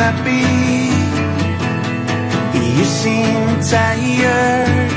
happy. 0.00 0.40
You 2.76 2.84
seem 2.84 3.60
tired. 3.60 4.90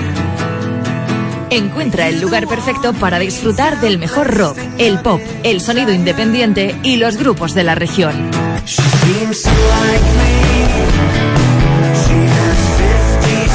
Encuentra 1.50 2.08
el 2.08 2.20
lugar 2.20 2.48
perfecto 2.48 2.94
para 2.94 3.20
disfrutar 3.20 3.80
del 3.80 4.00
mejor 4.00 4.36
rock, 4.36 4.58
el 4.80 5.00
pop, 5.00 5.22
el 5.44 5.62
sonido 5.62 5.94
independiente 5.94 6.76
y 6.82 6.96
los 6.98 7.18
grupos 7.18 7.54
de 7.54 7.64
la 7.64 7.76
región. 7.76 8.32
She 8.66 8.82
seems 8.82 9.44
to 9.44 9.50
like 9.50 10.04
me. 10.18 10.34
She 12.02 12.18
has 12.26 12.58
50 13.22 13.50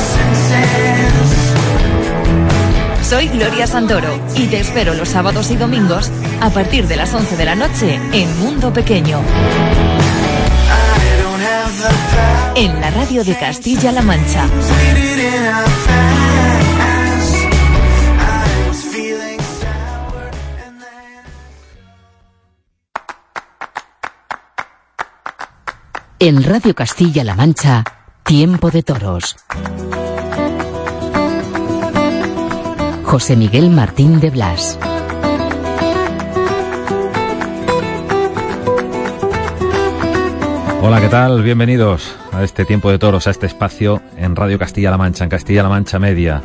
senses. 0.48 1.48
Soy 3.08 3.26
Gloria 3.28 3.66
Santoro 3.66 4.20
y 4.36 4.46
te 4.46 4.60
espero 4.60 4.94
los 4.94 5.08
sábados 5.08 5.50
y 5.50 5.56
domingos 5.56 6.10
a 6.40 6.50
partir 6.50 6.86
de 6.86 6.96
las 6.96 7.14
11 7.14 7.36
de 7.36 7.44
la 7.46 7.54
noche 7.56 7.98
en 8.12 8.38
Mundo 8.38 8.72
Pequeño, 8.72 9.22
en 12.59 12.80
la 12.80 12.90
radio 12.90 13.22
de 13.22 13.37
Castilla-La 13.37 14.02
Mancha. 14.02 14.45
En 26.18 26.42
Radio 26.42 26.74
Castilla-La 26.74 27.37
Mancha, 27.37 27.84
Tiempo 28.24 28.73
de 28.73 28.82
Toros. 28.82 29.37
José 33.04 33.37
Miguel 33.37 33.70
Martín 33.70 34.18
de 34.18 34.30
Blas. 34.30 34.80
Hola, 40.82 41.01
¿qué 41.01 41.09
tal? 41.09 41.45
Bienvenidos 41.45 42.18
a 42.38 42.45
este 42.45 42.65
tiempo 42.65 42.88
de 42.88 43.01
toros, 43.01 43.27
a 43.27 43.33
este 43.33 43.47
espacio 43.47 44.01
en 44.16 44.37
Radio 44.37 44.60
Castilla-La 44.60 44.96
Mancha, 44.96 45.24
en 45.24 45.30
Castilla-La 45.30 45.68
Mancha 45.68 45.99
Media. 45.99 46.40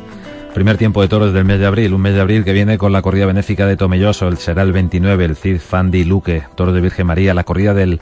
Primer 0.56 0.76
tiempo 0.76 1.04
de 1.04 1.08
toros 1.08 1.34
del 1.34 1.46
mes 1.46 1.60
de 1.60 1.68
abril, 1.68 1.94
un 1.94 2.02
mes 2.02 2.16
de 2.16 2.22
abril 2.22 2.44
que 2.44 2.52
viene 2.52 2.80
con 2.80 2.92
la 2.92 3.04
corrida 3.04 3.28
benéfica 3.28 3.68
de 3.68 3.78
Tomelloso, 3.78 4.28
el 4.28 4.38
será 4.38 4.64
el 4.64 4.74
29, 4.74 5.24
el 5.24 5.36
Cid 5.36 5.60
Fandi 5.60 6.04
Luque, 6.04 6.46
toros 6.56 6.74
de 6.74 6.82
Virgen 6.82 7.06
María, 7.06 7.36
la 7.36 7.44
corrida 7.44 7.76
del 7.76 8.02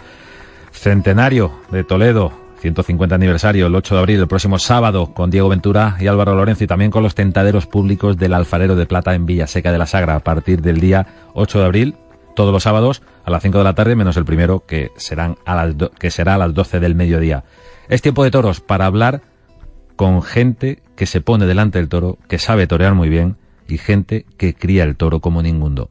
centenario 0.71 1.51
de 1.69 1.83
Toledo, 1.83 2.31
150 2.61 3.13
aniversario, 3.13 3.67
el 3.67 3.75
8 3.75 3.95
de 3.95 3.99
abril, 3.99 4.19
el 4.21 4.27
próximo 4.29 4.57
sábado, 4.57 5.13
con 5.13 5.29
Diego 5.29 5.49
Ventura 5.49 5.97
y 5.99 6.07
Álvaro 6.07 6.33
Lorenzo, 6.33 6.63
y 6.63 6.67
también 6.67 6.91
con 6.91 7.03
los 7.03 7.13
tentaderos 7.13 7.67
públicos 7.67 8.15
del 8.15 8.33
Alfarero 8.33 8.77
de 8.77 8.85
Plata 8.85 9.15
en 9.15 9.25
Villaseca 9.25 9.69
de 9.69 9.77
la 9.77 9.85
Sagra, 9.85 10.15
a 10.15 10.21
partir 10.21 10.61
del 10.61 10.79
día 10.79 11.07
8 11.33 11.59
de 11.59 11.65
abril, 11.65 11.95
todos 12.37 12.53
los 12.53 12.63
sábados 12.63 13.01
a 13.25 13.31
las 13.31 13.43
5 13.43 13.57
de 13.57 13.63
la 13.65 13.75
tarde, 13.75 13.97
menos 13.97 14.15
el 14.15 14.23
primero, 14.23 14.63
que, 14.65 14.91
serán 14.95 15.35
a 15.45 15.55
las 15.55 15.75
que 15.99 16.09
será 16.09 16.35
a 16.35 16.37
las 16.37 16.53
12 16.53 16.79
del 16.79 16.95
mediodía. 16.95 17.43
Es 17.89 18.01
tiempo 18.01 18.23
de 18.23 18.31
toros 18.31 18.61
para 18.61 18.85
hablar 18.85 19.21
con 19.95 20.21
gente 20.21 20.81
que 20.95 21.05
se 21.05 21.21
pone 21.21 21.45
delante 21.45 21.77
del 21.77 21.89
toro, 21.89 22.17
que 22.27 22.39
sabe 22.39 22.67
torear 22.67 22.95
muy 22.95 23.09
bien, 23.09 23.37
y 23.67 23.77
gente 23.77 24.25
que 24.37 24.53
cría 24.53 24.83
el 24.83 24.95
toro 24.95 25.19
como 25.19 25.41
ninguno. 25.41 25.89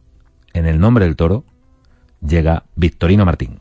En 0.52 0.66
el 0.66 0.80
nombre 0.80 1.04
del 1.04 1.16
toro 1.16 1.44
llega 2.20 2.64
Victorino 2.74 3.24
Martín. 3.24 3.60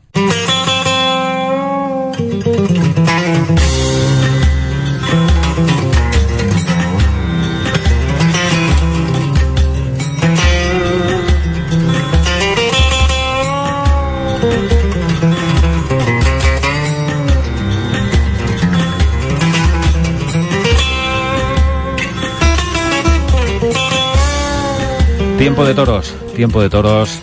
Tiempo 25.60 25.68
de 25.68 25.84
toros, 25.84 26.14
tiempo 26.34 26.62
de 26.62 26.70
toros 26.70 27.20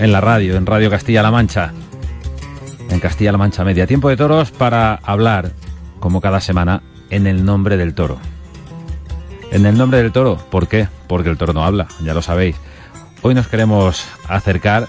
en 0.00 0.10
la 0.10 0.20
radio, 0.20 0.56
en 0.56 0.66
Radio 0.66 0.90
Castilla-La 0.90 1.30
Mancha, 1.30 1.72
en 2.88 2.98
Castilla-La 2.98 3.38
Mancha 3.38 3.62
Media. 3.62 3.86
Tiempo 3.86 4.08
de 4.08 4.16
toros 4.16 4.50
para 4.50 4.94
hablar, 4.96 5.52
como 6.00 6.20
cada 6.20 6.40
semana, 6.40 6.82
en 7.10 7.28
el 7.28 7.44
nombre 7.44 7.76
del 7.76 7.94
toro. 7.94 8.18
En 9.52 9.66
el 9.66 9.78
nombre 9.78 10.02
del 10.02 10.10
toro, 10.10 10.36
¿por 10.50 10.66
qué? 10.66 10.88
Porque 11.06 11.30
el 11.30 11.38
toro 11.38 11.52
no 11.52 11.62
habla, 11.62 11.86
ya 12.02 12.12
lo 12.12 12.22
sabéis. 12.22 12.56
Hoy 13.22 13.36
nos 13.36 13.46
queremos 13.46 14.04
acercar 14.28 14.88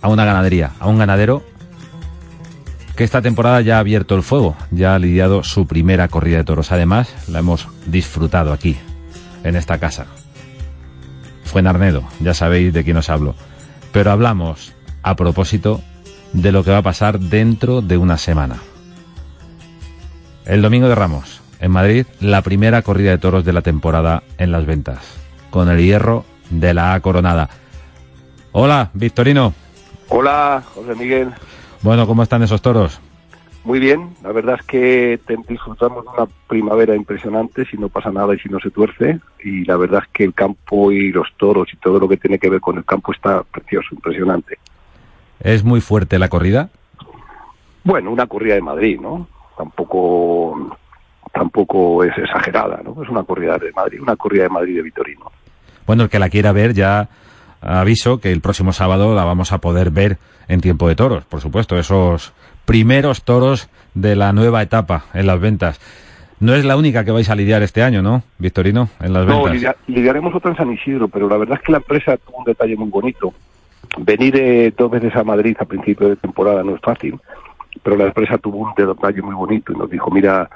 a 0.00 0.08
una 0.08 0.24
ganadería, 0.24 0.70
a 0.80 0.88
un 0.88 0.96
ganadero 0.96 1.42
que 2.96 3.04
esta 3.04 3.20
temporada 3.20 3.60
ya 3.60 3.76
ha 3.76 3.80
abierto 3.80 4.14
el 4.14 4.22
fuego, 4.22 4.56
ya 4.70 4.94
ha 4.94 4.98
lidiado 4.98 5.44
su 5.44 5.66
primera 5.66 6.08
corrida 6.08 6.38
de 6.38 6.44
toros. 6.44 6.72
Además, 6.72 7.12
la 7.28 7.40
hemos 7.40 7.68
disfrutado 7.84 8.54
aquí, 8.54 8.78
en 9.44 9.56
esta 9.56 9.76
casa. 9.76 10.06
Fue 11.50 11.62
Narnedo, 11.62 12.04
ya 12.20 12.32
sabéis 12.32 12.72
de 12.72 12.84
quién 12.84 12.96
os 12.96 13.10
hablo. 13.10 13.34
Pero 13.92 14.12
hablamos 14.12 14.72
a 15.02 15.16
propósito 15.16 15.80
de 16.32 16.52
lo 16.52 16.62
que 16.62 16.70
va 16.70 16.78
a 16.78 16.82
pasar 16.82 17.18
dentro 17.18 17.82
de 17.82 17.96
una 17.96 18.18
semana. 18.18 18.58
El 20.44 20.62
domingo 20.62 20.88
de 20.88 20.94
Ramos, 20.94 21.40
en 21.58 21.72
Madrid, 21.72 22.06
la 22.20 22.42
primera 22.42 22.82
corrida 22.82 23.10
de 23.10 23.18
toros 23.18 23.44
de 23.44 23.52
la 23.52 23.62
temporada 23.62 24.22
en 24.38 24.52
las 24.52 24.64
ventas, 24.64 25.00
con 25.50 25.68
el 25.68 25.80
hierro 25.80 26.24
de 26.50 26.72
la 26.72 26.94
A 26.94 27.00
coronada. 27.00 27.50
Hola, 28.52 28.90
Victorino. 28.94 29.52
Hola, 30.08 30.62
José 30.72 30.94
Miguel. 30.94 31.32
Bueno, 31.82 32.06
¿cómo 32.06 32.22
están 32.22 32.44
esos 32.44 32.62
toros? 32.62 33.00
Muy 33.62 33.78
bien, 33.78 34.14
la 34.22 34.32
verdad 34.32 34.56
es 34.58 34.66
que 34.66 35.20
te- 35.26 35.36
disfrutamos 35.48 36.04
de 36.04 36.10
una 36.10 36.30
primavera 36.48 36.94
impresionante, 36.96 37.66
si 37.66 37.76
no 37.76 37.88
pasa 37.90 38.10
nada 38.10 38.34
y 38.34 38.38
si 38.38 38.48
no 38.48 38.58
se 38.58 38.70
tuerce, 38.70 39.20
y 39.44 39.64
la 39.66 39.76
verdad 39.76 40.02
es 40.02 40.08
que 40.12 40.24
el 40.24 40.32
campo 40.34 40.90
y 40.90 41.12
los 41.12 41.28
toros 41.36 41.68
y 41.72 41.76
todo 41.76 41.98
lo 41.98 42.08
que 42.08 42.16
tiene 42.16 42.38
que 42.38 42.48
ver 42.48 42.60
con 42.60 42.78
el 42.78 42.84
campo 42.86 43.12
está 43.12 43.42
precioso, 43.42 43.88
impresionante. 43.92 44.56
¿Es 45.40 45.62
muy 45.62 45.80
fuerte 45.82 46.18
la 46.18 46.28
corrida? 46.30 46.70
Bueno, 47.84 48.10
una 48.10 48.26
corrida 48.26 48.54
de 48.54 48.62
Madrid, 48.62 48.98
¿no? 49.00 49.28
Tampoco 49.56 50.76
tampoco 51.32 52.02
es 52.02 52.16
exagerada, 52.18 52.80
¿no? 52.82 53.02
Es 53.02 53.08
una 53.08 53.22
corrida 53.22 53.56
de 53.58 53.72
Madrid, 53.72 54.00
una 54.00 54.16
corrida 54.16 54.44
de 54.44 54.48
Madrid 54.48 54.76
de 54.76 54.82
Vitorino. 54.82 55.30
Bueno, 55.86 56.04
el 56.04 56.08
que 56.10 56.18
la 56.18 56.28
quiera 56.28 56.52
ver 56.52 56.72
ya 56.74 57.08
aviso 57.60 58.20
que 58.20 58.32
el 58.32 58.40
próximo 58.40 58.72
sábado 58.72 59.14
la 59.14 59.24
vamos 59.24 59.52
a 59.52 59.58
poder 59.58 59.90
ver 59.90 60.18
en 60.48 60.60
tiempo 60.60 60.88
de 60.88 60.96
toros, 60.96 61.24
por 61.26 61.40
supuesto, 61.40 61.78
esos 61.78 62.32
primeros 62.70 63.24
toros 63.24 63.68
de 63.94 64.14
la 64.14 64.32
nueva 64.32 64.62
etapa 64.62 65.06
en 65.12 65.26
las 65.26 65.40
ventas. 65.40 65.80
No 66.38 66.54
es 66.54 66.64
la 66.64 66.76
única 66.76 67.04
que 67.04 67.10
vais 67.10 67.28
a 67.28 67.34
lidiar 67.34 67.64
este 67.64 67.82
año, 67.82 68.00
¿no, 68.00 68.22
Victorino? 68.38 68.88
En 69.00 69.12
las 69.12 69.26
No, 69.26 69.38
ventas. 69.42 69.54
lidia- 69.54 69.76
lidiaremos 69.88 70.32
otra 70.36 70.52
en 70.52 70.56
San 70.56 70.72
Isidro, 70.72 71.08
pero 71.08 71.28
la 71.28 71.36
verdad 71.36 71.58
es 71.58 71.64
que 71.66 71.72
la 71.72 71.78
empresa 71.78 72.16
tuvo 72.16 72.38
un 72.38 72.44
detalle 72.44 72.76
muy 72.76 72.88
bonito. 72.88 73.34
Venir 73.98 74.36
eh, 74.36 74.72
dos 74.76 74.88
veces 74.88 75.16
a 75.16 75.24
Madrid 75.24 75.56
a 75.58 75.64
principio 75.64 76.08
de 76.08 76.14
temporada 76.14 76.62
no 76.62 76.76
es 76.76 76.80
fácil, 76.80 77.18
pero 77.82 77.96
la 77.96 78.04
empresa 78.04 78.38
tuvo 78.38 78.58
un 78.58 78.72
detalle 78.76 79.20
muy 79.20 79.34
bonito 79.34 79.72
y 79.72 79.76
nos 79.76 79.90
dijo, 79.90 80.08
mira, 80.12 80.48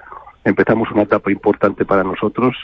empezamos 0.45 0.89
una 0.93 1.03
etapa 1.03 1.33
importante 1.33 1.85
para 1.85 2.05
nosotros, 2.05 2.55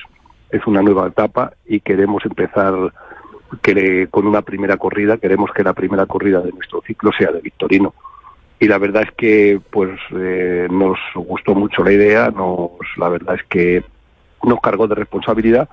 es 0.53 0.65
una 0.65 0.81
nueva 0.81 1.09
etapa 1.09 1.55
y 1.67 1.81
queremos 1.81 2.25
empezar 2.25 2.73
que 3.63 3.75
le- 3.75 4.07
con 4.07 4.29
una 4.29 4.43
primera 4.43 4.77
corrida, 4.77 5.19
queremos 5.19 5.51
que 5.53 5.65
la 5.65 5.73
primera 5.73 6.07
corrida 6.07 6.39
de 6.41 6.53
nuestro 6.53 6.83
ciclo 6.87 7.11
sea 7.19 7.33
de 7.33 7.41
Victorino. 7.41 7.93
Y 8.61 8.69
la 8.69 8.77
verdad 8.77 9.05
es 9.05 9.13
que 9.13 9.59
pues 9.71 9.99
eh, 10.15 10.69
nos 10.71 10.99
gustó 11.15 11.55
mucho 11.55 11.83
la 11.83 11.93
idea, 11.93 12.31
nos, 12.31 12.73
la 12.99 13.09
verdad 13.09 13.37
es 13.37 13.43
que 13.45 13.83
nos 14.45 14.61
cargó 14.61 14.87
de 14.87 14.95
responsabilidad, 14.95 15.67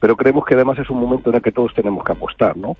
pero 0.00 0.16
creemos 0.16 0.46
que 0.46 0.54
además 0.54 0.78
es 0.78 0.88
un 0.88 1.00
momento 1.00 1.28
en 1.28 1.36
el 1.36 1.42
que 1.42 1.52
todos 1.52 1.74
tenemos 1.74 2.02
que 2.02 2.12
apostar, 2.12 2.56
¿no? 2.56 2.78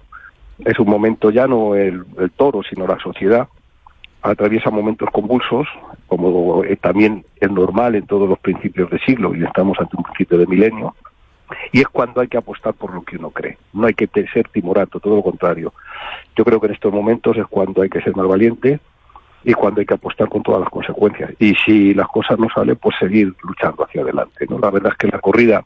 Es 0.65 0.79
un 0.79 0.89
momento 0.89 1.31
ya 1.31 1.47
no 1.47 1.75
el, 1.75 2.05
toro, 2.37 2.63
sino 2.63 2.87
la 2.87 2.99
sociedad 2.99 3.49
atraviesa 4.23 4.71
momentos 4.71 5.11
convulsos, 5.13 5.67
como 6.07 6.65
eh, 6.65 6.77
también 6.77 7.27
es 7.39 7.51
normal 7.51 7.95
en 7.97 8.07
todos 8.07 8.29
los 8.29 8.39
principios 8.39 8.91
de 8.91 8.99
siglo, 9.01 9.35
y 9.35 9.45
estamos 9.45 9.79
ante 9.79 9.95
un 9.95 10.05
principio 10.05 10.39
de 10.39 10.47
milenio, 10.47 10.95
y 11.73 11.81
es 11.81 11.89
cuando 11.89 12.23
hay 12.23 12.29
que 12.29 12.39
apostar 12.39 12.73
por 12.73 12.95
lo 12.95 13.03
que 13.03 13.17
uno 13.17 13.31
cree. 13.31 13.59
No 13.75 13.87
hay 13.87 13.95
que 13.95 14.09
ser 14.33 14.49
timorato, 14.49 15.01
todo 15.01 15.17
lo 15.17 15.23
contrario. 15.23 15.75
Yo 16.35 16.45
creo 16.45 16.61
que 16.61 16.69
en 16.69 16.75
estos 16.75 16.93
momentos 16.93 17.37
es 17.37 17.47
cuando 17.47 17.83
hay 17.83 17.91
que 17.91 18.01
ser 18.01 18.17
más 18.17 18.27
valiente 18.27 18.81
y 19.45 19.53
cuando 19.55 19.81
hay 19.81 19.87
que 19.87 19.95
apostar 19.95 20.29
con 20.29 20.43
todas 20.43 20.61
las 20.61 20.71
consecuencias. 20.71 21.33
Y 21.39 21.55
si 21.65 21.95
las 21.95 22.09
cosas 22.09 22.39
no 22.39 22.49
salen, 22.55 22.77
pues 22.77 22.97
seguir 22.99 23.35
luchando 23.43 23.85
hacia 23.85 24.03
adelante. 24.03 24.47
¿no? 24.49 24.59
La 24.59 24.71
verdad 24.71 24.93
es 24.93 24.99
que 24.99 25.09
la 25.09 25.19
corrida 25.19 25.65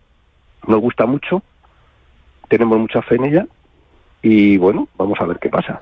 nos 0.66 0.80
gusta 0.80 1.06
mucho, 1.06 1.42
tenemos 2.48 2.78
mucha 2.78 3.02
fe 3.02 3.16
en 3.16 3.24
ella 3.24 3.46
y 4.22 4.56
bueno, 4.56 4.88
vamos 4.96 5.18
a 5.20 5.26
ver 5.26 5.38
qué 5.38 5.48
pasa. 5.48 5.80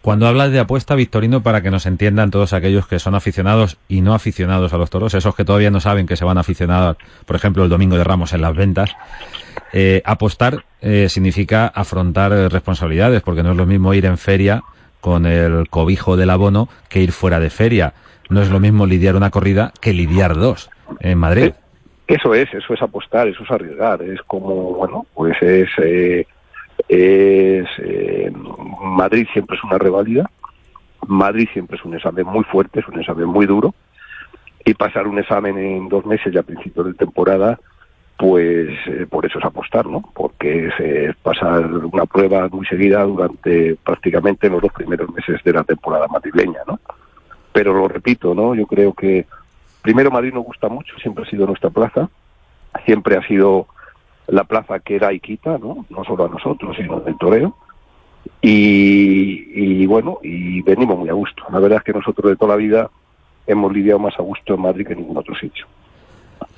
Cuando 0.00 0.28
hablas 0.28 0.52
de 0.52 0.60
apuesta, 0.60 0.94
Victorino, 0.94 1.42
para 1.42 1.60
que 1.60 1.70
nos 1.70 1.84
entiendan 1.84 2.30
todos 2.30 2.52
aquellos 2.52 2.86
que 2.86 2.98
son 2.98 3.14
aficionados 3.14 3.78
y 3.88 4.00
no 4.00 4.14
aficionados 4.14 4.72
a 4.72 4.78
los 4.78 4.90
toros, 4.90 5.12
esos 5.14 5.34
que 5.34 5.44
todavía 5.44 5.70
no 5.70 5.80
saben 5.80 6.06
que 6.06 6.16
se 6.16 6.24
van 6.24 6.38
a 6.38 6.40
aficionar, 6.40 6.96
por 7.26 7.36
ejemplo, 7.36 7.64
el 7.64 7.68
domingo 7.68 7.96
de 7.96 8.04
Ramos 8.04 8.32
en 8.32 8.40
las 8.40 8.54
ventas, 8.54 8.94
eh, 9.72 10.00
apostar 10.04 10.64
eh, 10.80 11.08
significa 11.08 11.66
afrontar 11.66 12.32
eh, 12.32 12.48
responsabilidades, 12.48 13.22
porque 13.22 13.42
no 13.42 13.50
es 13.50 13.56
lo 13.56 13.66
mismo 13.66 13.92
ir 13.92 14.06
en 14.06 14.18
feria 14.18 14.62
con 15.00 15.26
el 15.26 15.68
cobijo 15.68 16.16
del 16.16 16.30
abono 16.30 16.68
que 16.88 17.00
ir 17.00 17.12
fuera 17.12 17.40
de 17.40 17.50
feria. 17.50 17.94
no 18.30 18.42
es 18.42 18.50
lo 18.50 18.60
mismo 18.60 18.86
lidiar 18.86 19.16
una 19.16 19.30
corrida 19.30 19.72
que 19.80 19.94
lidiar 19.94 20.34
dos 20.34 20.70
en 21.00 21.18
Madrid. 21.18 21.52
Eso 22.06 22.34
es, 22.34 22.52
eso 22.54 22.72
es 22.72 22.82
apostar, 22.82 23.28
eso 23.28 23.42
es 23.42 23.50
arriesgar, 23.50 24.02
es 24.02 24.20
como, 24.22 24.72
bueno, 24.74 25.06
pues 25.14 25.36
es, 25.42 25.68
eh, 25.82 26.26
es 26.88 27.66
eh, 27.78 28.32
Madrid 28.80 29.26
siempre 29.32 29.56
es 29.56 29.64
una 29.64 29.76
rivalidad, 29.76 30.26
Madrid 31.06 31.48
siempre 31.52 31.76
es 31.76 31.84
un 31.84 31.94
examen 31.94 32.26
muy 32.26 32.44
fuerte, 32.44 32.80
es 32.80 32.88
un 32.88 32.98
examen 32.98 33.26
muy 33.26 33.44
duro, 33.44 33.74
y 34.64 34.72
pasar 34.72 35.06
un 35.06 35.18
examen 35.18 35.58
en 35.58 35.88
dos 35.90 36.06
meses 36.06 36.32
ya 36.32 36.40
a 36.40 36.44
principios 36.44 36.86
de 36.86 36.94
temporada, 36.94 37.58
pues 38.18 38.70
eh, 38.88 39.06
por 39.08 39.24
eso 39.24 39.38
es 39.38 39.44
apostar, 39.44 39.86
¿no? 39.86 40.02
Porque 40.12 40.66
es, 40.66 40.74
es 40.80 41.16
pasar 41.18 41.64
una 41.72 42.04
prueba 42.04 42.48
muy 42.48 42.66
seguida 42.66 43.04
durante 43.04 43.76
prácticamente 43.76 44.50
los 44.50 44.60
dos 44.60 44.72
primeros 44.72 45.08
meses 45.14 45.40
de 45.44 45.52
la 45.52 45.62
temporada 45.62 46.08
madrileña, 46.08 46.58
¿no? 46.66 46.80
Pero 47.52 47.72
lo 47.72 47.86
repito, 47.86 48.34
¿no? 48.34 48.56
Yo 48.56 48.66
creo 48.66 48.92
que 48.92 49.24
primero 49.82 50.10
Madrid 50.10 50.34
nos 50.34 50.44
gusta 50.44 50.68
mucho, 50.68 50.98
siempre 50.98 51.24
ha 51.24 51.30
sido 51.30 51.46
nuestra 51.46 51.70
plaza, 51.70 52.10
siempre 52.84 53.16
ha 53.16 53.22
sido 53.22 53.68
la 54.26 54.42
plaza 54.42 54.80
que 54.80 54.96
era 54.96 55.12
y 55.12 55.20
quita, 55.20 55.56
¿no? 55.56 55.86
No 55.88 56.04
solo 56.04 56.24
a 56.24 56.28
nosotros, 56.28 56.76
sino 56.76 56.98
del 56.98 57.16
toreo. 57.18 57.56
Y, 58.42 59.46
y 59.54 59.86
bueno, 59.86 60.18
y 60.24 60.60
venimos 60.62 60.98
muy 60.98 61.08
a 61.08 61.12
gusto. 61.12 61.44
La 61.52 61.60
verdad 61.60 61.78
es 61.78 61.84
que 61.84 61.92
nosotros 61.92 62.30
de 62.30 62.36
toda 62.36 62.56
la 62.56 62.56
vida 62.56 62.90
hemos 63.46 63.72
lidiado 63.72 64.00
más 64.00 64.18
a 64.18 64.22
gusto 64.22 64.54
en 64.54 64.62
Madrid 64.62 64.88
que 64.88 64.94
en 64.94 64.98
ningún 64.98 65.18
otro 65.18 65.36
sitio. 65.36 65.66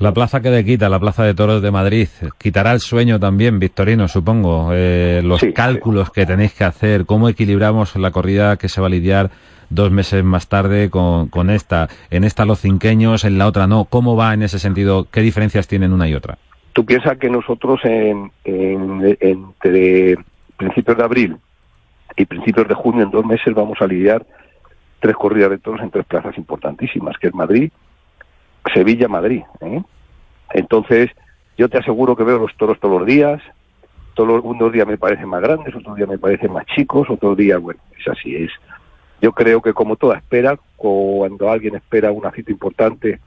La 0.01 0.13
plaza 0.13 0.41
que 0.41 0.51
le 0.51 0.65
quita, 0.65 0.89
la 0.89 0.99
plaza 0.99 1.25
de 1.25 1.35
toros 1.35 1.61
de 1.61 1.71
Madrid, 1.71 2.09
quitará 2.39 2.73
el 2.73 2.81
sueño 2.81 3.21
también, 3.21 3.59
Victorino, 3.59 4.09
supongo. 4.09 4.71
Eh, 4.73 5.21
los 5.23 5.41
Sí, 5.41 5.53
cálculos 5.53 6.11
que 6.11 6.25
tenéis 6.25 6.55
que 6.55 6.65
hacer, 6.65 7.05
cómo 7.05 7.29
equilibramos 7.29 7.95
la 7.97 8.11
corrida 8.11 8.57
que 8.57 8.71
se 8.71 8.81
va 8.81 8.87
a 8.87 8.91
lidiar 8.91 9.31
dos 9.69 9.91
meses 9.91 10.25
más 10.25 10.49
tarde 10.49 10.89
con, 10.89 11.29
con 11.29 11.51
esta. 11.51 11.89
En 12.11 12.25
esta 12.25 12.47
los 12.47 12.61
cinqueños, 12.61 13.25
en 13.25 13.37
la 13.37 13.47
otra 13.47 13.67
no. 13.67 13.85
¿Cómo 13.85 14.17
va 14.17 14.33
en 14.33 14.43
ese 14.43 14.59
sentido? 14.59 15.07
¿Qué 15.11 15.21
diferencias 15.21 15.69
tienen 15.69 15.93
una 15.93 16.09
y 16.09 16.15
otra? 16.15 16.39
Tú 16.73 16.85
piensas 16.87 17.19
que 17.19 17.29
nosotros 17.29 17.81
en, 17.85 18.31
en- 18.45 19.17
entre 19.21 20.17
principios 20.57 20.97
de 20.97 21.05
abril 21.05 21.37
y 22.17 22.25
principios 22.25 22.67
de 22.69 22.75
junio, 22.75 23.05
en 23.05 23.11
dos 23.11 23.27
meses, 23.27 23.53
vamos 23.55 23.77
a 23.83 23.87
lidiar 23.87 24.25
tres 25.01 25.15
corridas 25.15 25.51
de 25.51 25.59
toros 25.59 25.83
en 25.83 25.91
tres 25.91 26.07
plazas 26.07 26.37
importantísimas, 26.39 27.17
que 27.19 27.29
es 27.29 27.35
Madrid, 27.35 27.71
Sevilla, 28.73 29.09
Madrid. 29.09 29.43
¿eh? 29.61 29.83
Entonces, 30.53 31.11
yo 31.57 31.69
te 31.69 31.79
aseguro 31.79 32.17
que 32.17 32.25
veo 32.25 32.39
los 32.39 32.57
toros 32.57 32.79
todos 32.81 33.01
los 33.01 33.07
días, 33.07 33.41
todos 34.15 34.41
unos 34.45 34.73
días 34.73 34.87
me 34.87 34.99
parecen 34.99 35.29
más 35.29 35.41
grandes, 35.41 35.75
otros 35.75 35.97
días 35.97 36.09
me 36.09 36.19
parecen 36.19 36.53
más 36.53 36.67
chicos, 36.67 37.09
otros 37.09 37.37
días, 37.37 37.61
bueno, 37.61 37.81
es 37.99 38.09
así, 38.09 38.37
es. 38.37 38.51
Yo 39.23 39.33
creo 39.33 39.61
que 39.61 39.75
como 39.75 39.97
toda 39.97 40.17
espera, 40.17 40.59
cuando 40.77 41.51
alguien 41.51 41.75
espera 41.75 42.11
una 42.11 42.31
cita 42.31 42.51
importante 42.51 43.21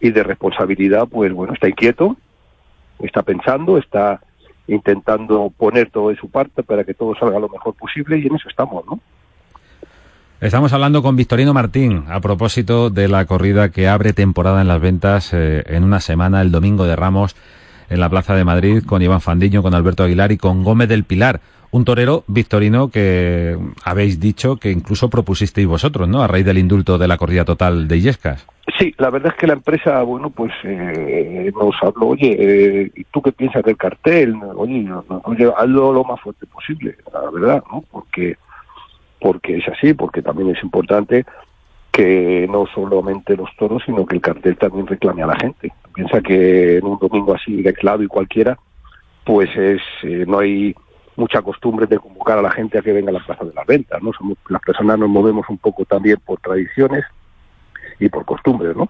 y 0.00 0.10
de 0.10 0.22
responsabilidad, 0.22 1.06
pues 1.08 1.32
bueno, 1.32 1.54
está 1.54 1.68
inquieto, 1.68 2.16
está 3.00 3.22
pensando, 3.22 3.78
está 3.78 4.20
intentando 4.66 5.50
poner 5.56 5.90
todo 5.90 6.10
de 6.10 6.16
su 6.16 6.30
parte 6.30 6.62
para 6.62 6.84
que 6.84 6.94
todo 6.94 7.14
salga 7.16 7.38
lo 7.38 7.48
mejor 7.48 7.74
posible 7.74 8.18
y 8.18 8.26
en 8.26 8.36
eso 8.36 8.48
estamos, 8.48 8.84
¿no? 8.86 9.00
Estamos 10.40 10.72
hablando 10.72 11.02
con 11.02 11.16
Victorino 11.16 11.52
Martín 11.52 12.04
a 12.08 12.18
propósito 12.20 12.88
de 12.88 13.08
la 13.08 13.26
corrida 13.26 13.68
que 13.68 13.88
abre 13.88 14.14
temporada 14.14 14.62
en 14.62 14.68
las 14.68 14.80
ventas 14.80 15.34
eh, 15.34 15.62
en 15.66 15.84
una 15.84 16.00
semana, 16.00 16.40
el 16.40 16.50
domingo 16.50 16.86
de 16.86 16.96
Ramos, 16.96 17.36
en 17.90 18.00
la 18.00 18.08
Plaza 18.08 18.34
de 18.34 18.44
Madrid, 18.44 18.82
con 18.86 19.02
Iván 19.02 19.20
Fandiño, 19.20 19.62
con 19.62 19.74
Alberto 19.74 20.02
Aguilar 20.02 20.32
y 20.32 20.38
con 20.38 20.64
Gómez 20.64 20.88
del 20.88 21.04
Pilar. 21.04 21.42
Un 21.72 21.84
torero, 21.84 22.24
Victorino, 22.26 22.88
que 22.88 23.54
habéis 23.84 24.18
dicho 24.18 24.56
que 24.56 24.70
incluso 24.70 25.10
propusisteis 25.10 25.66
vosotros, 25.66 26.08
¿no? 26.08 26.22
A 26.22 26.26
raíz 26.26 26.46
del 26.46 26.56
indulto 26.56 26.96
de 26.96 27.06
la 27.06 27.18
corrida 27.18 27.44
total 27.44 27.86
de 27.86 27.98
Illescas. 27.98 28.46
Sí, 28.78 28.94
la 28.96 29.10
verdad 29.10 29.32
es 29.34 29.38
que 29.38 29.46
la 29.46 29.52
empresa, 29.52 30.02
bueno, 30.04 30.30
pues 30.30 30.52
eh, 30.64 31.52
nos 31.54 31.74
habló, 31.82 32.08
oye, 32.08 32.34
eh, 32.38 32.90
¿y 32.96 33.04
tú 33.04 33.20
qué 33.20 33.32
piensas 33.32 33.62
del 33.62 33.76
cartel? 33.76 34.34
Oye, 34.56 34.88
oye, 35.24 35.52
hazlo 35.54 35.92
lo 35.92 36.02
más 36.02 36.18
fuerte 36.18 36.46
posible, 36.46 36.96
la 37.12 37.30
verdad, 37.30 37.62
¿no? 37.70 37.84
Porque, 37.90 38.38
porque 39.20 39.58
es 39.58 39.68
así, 39.68 39.94
porque 39.94 40.22
también 40.22 40.50
es 40.50 40.62
importante 40.62 41.24
que 41.92 42.46
no 42.50 42.66
solamente 42.66 43.36
los 43.36 43.50
toros, 43.56 43.82
sino 43.84 44.06
que 44.06 44.16
el 44.16 44.22
cartel 44.22 44.56
también 44.56 44.86
reclame 44.86 45.22
a 45.22 45.26
la 45.26 45.36
gente. 45.36 45.72
Piensa 45.94 46.20
que 46.20 46.78
en 46.78 46.86
un 46.86 46.98
domingo 46.98 47.34
así 47.34 47.62
de 47.62 47.74
y 48.00 48.06
cualquiera, 48.06 48.58
pues 49.24 49.50
es 49.56 49.82
eh, 50.02 50.24
no 50.26 50.38
hay 50.38 50.74
mucha 51.16 51.42
costumbre 51.42 51.86
de 51.86 51.98
convocar 51.98 52.38
a 52.38 52.42
la 52.42 52.50
gente 52.50 52.78
a 52.78 52.82
que 52.82 52.92
venga 52.92 53.10
a 53.10 53.14
la 53.14 53.24
plaza 53.24 53.44
de 53.44 53.52
las 53.52 53.66
ventas, 53.66 54.02
¿no? 54.02 54.12
Somos, 54.12 54.38
las 54.48 54.62
personas 54.62 54.98
nos 54.98 55.08
movemos 55.08 55.46
un 55.48 55.58
poco 55.58 55.84
también 55.84 56.16
por 56.24 56.40
tradiciones 56.40 57.04
y 57.98 58.08
por 58.08 58.24
costumbres, 58.24 58.74
¿no? 58.76 58.88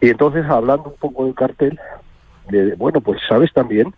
Y 0.00 0.08
entonces, 0.08 0.46
hablando 0.46 0.90
un 0.90 0.96
poco 0.96 1.26
del 1.26 1.34
cartel, 1.34 1.78
de, 2.48 2.74
bueno, 2.76 3.00
pues 3.00 3.20
sabes 3.28 3.52
también, 3.52 3.94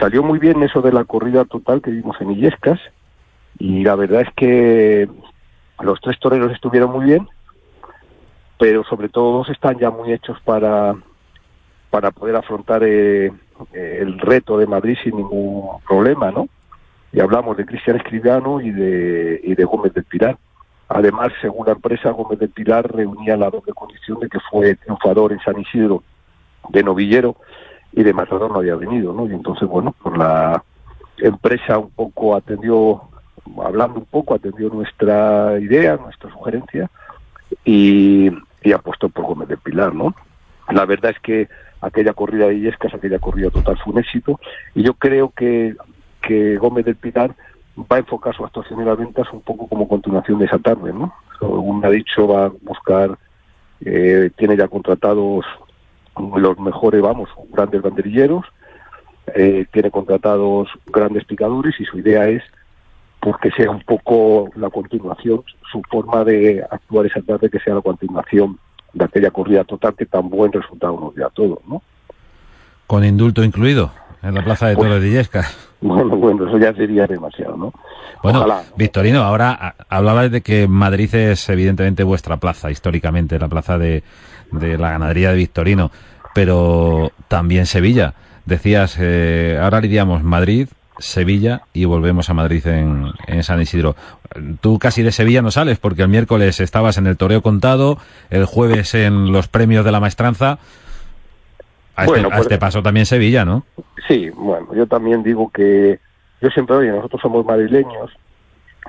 salió 0.00 0.22
muy 0.22 0.38
bien 0.38 0.62
eso 0.62 0.82
de 0.82 0.92
la 0.92 1.04
corrida 1.04 1.44
total 1.44 1.80
que 1.80 1.92
vimos 1.92 2.20
en 2.20 2.32
Illescas, 2.32 2.80
y 3.58 3.84
la 3.84 3.94
verdad 3.94 4.22
es 4.22 4.34
que 4.34 5.08
los 5.80 6.00
tres 6.00 6.18
toreros 6.18 6.52
estuvieron 6.52 6.90
muy 6.92 7.06
bien, 7.06 7.28
pero 8.58 8.84
sobre 8.84 9.08
todo 9.08 9.38
dos 9.38 9.50
están 9.50 9.78
ya 9.78 9.90
muy 9.90 10.12
hechos 10.12 10.38
para, 10.44 10.94
para 11.90 12.10
poder 12.10 12.36
afrontar 12.36 12.82
eh, 12.84 13.32
el 13.72 14.18
reto 14.18 14.58
de 14.58 14.66
Madrid 14.66 14.96
sin 15.02 15.16
ningún 15.16 15.80
problema, 15.86 16.30
¿no? 16.30 16.48
Y 17.12 17.20
hablamos 17.20 17.56
de 17.56 17.66
Cristian 17.66 17.96
Escribano 17.96 18.60
y 18.60 18.70
de, 18.70 19.40
y 19.42 19.54
de 19.54 19.64
Gómez 19.64 19.92
del 19.92 20.04
Pilar. 20.04 20.38
Además, 20.88 21.32
según 21.40 21.66
la 21.66 21.72
empresa, 21.72 22.10
Gómez 22.10 22.38
del 22.38 22.50
Pilar 22.50 22.90
reunía 22.90 23.36
la 23.36 23.50
doble 23.50 23.72
condición 23.72 24.20
de 24.20 24.28
que 24.28 24.38
fue 24.50 24.74
triunfador 24.76 25.32
en 25.32 25.40
San 25.40 25.60
Isidro 25.60 26.02
de 26.70 26.82
novillero 26.82 27.36
y 27.92 28.02
de 28.02 28.12
matador 28.12 28.50
no 28.50 28.58
había 28.58 28.76
venido, 28.76 29.12
¿no? 29.12 29.26
Y 29.26 29.32
entonces, 29.32 29.68
bueno, 29.68 29.94
pues 30.02 30.16
la 30.16 30.62
empresa 31.18 31.78
un 31.78 31.90
poco 31.90 32.34
atendió, 32.34 33.02
hablando 33.62 34.00
un 34.00 34.06
poco, 34.06 34.34
atendió 34.34 34.68
nuestra 34.68 35.58
idea, 35.60 35.96
nuestra 35.96 36.30
sugerencia 36.30 36.90
y, 37.64 38.30
y 38.62 38.72
apostó 38.72 39.08
por 39.08 39.24
Gómez 39.24 39.48
del 39.48 39.58
Pilar, 39.58 39.94
¿no? 39.94 40.14
La 40.70 40.84
verdad 40.86 41.12
es 41.12 41.20
que 41.20 41.48
aquella 41.80 42.14
corrida 42.14 42.46
de 42.46 42.54
Illescas, 42.54 42.94
aquella 42.94 43.18
corrida 43.18 43.50
total 43.50 43.76
fue 43.78 43.92
un 43.92 43.98
éxito 44.00 44.40
y 44.74 44.82
yo 44.82 44.94
creo 44.94 45.32
que, 45.36 45.74
que 46.20 46.56
Gómez 46.56 46.84
del 46.84 46.96
Pilar 46.96 47.34
va 47.78 47.96
a 47.96 48.00
enfocar 48.00 48.34
su 48.34 48.44
actuación 48.44 48.80
en 48.80 48.86
las 48.86 48.98
ventas 48.98 49.26
un 49.32 49.40
poco 49.40 49.66
como 49.66 49.88
continuación 49.88 50.38
de 50.38 50.46
esa 50.46 50.58
tarde, 50.58 50.92
¿no? 50.92 51.14
Según 51.38 51.84
ha 51.84 51.90
dicho, 51.90 52.28
va 52.28 52.46
a 52.46 52.52
buscar, 52.62 53.18
eh, 53.84 54.30
tiene 54.36 54.56
ya 54.56 54.68
contratados 54.68 55.44
los 56.16 56.58
mejores, 56.58 57.00
vamos, 57.00 57.30
grandes 57.50 57.82
banderilleros, 57.82 58.44
eh, 59.34 59.66
tiene 59.72 59.90
contratados 59.90 60.68
grandes 60.86 61.24
picadores 61.24 61.78
y 61.80 61.84
su 61.84 61.98
idea 61.98 62.28
es 62.28 62.42
porque 63.22 63.50
sea 63.52 63.70
un 63.70 63.80
poco 63.82 64.50
la 64.56 64.68
continuación, 64.68 65.42
su 65.70 65.80
forma 65.88 66.24
de 66.24 66.62
actuar 66.68 67.06
esa 67.06 67.22
tarde 67.22 67.48
que 67.48 67.60
sea 67.60 67.74
la 67.76 67.80
continuación 67.80 68.58
de 68.92 69.04
aquella 69.04 69.30
corrida 69.30 69.62
total 69.64 69.94
que 69.96 70.06
tan 70.06 70.28
buen 70.28 70.50
resultado 70.52 70.98
nos 71.00 71.14
dio 71.14 71.26
a 71.26 71.30
todos, 71.30 71.60
¿no? 71.68 71.80
Con 72.88 73.04
indulto 73.04 73.44
incluido 73.44 73.92
en 74.24 74.34
la 74.34 74.42
Plaza 74.44 74.66
de 74.66 74.74
Pues- 74.74 74.88
Toros 74.88 75.02
de 75.02 75.08
Illescas. 75.08 75.68
Bueno, 75.80 76.16
bueno, 76.16 76.46
eso 76.48 76.58
ya 76.58 76.74
sería 76.74 77.06
demasiado, 77.06 77.56
¿no? 77.56 77.72
Bueno, 78.22 78.40
Ojalá. 78.40 78.62
Victorino, 78.76 79.22
ahora 79.22 79.50
a- 79.52 79.74
hablabas 79.88 80.30
de 80.30 80.40
que 80.40 80.68
Madrid 80.68 81.12
es 81.14 81.48
evidentemente 81.48 82.04
vuestra 82.04 82.36
plaza, 82.38 82.70
históricamente, 82.70 83.38
la 83.38 83.48
plaza 83.48 83.78
de, 83.78 84.02
de 84.52 84.78
la 84.78 84.90
ganadería 84.92 85.30
de 85.30 85.36
Victorino, 85.36 85.90
pero 86.34 87.10
también 87.28 87.66
Sevilla. 87.66 88.14
Decías, 88.46 88.96
eh, 89.00 89.58
ahora 89.60 89.80
lidiamos 89.80 90.22
Madrid, 90.22 90.68
Sevilla 90.98 91.62
y 91.72 91.84
volvemos 91.84 92.28
a 92.30 92.34
Madrid 92.34 92.66
en, 92.66 93.06
en 93.26 93.42
San 93.42 93.60
Isidro. 93.60 93.96
Tú 94.60 94.78
casi 94.78 95.02
de 95.02 95.12
Sevilla 95.12 95.42
no 95.42 95.50
sales 95.50 95.78
porque 95.78 96.02
el 96.02 96.08
miércoles 96.08 96.60
estabas 96.60 96.98
en 96.98 97.06
el 97.06 97.16
toreo 97.16 97.42
contado, 97.42 97.98
el 98.30 98.44
jueves 98.46 98.94
en 98.94 99.32
los 99.32 99.48
premios 99.48 99.84
de 99.84 99.92
la 99.92 100.00
maestranza. 100.00 100.58
A, 101.96 102.06
Bueno, 102.06 102.28
este, 102.28 102.34
a 102.34 102.36
pues- 102.36 102.46
este 102.46 102.58
paso 102.58 102.82
también 102.82 103.06
Sevilla, 103.06 103.44
¿no? 103.44 103.64
Sí, 104.08 104.30
bueno, 104.30 104.68
yo 104.74 104.86
también 104.86 105.22
digo 105.22 105.50
que 105.50 105.98
yo 106.40 106.48
siempre, 106.50 106.76
oye, 106.76 106.88
nosotros 106.90 107.20
somos 107.20 107.44
madrileños, 107.44 108.10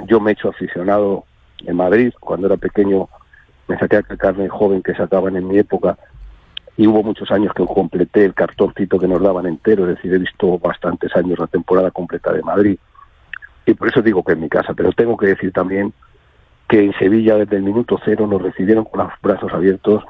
yo 0.07 0.19
me 0.19 0.31
he 0.31 0.33
hecho 0.33 0.49
aficionado 0.49 1.25
en 1.65 1.75
Madrid, 1.75 2.13
cuando 2.19 2.47
era 2.47 2.57
pequeño 2.57 3.09
me 3.67 3.77
saqué 3.77 3.97
a 3.97 4.01
carne 4.03 4.49
joven 4.49 4.81
que 4.81 4.93
sacaban 4.95 5.35
en 5.37 5.47
mi 5.47 5.57
época 5.57 5.97
y 6.75 6.87
hubo 6.87 7.03
muchos 7.03 7.29
años 7.31 7.53
que 7.53 7.65
completé 7.65 8.25
el 8.25 8.33
cartoncito 8.33 8.99
que 8.99 9.07
nos 9.07 9.21
daban 9.21 9.45
entero, 9.45 9.83
es 9.83 9.95
decir, 9.95 10.13
he 10.13 10.17
visto 10.17 10.57
bastantes 10.57 11.15
años 11.15 11.39
la 11.39 11.47
temporada 11.47 11.91
completa 11.91 12.31
de 12.31 12.41
Madrid 12.41 12.77
y 13.65 13.73
por 13.73 13.87
eso 13.87 14.01
digo 14.01 14.23
que 14.23 14.33
en 14.33 14.41
mi 14.41 14.49
casa, 14.49 14.73
pero 14.73 14.91
tengo 14.91 15.15
que 15.17 15.27
decir 15.27 15.51
también 15.51 15.93
que 16.67 16.83
en 16.83 16.93
Sevilla 16.93 17.37
desde 17.37 17.57
el 17.57 17.63
minuto 17.63 17.99
cero 18.03 18.27
nos 18.27 18.41
recibieron 18.41 18.85
con 18.85 19.05
los 19.05 19.13
brazos 19.21 19.53
abiertos, 19.53 20.03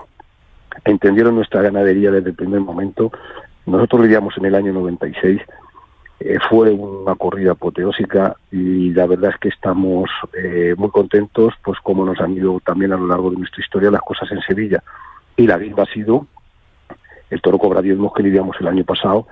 entendieron 0.85 1.35
nuestra 1.35 1.61
ganadería 1.61 2.11
desde 2.11 2.29
el 2.29 2.35
primer 2.35 2.61
momento. 2.61 3.11
Nosotros 3.65 4.01
lidiamos 4.01 4.37
en 4.37 4.45
el 4.45 4.55
año 4.55 4.73
96 4.73 5.41
Eh, 6.19 6.37
fue 6.49 6.71
una 6.71 7.15
corrida 7.15 7.51
apoteósica 7.51 8.37
y 8.49 8.93
la 8.93 9.07
verdad 9.07 9.31
es 9.31 9.37
que 9.39 9.49
estamos 9.49 10.09
eh, 10.33 10.73
muy 10.77 10.89
contentos, 10.89 11.53
pues 11.61 11.79
como 11.83 12.05
nos 12.05 12.19
han 12.21 12.33
ido 12.33 12.61
también 12.63 12.93
a 12.93 12.97
lo 12.97 13.07
largo 13.07 13.29
de 13.31 13.37
nuestra 13.37 13.61
historia 13.61 13.91
las 13.91 14.01
cosas 14.01 14.31
en 14.31 14.39
Sevilla. 14.41 14.81
Y 15.35 15.47
la 15.47 15.57
guinda 15.57 15.83
ha 15.83 15.93
sido 15.93 16.27
el 17.33 17.41
toro 17.41 17.57
cobra 17.57 17.81
diezmos 17.81 18.13
que 18.13 18.21
lidiamos 18.21 18.55
el 18.59 18.67
año 18.67 18.83
pasado, 18.83 19.27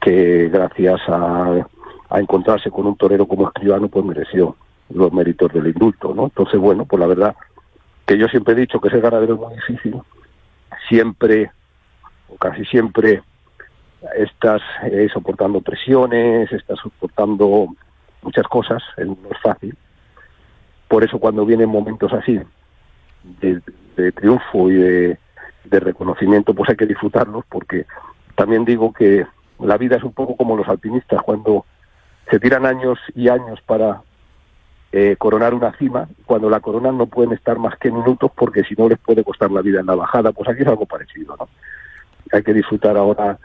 que 0.00 0.48
gracias 0.48 1.00
a, 1.08 1.66
encontrarse 2.14 2.70
con 2.70 2.86
un 2.86 2.96
torero 2.96 3.26
como 3.26 3.46
escribano, 3.46 3.88
pues 3.88 4.04
mereció 4.04 4.56
los 4.90 5.12
méritos 5.14 5.50
del 5.52 5.68
indulto, 5.68 6.14
¿no? 6.14 6.24
Entonces, 6.24 6.60
bueno, 6.60 6.84
pues 6.84 7.00
la 7.00 7.06
verdad 7.06 7.34
que 8.04 8.18
yo 8.18 8.28
siempre 8.28 8.52
he 8.52 8.56
dicho 8.56 8.80
que 8.80 8.90
ser 8.90 9.00
ganadero 9.00 9.34
es 9.34 9.40
muy 9.40 9.54
difícil, 9.54 9.98
siempre, 10.90 11.50
o 12.28 12.36
casi 12.36 12.66
siempre, 12.66 13.22
estás 14.16 14.60
eh, 14.84 15.08
soportando 15.12 15.62
presiones, 15.62 16.52
estás 16.52 16.78
soportando 16.80 17.68
muchas 18.20 18.46
cosas, 18.48 18.82
eh, 18.98 19.04
no 19.06 19.16
es 19.30 19.40
fácil. 19.42 19.74
Por 20.88 21.04
eso 21.04 21.18
cuando 21.18 21.46
vienen 21.46 21.70
momentos 21.70 22.12
así, 22.12 22.38
de 23.40 24.12
triunfo 24.12 24.70
y 24.70 24.74
de, 24.74 25.18
de 25.64 25.80
reconocimiento, 25.80 26.54
pues 26.54 26.70
hay 26.70 26.76
que 26.76 26.86
disfrutarlos, 26.86 27.44
porque 27.48 27.86
también 28.34 28.64
digo 28.64 28.92
que 28.92 29.26
la 29.60 29.76
vida 29.76 29.96
es 29.96 30.02
un 30.02 30.12
poco 30.12 30.36
como 30.36 30.56
los 30.56 30.68
alpinistas, 30.68 31.22
cuando 31.22 31.64
se 32.30 32.40
tiran 32.40 32.66
años 32.66 32.98
y 33.14 33.28
años 33.28 33.60
para 33.66 34.02
eh, 34.92 35.16
coronar 35.18 35.54
una 35.54 35.72
cima, 35.78 36.08
cuando 36.26 36.50
la 36.50 36.60
coronan 36.60 36.98
no 36.98 37.06
pueden 37.06 37.32
estar 37.32 37.58
más 37.58 37.78
que 37.78 37.90
minutos 37.90 38.30
porque 38.34 38.62
si 38.64 38.74
no 38.74 38.88
les 38.88 38.98
puede 38.98 39.24
costar 39.24 39.50
la 39.50 39.62
vida 39.62 39.80
en 39.80 39.86
la 39.86 39.94
bajada, 39.94 40.32
pues 40.32 40.48
aquí 40.48 40.62
es 40.62 40.68
algo 40.68 40.86
parecido, 40.86 41.36
¿no? 41.38 41.48
Hay 42.32 42.42
que 42.42 42.52
disfrutar 42.52 42.96
ahora 42.96 43.38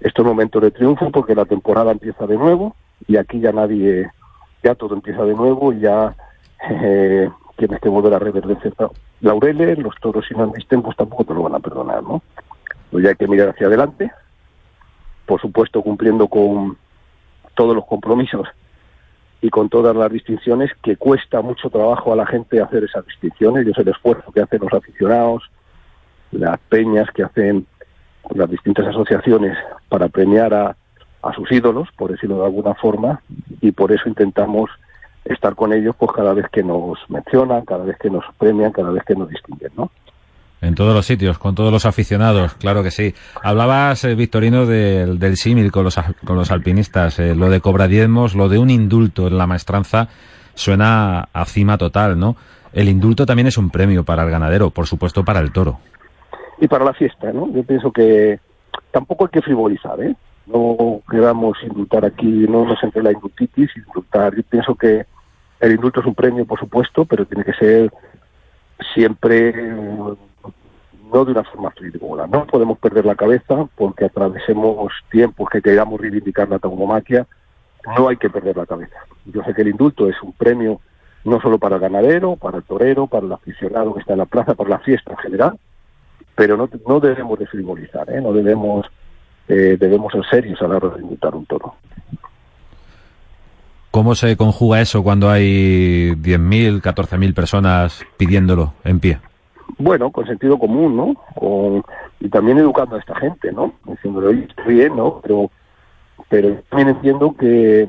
estos 0.00 0.24
momentos 0.24 0.62
de 0.62 0.70
triunfo 0.70 1.10
porque 1.10 1.34
la 1.34 1.44
temporada 1.44 1.92
empieza 1.92 2.26
de 2.26 2.36
nuevo 2.36 2.76
y 3.06 3.16
aquí 3.16 3.40
ya 3.40 3.52
nadie, 3.52 4.10
ya 4.62 4.74
todo 4.74 4.94
empieza 4.94 5.24
de 5.24 5.34
nuevo 5.34 5.72
y 5.72 5.80
ya 5.80 6.14
eh, 6.70 7.28
tienes 7.56 7.80
que 7.80 7.88
volver 7.88 8.14
a 8.14 8.18
reverdecer 8.18 8.74
laureles, 9.20 9.78
los 9.78 9.94
toros 10.00 10.24
si 10.26 10.34
no 10.34 10.44
han 10.44 10.52
visto 10.52 10.80
pues 10.82 10.96
tampoco 10.96 11.24
te 11.24 11.34
lo 11.34 11.42
van 11.42 11.54
a 11.54 11.60
perdonar, 11.60 12.02
¿no? 12.02 12.22
Pues 12.90 13.04
ya 13.04 13.10
hay 13.10 13.16
que 13.16 13.26
mirar 13.26 13.50
hacia 13.50 13.66
adelante, 13.66 14.10
por 15.24 15.40
supuesto 15.40 15.82
cumpliendo 15.82 16.28
con 16.28 16.76
todos 17.54 17.74
los 17.74 17.86
compromisos 17.86 18.46
y 19.40 19.50
con 19.50 19.68
todas 19.68 19.94
las 19.96 20.10
distinciones 20.12 20.70
que 20.82 20.96
cuesta 20.96 21.40
mucho 21.40 21.70
trabajo 21.70 22.12
a 22.12 22.16
la 22.16 22.26
gente 22.26 22.60
hacer 22.60 22.84
esas 22.84 23.04
distinciones. 23.06 23.66
Yo 23.66 23.72
sé 23.72 23.82
el 23.82 23.88
esfuerzo 23.88 24.32
que 24.32 24.40
hacen 24.40 24.60
los 24.60 24.72
aficionados, 24.72 25.42
las 26.32 26.58
peñas 26.68 27.10
que 27.12 27.22
hacen 27.22 27.66
las 28.34 28.50
distintas 28.50 28.86
asociaciones 28.86 29.56
para 29.88 30.08
premiar 30.08 30.52
a, 30.54 30.76
a 31.22 31.32
sus 31.34 31.50
ídolos, 31.52 31.88
por 31.96 32.10
decirlo 32.10 32.38
de 32.38 32.46
alguna 32.46 32.74
forma, 32.74 33.20
y 33.60 33.72
por 33.72 33.92
eso 33.92 34.08
intentamos 34.08 34.70
estar 35.26 35.54
con 35.54 35.72
ellos 35.72 35.94
pues 35.98 36.12
cada 36.12 36.32
vez 36.34 36.46
que 36.50 36.62
nos 36.62 36.98
mencionan, 37.08 37.64
cada 37.64 37.84
vez 37.84 37.96
que 37.98 38.10
nos 38.10 38.24
premian, 38.38 38.72
cada 38.72 38.90
vez 38.90 39.02
que 39.04 39.14
nos 39.14 39.28
distinguen, 39.28 39.72
¿no? 39.76 39.90
En 40.62 40.74
todos 40.74 40.94
los 40.94 41.04
sitios, 41.04 41.38
con 41.38 41.54
todos 41.54 41.70
los 41.70 41.84
aficionados, 41.84 42.54
claro 42.54 42.82
que 42.82 42.90
sí. 42.90 43.14
Hablabas, 43.42 44.04
eh, 44.04 44.14
Victorino, 44.14 44.64
del, 44.64 45.18
del 45.18 45.36
símil 45.36 45.70
con 45.70 45.84
los, 45.84 46.00
con 46.24 46.36
los 46.36 46.50
alpinistas. 46.50 47.18
Eh, 47.18 47.34
lo 47.34 47.50
de 47.50 47.60
cobradiezmos, 47.60 48.34
lo 48.34 48.48
de 48.48 48.58
un 48.58 48.70
indulto 48.70 49.28
en 49.28 49.36
la 49.36 49.46
maestranza, 49.46 50.08
suena 50.54 51.28
a 51.32 51.44
cima 51.44 51.76
total, 51.76 52.18
¿no? 52.18 52.36
El 52.72 52.88
indulto 52.88 53.26
también 53.26 53.46
es 53.48 53.58
un 53.58 53.70
premio 53.70 54.04
para 54.04 54.22
el 54.24 54.30
ganadero, 54.30 54.70
por 54.70 54.86
supuesto 54.86 55.24
para 55.24 55.40
el 55.40 55.52
toro. 55.52 55.78
y 56.58 56.66
para 56.68 56.84
la 56.86 56.94
fiesta, 56.94 57.30
¿no? 57.32 57.52
Yo 57.52 57.62
pienso 57.62 57.92
que 57.92 58.40
tampoco 58.90 59.24
hay 59.24 59.30
que 59.30 59.42
frivolizar, 59.42 60.00
¿eh? 60.00 60.14
No 60.46 61.00
queramos 61.10 61.58
indultar 61.62 62.04
aquí, 62.04 62.46
no 62.48 62.64
nos 62.64 62.82
entre 62.82 63.02
la 63.02 63.12
indultitis, 63.12 63.68
indultar. 63.76 64.34
Yo 64.34 64.42
pienso 64.48 64.74
que 64.74 65.04
el 65.60 65.72
indulto 65.72 66.00
es 66.00 66.06
un 66.06 66.14
premio, 66.14 66.44
por 66.44 66.58
supuesto, 66.58 67.04
pero 67.04 67.26
tiene 67.26 67.44
que 67.44 67.54
ser 67.54 67.92
siempre 68.94 69.48
eh, 69.48 70.14
no 71.12 71.24
de 71.24 71.32
una 71.32 71.44
forma 71.44 71.70
frívola. 71.70 72.26
No 72.26 72.46
podemos 72.46 72.78
perder 72.78 73.06
la 73.06 73.14
cabeza 73.14 73.68
porque 73.76 74.04
atravesemos 74.04 74.92
tiempos 75.10 75.48
que 75.50 75.62
queramos 75.62 76.00
reivindicar 76.00 76.48
la 76.48 76.58
tauromaquia. 76.58 77.26
No 77.96 78.08
hay 78.08 78.16
que 78.16 78.30
perder 78.30 78.56
la 78.56 78.66
cabeza. 78.66 78.96
Yo 79.24 79.42
sé 79.44 79.54
que 79.54 79.62
el 79.62 79.68
indulto 79.68 80.08
es 80.08 80.20
un 80.22 80.32
premio 80.32 80.80
no 81.26 81.40
solo 81.40 81.58
para 81.58 81.76
el 81.76 81.80
ganadero, 81.80 82.36
para 82.36 82.58
el 82.58 82.62
torero, 82.62 83.08
para 83.08 83.26
el 83.26 83.32
aficionado 83.32 83.92
que 83.94 84.00
está 84.00 84.12
en 84.12 84.20
la 84.20 84.26
plaza, 84.26 84.54
para 84.54 84.70
la 84.70 84.78
fiesta 84.78 85.12
en 85.12 85.18
general, 85.18 85.58
pero 86.36 86.56
no, 86.56 86.68
no 86.86 87.00
debemos 87.00 87.38
de 87.38 87.46
frivolizar, 87.46 88.08
¿eh? 88.10 88.20
no 88.20 88.32
debemos, 88.32 88.86
eh, 89.48 89.76
debemos 89.78 90.12
ser 90.12 90.24
serios 90.30 90.62
a 90.62 90.68
la 90.68 90.76
hora 90.76 90.90
de 90.90 91.02
indultar 91.02 91.34
un 91.34 91.44
toro. 91.46 91.74
¿Cómo 93.96 94.14
se 94.14 94.36
conjuga 94.36 94.82
eso 94.82 95.02
cuando 95.02 95.30
hay 95.30 96.10
10.000, 96.16 96.82
14.000 96.82 97.32
personas 97.32 98.04
pidiéndolo 98.18 98.74
en 98.84 99.00
pie? 99.00 99.20
Bueno, 99.78 100.10
con 100.10 100.26
sentido 100.26 100.58
común, 100.58 100.94
¿no? 100.94 101.14
Con, 101.34 101.82
y 102.20 102.28
también 102.28 102.58
educando 102.58 102.96
a 102.96 102.98
esta 102.98 103.14
gente, 103.14 103.50
¿no? 103.52 103.72
Diciéndole, 103.86 104.26
oye, 104.26 104.48
bien, 104.66 104.96
¿no? 104.96 105.22
Pero, 105.22 105.50
pero 106.28 106.62
también 106.68 106.90
entiendo 106.90 107.34
que 107.40 107.88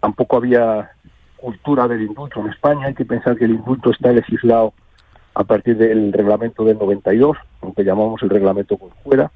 tampoco 0.00 0.38
había 0.38 0.92
cultura 1.36 1.86
del 1.86 2.00
indulto 2.00 2.40
en 2.40 2.48
España. 2.48 2.86
Hay 2.86 2.94
que 2.94 3.04
pensar 3.04 3.36
que 3.36 3.44
el 3.44 3.50
indulto 3.50 3.90
está 3.90 4.12
legislado 4.12 4.72
a 5.34 5.44
partir 5.44 5.76
del 5.76 6.10
reglamento 6.10 6.64
del 6.64 6.78
92, 6.78 7.36
lo 7.60 7.74
que 7.74 7.84
llamamos 7.84 8.22
el 8.22 8.30
reglamento 8.30 8.78
con 8.78 8.88
fuera. 9.04 9.30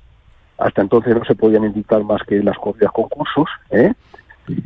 Hasta 0.57 0.81
entonces 0.81 1.15
no 1.15 1.23
se 1.27 1.35
podían 1.35 1.65
indultar 1.65 2.03
más 2.03 2.23
que 2.23 2.43
las 2.43 2.57
corridas 2.57 2.93
concursos, 2.93 3.51
¿eh? 3.69 3.93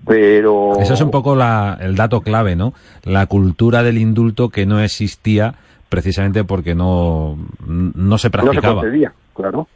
Pero... 0.06 0.78
Eso 0.80 0.94
es 0.94 1.00
un 1.00 1.10
poco 1.10 1.34
la, 1.37 1.78
el 1.80 1.96
dato 1.96 2.20
clave, 2.20 2.56
¿no? 2.56 2.72
La 3.04 3.26
cultura 3.26 3.82
del 3.82 3.99
indulto 3.99 4.49
que 4.49 4.66
no 4.66 4.80
existía 4.80 5.54
precisamente 5.88 6.44
porque 6.44 6.75
no, 6.75 7.37
no 7.66 7.92
se 7.92 7.99
no 7.99 8.18
se 8.18 8.30
practicaba. 8.30 8.82
concedía, 8.82 9.12
claro. 9.34 9.66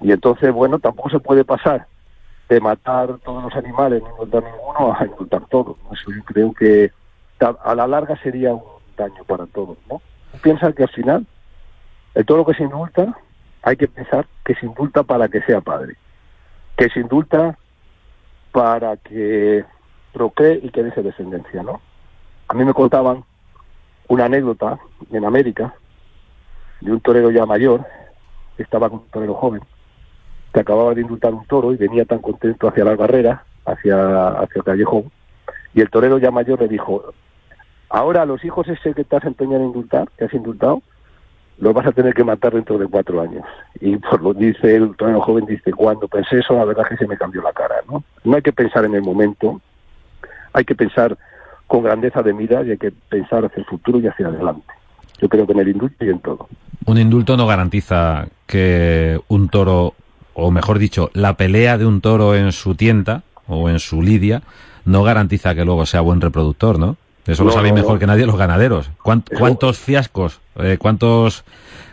Y 0.00 0.10
entonces, 0.10 0.52
bueno, 0.52 0.78
tampoco 0.78 1.10
se 1.10 1.20
puede 1.20 1.44
pasar 1.44 1.86
de 2.48 2.60
matar 2.60 3.18
todos 3.24 3.42
los 3.44 3.54
animales, 3.54 4.02
no 4.02 4.10
indultar 4.10 4.42
ninguno, 4.42 4.94
a 4.98 5.06
indultar 5.06 5.42
todos. 5.48 5.76
¿no? 5.84 5.94
Eso 5.94 6.10
yo 6.10 6.24
creo 6.24 6.52
que 6.52 6.90
a 7.40 7.74
la 7.74 7.86
larga 7.86 8.16
sería 8.22 8.54
un 8.54 8.62
daño 8.96 9.24
para 9.24 9.46
todos, 9.46 9.76
¿no? 9.90 10.00
Piensa 10.42 10.72
que 10.72 10.84
al 10.84 10.88
final, 10.90 11.26
el 12.14 12.24
todo 12.24 12.38
lo 12.38 12.46
que 12.46 12.54
se 12.54 12.62
indulta, 12.62 13.16
hay 13.62 13.76
que 13.76 13.88
pensar 13.88 14.26
que 14.44 14.54
se 14.54 14.66
indulta 14.66 15.02
para 15.02 15.28
que 15.28 15.40
sea 15.42 15.60
padre, 15.60 15.96
que 16.76 16.88
se 16.88 17.00
indulta 17.00 17.58
para 18.52 18.96
que 18.98 19.64
procree 20.12 20.60
y 20.62 20.68
que 20.70 20.82
deje 20.82 21.02
descendencia, 21.02 21.62
¿no? 21.62 21.80
A 22.48 22.54
mí 22.54 22.64
me 22.64 22.74
contaban 22.74 23.24
una 24.08 24.26
anécdota 24.26 24.78
en 25.10 25.24
América 25.24 25.74
de 26.80 26.92
un 26.92 27.00
torero 27.00 27.30
ya 27.30 27.46
mayor, 27.46 27.86
estaba 28.58 28.90
con 28.90 29.00
un 29.00 29.08
torero 29.08 29.34
joven, 29.34 29.62
que 30.52 30.60
acababa 30.60 30.94
de 30.94 31.00
indultar 31.00 31.32
un 31.32 31.46
toro 31.46 31.72
y 31.72 31.76
venía 31.76 32.04
tan 32.04 32.18
contento 32.18 32.68
hacia 32.68 32.84
la 32.84 32.94
barrera, 32.94 33.44
hacia, 33.64 34.28
hacia 34.28 34.58
el 34.58 34.64
callejón, 34.64 35.10
y 35.74 35.80
el 35.80 35.88
torero 35.88 36.18
ya 36.18 36.30
mayor 36.30 36.60
le 36.60 36.68
dijo, 36.68 37.14
ahora 37.88 38.26
los 38.26 38.44
hijos 38.44 38.68
ese 38.68 38.92
que 38.92 39.04
te 39.04 39.16
has 39.16 39.24
empeñado 39.24 39.62
en 39.62 39.68
indultar, 39.68 40.10
que 40.18 40.24
has 40.24 40.34
indultado, 40.34 40.82
los 41.58 41.74
vas 41.74 41.86
a 41.86 41.92
tener 41.92 42.14
que 42.14 42.24
matar 42.24 42.54
dentro 42.54 42.78
de 42.78 42.86
cuatro 42.86 43.20
años. 43.20 43.44
Y 43.80 43.96
por 43.96 44.22
lo 44.22 44.34
dice 44.34 44.76
el 44.76 44.96
torero 44.96 45.20
joven, 45.20 45.46
dice, 45.46 45.72
cuando 45.72 46.08
pensé 46.08 46.38
eso, 46.38 46.54
la 46.54 46.64
verdad 46.64 46.84
es 46.84 46.90
que 46.90 47.04
se 47.04 47.08
me 47.08 47.16
cambió 47.16 47.42
la 47.42 47.52
cara, 47.52 47.76
¿no? 47.88 48.02
No 48.24 48.36
hay 48.36 48.42
que 48.42 48.52
pensar 48.52 48.84
en 48.84 48.94
el 48.94 49.02
momento, 49.02 49.60
hay 50.52 50.64
que 50.64 50.74
pensar 50.74 51.16
con 51.66 51.82
grandeza 51.82 52.22
de 52.22 52.32
miras 52.32 52.66
y 52.66 52.72
hay 52.72 52.78
que 52.78 52.90
pensar 52.90 53.44
hacia 53.44 53.60
el 53.60 53.66
futuro 53.66 53.98
y 53.98 54.06
hacia 54.06 54.26
adelante. 54.26 54.66
Yo 55.20 55.28
creo 55.28 55.46
que 55.46 55.52
en 55.52 55.60
el 55.60 55.68
indulto 55.68 56.04
y 56.04 56.10
en 56.10 56.18
todo. 56.18 56.48
Un 56.84 56.98
indulto 56.98 57.36
no 57.36 57.46
garantiza 57.46 58.26
que 58.46 59.20
un 59.28 59.48
toro, 59.48 59.94
o 60.34 60.50
mejor 60.50 60.78
dicho, 60.78 61.10
la 61.14 61.36
pelea 61.36 61.78
de 61.78 61.86
un 61.86 62.00
toro 62.00 62.34
en 62.34 62.50
su 62.52 62.74
tienda 62.74 63.22
o 63.46 63.68
en 63.68 63.78
su 63.78 64.02
lidia, 64.02 64.42
no 64.84 65.04
garantiza 65.04 65.54
que 65.54 65.64
luego 65.64 65.86
sea 65.86 66.00
buen 66.00 66.20
reproductor, 66.20 66.78
¿no? 66.78 66.96
Eso 67.26 67.44
lo 67.44 67.50
No, 67.50 67.54
sabéis 67.54 67.74
no, 67.74 67.80
mejor 67.80 67.98
que 67.98 68.06
nadie 68.06 68.26
los 68.26 68.36
ganaderos. 68.36 68.90
¿Cuán- 69.02 69.22
Eso- 69.30 69.38
¿Cuántos 69.38 69.78
fiascos, 69.78 70.40
eh, 70.56 70.76
cuántos, 70.78 71.44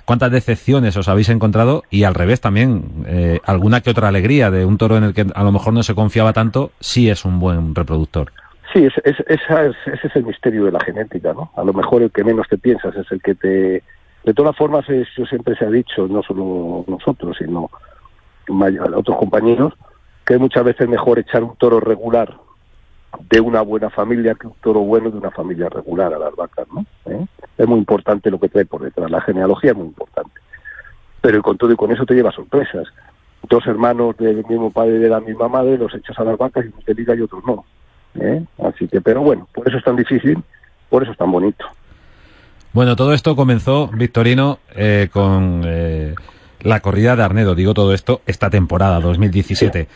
cuántas 0.05 0.31
decepciones 0.31 0.98
os 0.98 1.07
habéis 1.07 1.29
encontrado? 1.29 1.83
Y 1.91 2.03
al 2.03 2.15
revés 2.15 2.41
también, 2.41 2.83
eh, 3.05 3.39
alguna 3.45 3.81
que 3.81 3.91
otra 3.91 4.07
alegría 4.07 4.50
de 4.50 4.65
un 4.65 4.77
toro 4.77 4.98
en 4.98 5.03
el 5.03 5.13
que 5.13 5.27
a 5.33 5.43
lo 5.43 5.51
mejor 5.51 5.74
no 5.74 5.83
se 5.83 5.93
confiaba 5.93 6.33
tanto, 6.33 6.71
sí 6.79 7.09
es 7.09 7.25
un 7.25 7.39
buen 7.39 7.75
reproductor. 7.75 8.31
Sí, 8.74 8.86
es, 8.86 8.93
es- 9.03 9.24
esa 9.27 9.65
es- 9.65 9.75
ese 9.86 10.07
es 10.07 10.15
el 10.15 10.25
misterio 10.25 10.65
de 10.65 10.71
la 10.71 10.79
genética, 10.79 11.33
¿no? 11.33 11.51
A 11.55 11.63
lo 11.63 11.74
mejor 11.74 12.01
el 12.03 12.12
que 12.12 12.24
menos 12.24 12.48
te 12.48 12.57
piensas 12.57 12.95
es 12.95 13.12
el 13.12 13.21
que 13.21 13.36
te... 13.36 13.83
De 14.24 14.33
todas 14.33 14.55
formas, 14.55 14.88
es- 14.89 15.07
yo 15.17 15.25
siempre 15.25 15.55
se 15.55 15.65
ha 15.65 15.69
dicho, 15.69 16.07
no 16.07 16.21
solo 16.24 16.86
nosotros, 16.88 17.38
sino 17.38 17.69
otros 18.95 19.17
compañeros, 19.17 19.74
que 20.25 20.36
es 20.36 20.39
muchas 20.39 20.63
veces 20.63 20.88
mejor 20.89 21.19
echar 21.19 21.43
un 21.43 21.55
toro 21.55 21.79
regular 21.79 22.36
de 23.30 23.39
una 23.39 23.62
buena 23.62 23.89
familia 23.89 24.36
que 24.36 24.48
un 24.48 24.54
toro 24.62 24.82
bueno 24.82 25.10
de 25.10 25.18
una 25.18 25.32
familia 25.32 25.70
regular 25.70 26.13
a 26.13 26.20
las 26.20 26.36
vacas, 26.36 26.68
¿no? 26.74 26.86
¿Eh? 27.06 27.25
Es 27.58 27.68
muy 27.68 27.80
importante 27.80 28.32
lo 28.32 28.39
que 28.39 28.50
trae 28.50 28.66
por 28.66 28.82
detrás, 28.82 29.10
la 29.10 29.22
genealogía 29.22 29.72
es 29.72 29.78
muy 29.78 29.88
importante. 29.88 30.34
Pero 31.22 31.42
con 31.42 31.58
todo 31.58 31.72
y 31.72 31.75
con 31.75 31.92
eso 31.92 32.06
te 32.06 32.13
lleva 32.13 32.32
sorpresas. 32.32 32.88
dos 33.50 33.66
hermanos 33.68 34.16
del 34.18 34.46
mismo 34.46 34.72
padre 34.72 34.96
y 34.98 35.00
de 35.00 35.10
la 35.10 35.20
misma 35.20 35.48
madre, 35.48 35.78
los 35.78 35.94
echas 35.94 36.18
a 36.20 36.24
las 36.24 36.38
vacas 36.38 36.66
y 36.66 36.68
unos 36.70 36.86
te 36.86 36.94
liga 36.94 37.16
y 37.16 37.22
otros 37.22 37.44
no. 37.46 37.66
¿eh? 38.20 38.44
Así 38.63 38.88
que, 38.88 39.01
pero 39.01 39.22
bueno, 39.22 39.48
por 39.54 39.68
eso 39.68 39.78
es 39.78 39.84
tan 39.84 39.96
difícil, 39.96 40.42
por 40.89 41.04
eso 41.04 41.12
es 41.12 41.18
tan 41.18 41.32
bonito. 41.32 41.66
Bueno, 42.72 42.96
todo 42.96 43.13
esto 43.13 43.36
comenzó, 43.36 43.88
Victorino, 43.88 44.60
eh, 44.75 45.10
con 45.12 45.63
eh, 45.66 46.13
la 46.62 46.80
corrida 46.82 47.16
de 47.16 47.24
Arnedo. 47.24 47.56
Digo 47.56 47.74
todo 47.74 47.94
esto 47.94 48.22
esta 48.28 48.50
temporada, 48.50 49.00
2017. 49.00 49.88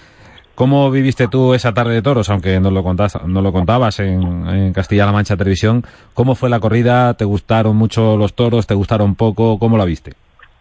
¿Cómo 0.56 0.92
viviste 0.92 1.28
tú 1.28 1.56
esa 1.56 1.74
tarde 1.74 1.96
de 1.96 2.02
toros? 2.04 2.30
Aunque 2.30 2.60
no 2.60 2.70
lo, 2.70 2.84
contas, 2.84 3.18
no 3.26 3.42
lo 3.42 3.52
contabas 3.52 4.00
en, 4.00 4.48
en 4.48 4.74
Castilla-La 4.74 5.12
Mancha 5.12 5.36
Televisión. 5.36 5.84
¿Cómo 6.14 6.36
fue 6.36 6.50
la 6.50 6.60
corrida? 6.60 7.16
¿Te 7.16 7.26
gustaron 7.26 7.76
mucho 7.76 8.18
los 8.18 8.36
toros? 8.36 8.68
¿Te 8.68 8.76
gustaron 8.76 9.16
poco? 9.16 9.58
¿Cómo 9.58 9.78
la 9.78 9.86
viste? 9.86 10.14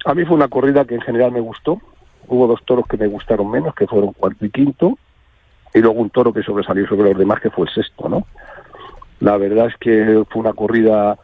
A 0.05 0.15
mí 0.15 0.25
fue 0.25 0.35
una 0.35 0.49
corrida 0.49 0.85
que 0.85 0.95
en 0.95 1.03
general 1.03 1.33
me 1.33 1.41
gustó. 1.41 1.81
Hubo 2.27 2.47
dos 2.47 2.63
toros 2.65 2.87
que 2.89 2.97
me 2.97 3.07
gustaron 3.07 3.51
menos, 3.51 3.75
que 3.75 3.87
fueron 3.87 4.13
cuarto 4.13 4.47
y 4.47 4.51
quinto, 4.51 4.99
y 5.75 5.81
luego 5.81 6.01
un 6.01 6.11
toro 6.11 6.33
que 6.33 6.43
sobresalió 6.43 6.87
sobre 6.87 7.11
los 7.11 7.19
demás, 7.19 7.41
que 7.41 7.51
fue 7.51 7.67
el 7.67 7.75
sexto, 7.75 8.09
¿no? 8.09 8.27
La 9.21 9.37
verdad 9.37 9.67
es 9.67 9.77
que 9.77 10.25
fue 10.31 10.41
una 10.41 10.53
corrida 10.53 11.19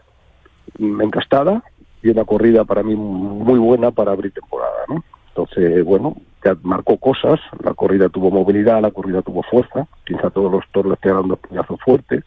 mm, 0.78 1.00
encastada 1.00 1.62
y 2.02 2.10
una 2.10 2.24
corrida 2.24 2.64
para 2.64 2.82
mí 2.82 2.94
muy 2.94 3.58
buena 3.58 3.90
para 3.90 4.12
abrir 4.12 4.32
temporada, 4.32 4.84
¿no? 4.88 5.02
Entonces, 5.28 5.84
bueno, 5.84 6.16
marcó 6.62 6.96
cosas, 6.98 7.40
la 7.62 7.74
corrida 7.74 8.08
tuvo 8.08 8.30
movilidad, 8.30 8.80
la 8.80 8.90
corrida 8.90 9.22
tuvo 9.22 9.42
fuerza, 9.42 9.86
quizá 10.04 10.30
todos 10.30 10.50
los 10.50 10.64
toros 10.72 10.90
le 10.90 10.96
pegaron 10.96 11.28
dos 11.28 11.38
puñazos 11.38 11.80
fuertes, 11.80 12.24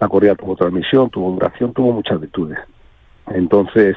la 0.00 0.08
corrida 0.08 0.34
tuvo 0.34 0.56
transmisión, 0.56 1.10
tuvo 1.10 1.32
duración, 1.32 1.72
tuvo 1.72 1.92
muchas 1.92 2.20
virtudes. 2.20 2.58
Entonces, 3.26 3.96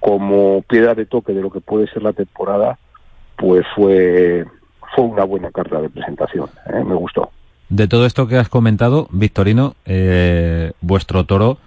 como 0.00 0.62
piedra 0.62 0.94
de 0.94 1.06
toque 1.06 1.32
de 1.32 1.42
lo 1.42 1.50
que 1.50 1.60
puede 1.60 1.88
ser 1.88 2.02
la 2.02 2.12
temporada, 2.12 2.78
pues 3.36 3.64
fue, 3.74 4.44
fue 4.94 5.04
una 5.04 5.24
buena 5.24 5.50
carta 5.50 5.80
de 5.80 5.88
presentación, 5.88 6.48
¿eh? 6.66 6.84
me 6.84 6.94
gustó. 6.94 7.30
De 7.68 7.86
todo 7.86 8.06
esto 8.06 8.26
que 8.26 8.36
has 8.36 8.48
comentado, 8.48 9.08
Victorino, 9.10 9.74
eh, 9.84 10.72
vuestro 10.80 11.24
toro 11.24 11.58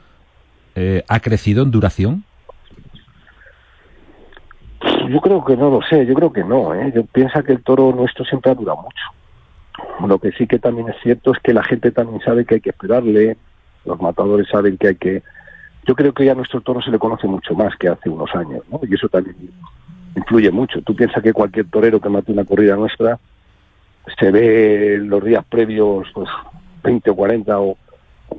eh, 0.76 1.04
ha 1.08 1.20
crecido 1.20 1.64
en 1.64 1.72
duración. 1.72 2.24
Yo 5.12 5.20
creo 5.20 5.44
que 5.44 5.58
no 5.58 5.70
lo 5.70 5.82
sé, 5.82 6.06
yo 6.06 6.14
creo 6.14 6.32
que 6.32 6.44
no, 6.44 6.74
¿eh? 6.74 6.90
Yo 6.96 7.04
pienso 7.04 7.44
que 7.44 7.52
el 7.52 7.64
toro 7.64 7.92
nuestro 7.92 8.24
siempre 8.24 8.50
ha 8.50 8.56
durado 8.56 8.78
mucho. 8.84 10.08
Lo 10.08 10.20
que 10.20 10.32
sí 10.32 10.48
que 10.48 10.58
también 10.58 10.88
es 10.88 10.96
cierto 11.04 11.34
es 11.34 11.40
que 11.40 11.54
la 11.54 11.64
gente 11.64 11.92
también 11.92 12.22
sabe 12.22 12.46
que 12.46 12.56
hay 12.56 12.62
que 12.62 12.70
esperarle, 12.70 13.36
los 13.84 14.00
matadores 14.00 14.48
saben 14.48 14.78
que 14.78 14.88
hay 14.88 14.96
que... 14.96 15.22
Yo 15.86 15.96
creo 15.96 16.14
que 16.14 16.24
ya 16.24 16.32
a 16.32 16.36
nuestro 16.36 16.62
toro 16.62 16.82
se 16.82 16.92
le 16.92 16.98
conoce 17.00 17.28
mucho 17.28 17.54
más 17.56 17.76
que 17.76 17.90
hace 17.90 18.10
unos 18.10 18.34
años, 18.36 18.64
¿no? 18.72 18.80
Y 18.88 18.94
eso 18.94 19.10
también 19.10 19.36
influye 20.16 20.50
mucho. 20.50 20.82
Tú 20.82 20.96
piensas 20.96 21.22
que 21.22 21.34
cualquier 21.34 21.70
torero 21.70 22.00
que 22.00 22.08
mate 22.08 22.32
una 22.32 22.46
corrida 22.46 22.78
nuestra 22.78 23.20
se 24.18 24.32
ve 24.32 24.98
los 24.98 25.24
días 25.26 25.44
previos, 25.50 26.08
pues 26.14 26.30
20 26.84 27.10
o 27.10 27.16
40 27.16 27.60
o, 27.60 27.78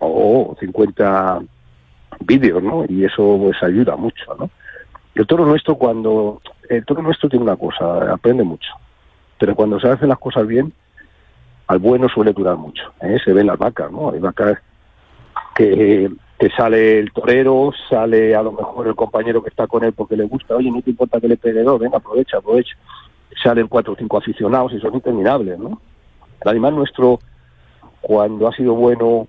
o 0.01 0.57
50 0.59 1.43
vídeos, 2.21 2.63
¿no? 2.63 2.87
Y 2.89 3.05
eso 3.05 3.39
pues 3.39 3.63
ayuda 3.63 3.95
mucho, 3.97 4.35
¿no? 4.39 4.49
El 5.15 5.27
toro 5.27 5.45
nuestro 5.45 5.77
cuando 5.77 6.41
el 6.77 6.85
toro 6.85 7.03
nuestro 7.03 7.29
tiene 7.29 7.45
una 7.45 7.57
cosa, 7.57 8.13
aprende 8.13 8.45
mucho, 8.45 8.71
pero 9.39 9.55
cuando 9.55 9.79
se 9.79 9.89
hacen 9.89 10.09
las 10.09 10.19
cosas 10.19 10.47
bien, 10.47 10.73
al 11.67 11.79
bueno 11.79 12.09
suele 12.09 12.33
durar 12.33 12.57
mucho. 12.57 12.93
¿eh? 13.01 13.19
Se 13.25 13.33
ven 13.33 13.47
las 13.47 13.59
vacas, 13.59 13.91
¿no? 13.91 14.11
Hay 14.11 14.19
vacas 14.19 14.59
que, 15.55 16.11
que 16.39 16.51
sale 16.51 16.99
el 16.99 17.13
torero, 17.13 17.73
sale 17.89 18.35
a 18.35 18.43
lo 18.43 18.53
mejor 18.53 18.89
el 18.89 18.95
compañero 18.95 19.43
que 19.43 19.51
está 19.51 19.67
con 19.67 19.85
él 19.85 19.93
porque 19.93 20.17
le 20.17 20.25
gusta, 20.25 20.57
oye, 20.57 20.71
no 20.71 20.83
te 20.83 20.91
importa 20.91 21.21
que 21.21 21.29
le 21.29 21.37
pegue 21.37 21.63
dos, 21.63 21.79
venga, 21.79 21.99
aprovecha, 21.99 22.39
aprovecha. 22.39 22.77
Salen 23.43 23.69
cuatro 23.69 23.95
o 23.95 23.97
cinco 23.97 24.19
aficionados 24.19 24.73
y 24.73 24.81
son 24.81 24.95
interminables, 24.95 25.59
¿no? 25.59 25.81
El 26.43 26.51
animal 26.51 26.77
nuestro, 26.77 27.19
cuando 28.01 28.49
ha 28.49 28.53
sido 28.53 28.75
bueno 28.75 29.29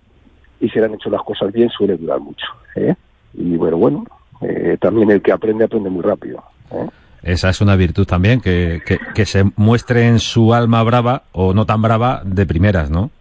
y 0.60 0.70
se 0.70 0.80
le 0.80 0.86
han 0.86 0.94
hecho 0.94 1.10
las 1.10 1.22
cosas 1.22 1.52
bien, 1.52 1.70
suele 1.70 1.98
durar 1.98 2.20
mucho. 2.20 2.46
¿eh? 2.76 2.96
Y 3.34 3.56
bueno, 3.58 3.78
bueno, 3.78 4.06
eh, 4.42 4.78
también 4.80 5.12
el 5.12 5.22
que 5.22 5.32
aprende, 5.32 5.66
aprende 5.66 5.90
muy 5.90 6.02
rápido. 6.02 6.44
¿eh? 6.72 6.88
Esa 7.24 7.50
es 7.50 7.62
una 7.62 7.76
virtud 7.78 8.06
también, 8.06 8.42
que, 8.42 8.82
que, 8.86 9.00
que 9.16 9.26
se 9.26 9.46
muestre 9.56 10.08
en 10.08 10.20
su 10.20 10.54
alma 10.54 10.84
brava 10.84 11.24
o 11.32 11.54
no 11.54 11.66
tan 11.66 11.82
brava 11.82 12.22
de 12.26 12.46
primeras, 12.46 12.90
¿no? 12.90 13.12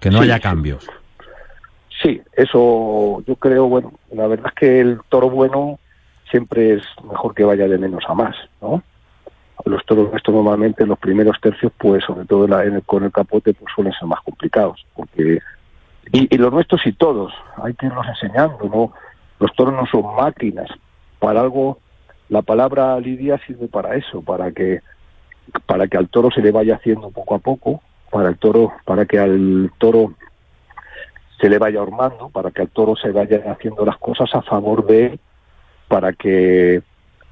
Que 0.00 0.10
no 0.10 0.18
Sí, 0.18 0.24
haya 0.24 0.40
cambios. 0.40 0.86
Sí, 2.02 2.20
eso 2.36 3.22
yo 3.26 3.36
creo, 3.36 3.68
bueno, 3.68 3.92
la 4.12 4.26
verdad 4.26 4.46
es 4.48 4.54
que 4.54 4.80
el 4.80 5.00
toro 5.08 5.28
bueno 5.30 5.78
siempre 6.30 6.74
es 6.74 6.82
mejor 7.08 7.34
que 7.34 7.44
vaya 7.44 7.68
de 7.68 7.78
menos 7.78 8.02
a 8.08 8.14
más, 8.14 8.34
¿no? 8.60 8.82
Los 9.66 9.84
toros 9.84 10.10
nuestros 10.10 10.34
normalmente 10.34 10.86
los 10.86 10.98
primeros 10.98 11.36
tercios, 11.40 11.70
pues 11.76 12.02
sobre 12.04 12.24
todo 12.24 12.46
en 12.46 12.50
la- 12.52 12.64
en 12.64 12.74
el- 12.76 12.82
con 12.82 13.04
el 13.04 13.12
capote, 13.12 13.52
pues 13.52 13.72
suelen 13.74 13.92
ser 13.92 14.08
más 14.08 14.20
complicados, 14.22 14.84
porque 14.96 15.38
y, 16.12 16.34
y 16.34 16.38
los 16.38 16.50
nuestros 16.52 16.84
y 16.86 16.92
todos, 16.94 17.32
hay 17.62 17.74
que 17.74 17.86
irlos 17.86 18.06
enseñando, 18.08 18.58
¿no? 18.72 18.92
Los 19.38 19.54
toros 19.54 19.74
no 19.74 19.86
son 19.86 20.16
máquinas, 20.16 20.68
para 21.18 21.42
algo 21.42 21.78
la 22.30 22.42
palabra 22.42 22.98
lidia 23.00 23.38
sirve 23.46 23.68
para 23.68 23.96
eso, 23.96 24.22
para 24.22 24.52
que 24.52 24.80
para 25.66 25.88
que 25.88 25.96
al 25.96 26.08
toro 26.08 26.30
se 26.30 26.40
le 26.40 26.52
vaya 26.52 26.76
haciendo 26.76 27.10
poco 27.10 27.34
a 27.34 27.40
poco, 27.40 27.82
para 28.08 28.28
el 28.28 28.38
toro, 28.38 28.72
para 28.84 29.04
que 29.04 29.18
al 29.18 29.72
toro 29.78 30.14
se 31.40 31.48
le 31.48 31.58
vaya 31.58 31.82
armando, 31.82 32.28
para 32.28 32.52
que 32.52 32.62
al 32.62 32.68
toro 32.68 32.94
se 32.94 33.10
vaya 33.10 33.42
haciendo 33.50 33.84
las 33.84 33.98
cosas 33.98 34.32
a 34.32 34.42
favor 34.42 34.86
de 34.86 35.06
él, 35.06 35.20
para 35.88 36.12
que 36.12 36.82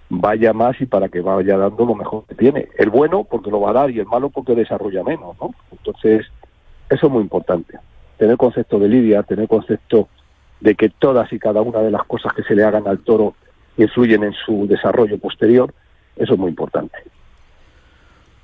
vaya 0.09 0.53
más 0.53 0.81
y 0.81 0.87
para 0.87 1.09
que 1.09 1.21
vaya 1.21 1.57
dando 1.57 1.85
lo 1.87 1.95
mejor 1.95 2.25
que 2.27 2.35
tiene. 2.35 2.69
El 2.77 2.91
bueno 2.91 3.23
porque 3.23 3.53
lo 3.53 3.61
va 3.61 3.71
a 3.71 3.75
dar 3.75 3.91
y 3.91 4.01
el 4.01 4.07
malo 4.07 4.31
porque 4.31 4.57
desarrolla 4.57 5.05
menos, 5.05 5.37
¿no? 5.41 5.55
Entonces, 5.71 6.27
eso 6.91 7.07
es 7.07 7.13
muy 7.13 7.23
importante. 7.23 7.79
Tener 8.17 8.37
concepto 8.37 8.81
de 8.81 8.89
lidia, 8.89 9.23
tener 9.23 9.47
concepto 9.47 10.09
de 10.61 10.75
que 10.75 10.89
todas 10.89 11.33
y 11.33 11.39
cada 11.39 11.63
una 11.63 11.81
de 11.81 11.93
las 11.93 12.03
cosas 12.05 12.33
que 12.33 12.43
se 12.43 12.57
le 12.57 12.65
hagan 12.65 12.89
al 12.89 12.99
toro 13.01 13.35
influyen 13.79 14.25
en 14.25 14.33
su 14.33 14.67
desarrollo 14.67 15.19
posterior, 15.19 15.73
eso 16.17 16.35
es 16.35 16.39
muy 16.39 16.51
importante. 16.51 16.99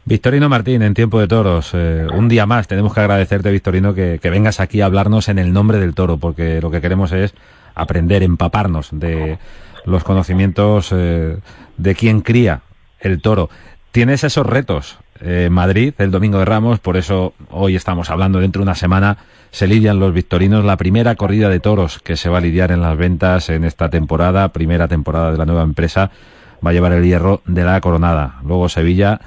Victorino 0.07 0.51
Martín, 0.51 0.83
en 0.83 0.93
Tiempo 0.93 1.19
de 1.19 1.27
Toros, 1.27 1.71
eh, 1.73 2.07
un 2.13 2.29
día 2.29 2.45
más 2.45 2.69
tenemos 2.69 2.93
que 2.93 3.01
agradecerte, 3.01 3.51
Victorino, 3.51 3.95
que, 3.95 4.19
vengas 4.23 4.61
aquí 4.61 4.83
a 4.83 4.87
hablarnos 4.87 5.31
en 5.31 5.39
el 5.39 5.53
nombre 5.53 5.79
del 5.79 5.95
toro, 5.95 6.19
porque 6.19 6.61
lo 6.61 6.71
que 6.71 6.83
queremos 6.83 7.13
es 7.13 7.35
aprender, 7.75 8.23
empaparnos 8.23 8.89
de 8.93 9.39
los 9.87 10.05
conocimientos 10.05 10.91
eh, 10.93 11.39
de 11.79 11.95
quien 11.95 12.21
cría 12.21 12.61
el 13.01 13.23
toro. 13.23 13.49
Tienes 13.93 14.25
esos 14.25 14.47
retos. 14.47 14.99
Eh, 15.21 15.49
Madrid, 15.51 15.95
el 15.97 16.11
domingo 16.11 16.39
de 16.39 16.45
Ramos, 16.45 16.81
por 16.81 16.99
eso 16.99 17.33
hoy 17.49 17.77
estamos 17.77 18.11
hablando 18.11 18.41
dentro 18.41 18.61
de 18.61 18.65
una 18.65 18.75
semana, 18.75 19.17
se 19.55 19.69
lidian 19.69 20.01
los 20.01 20.13
victorinos, 20.13 20.65
la 20.65 20.77
primera 20.77 21.15
corrida 21.15 21.49
de 21.49 21.61
toros 21.61 22.01
que 22.01 22.17
se 22.17 22.29
va 22.29 22.39
a 22.39 22.41
lidiar 22.41 22.73
en 22.73 22.81
las 22.81 22.97
ventas 22.97 23.51
en 23.51 23.63
esta 23.63 23.89
temporada, 23.89 24.49
primera 24.49 24.89
temporada 24.89 25.31
de 25.31 25.39
la 25.39 25.47
nueva 25.47 25.63
empresa, 25.63 26.11
va 26.55 26.71
a 26.71 26.73
llevar 26.73 26.93
el 26.93 27.05
hierro 27.05 27.41
de 27.47 27.63
la 27.63 27.81
coronada. 27.81 28.41
Luego 28.45 28.69
Sevilla 28.69 29.21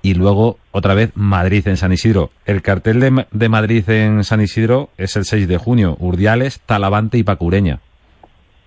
y 0.00 0.14
luego 0.14 0.58
otra 0.70 0.94
vez 0.94 1.10
Madrid 1.16 1.66
en 1.66 1.76
San 1.76 1.92
Isidro. 1.92 2.30
El 2.46 2.62
cartel 2.62 3.00
de, 3.00 3.26
de 3.32 3.48
Madrid 3.48 3.90
en 3.90 4.22
San 4.22 4.40
Isidro 4.40 4.90
es 4.96 5.16
el 5.16 5.24
6 5.24 5.48
de 5.48 5.58
junio, 5.58 5.96
Urdiales, 5.98 6.60
Talavante 6.60 7.18
y 7.18 7.24
Pacureña. 7.24 7.80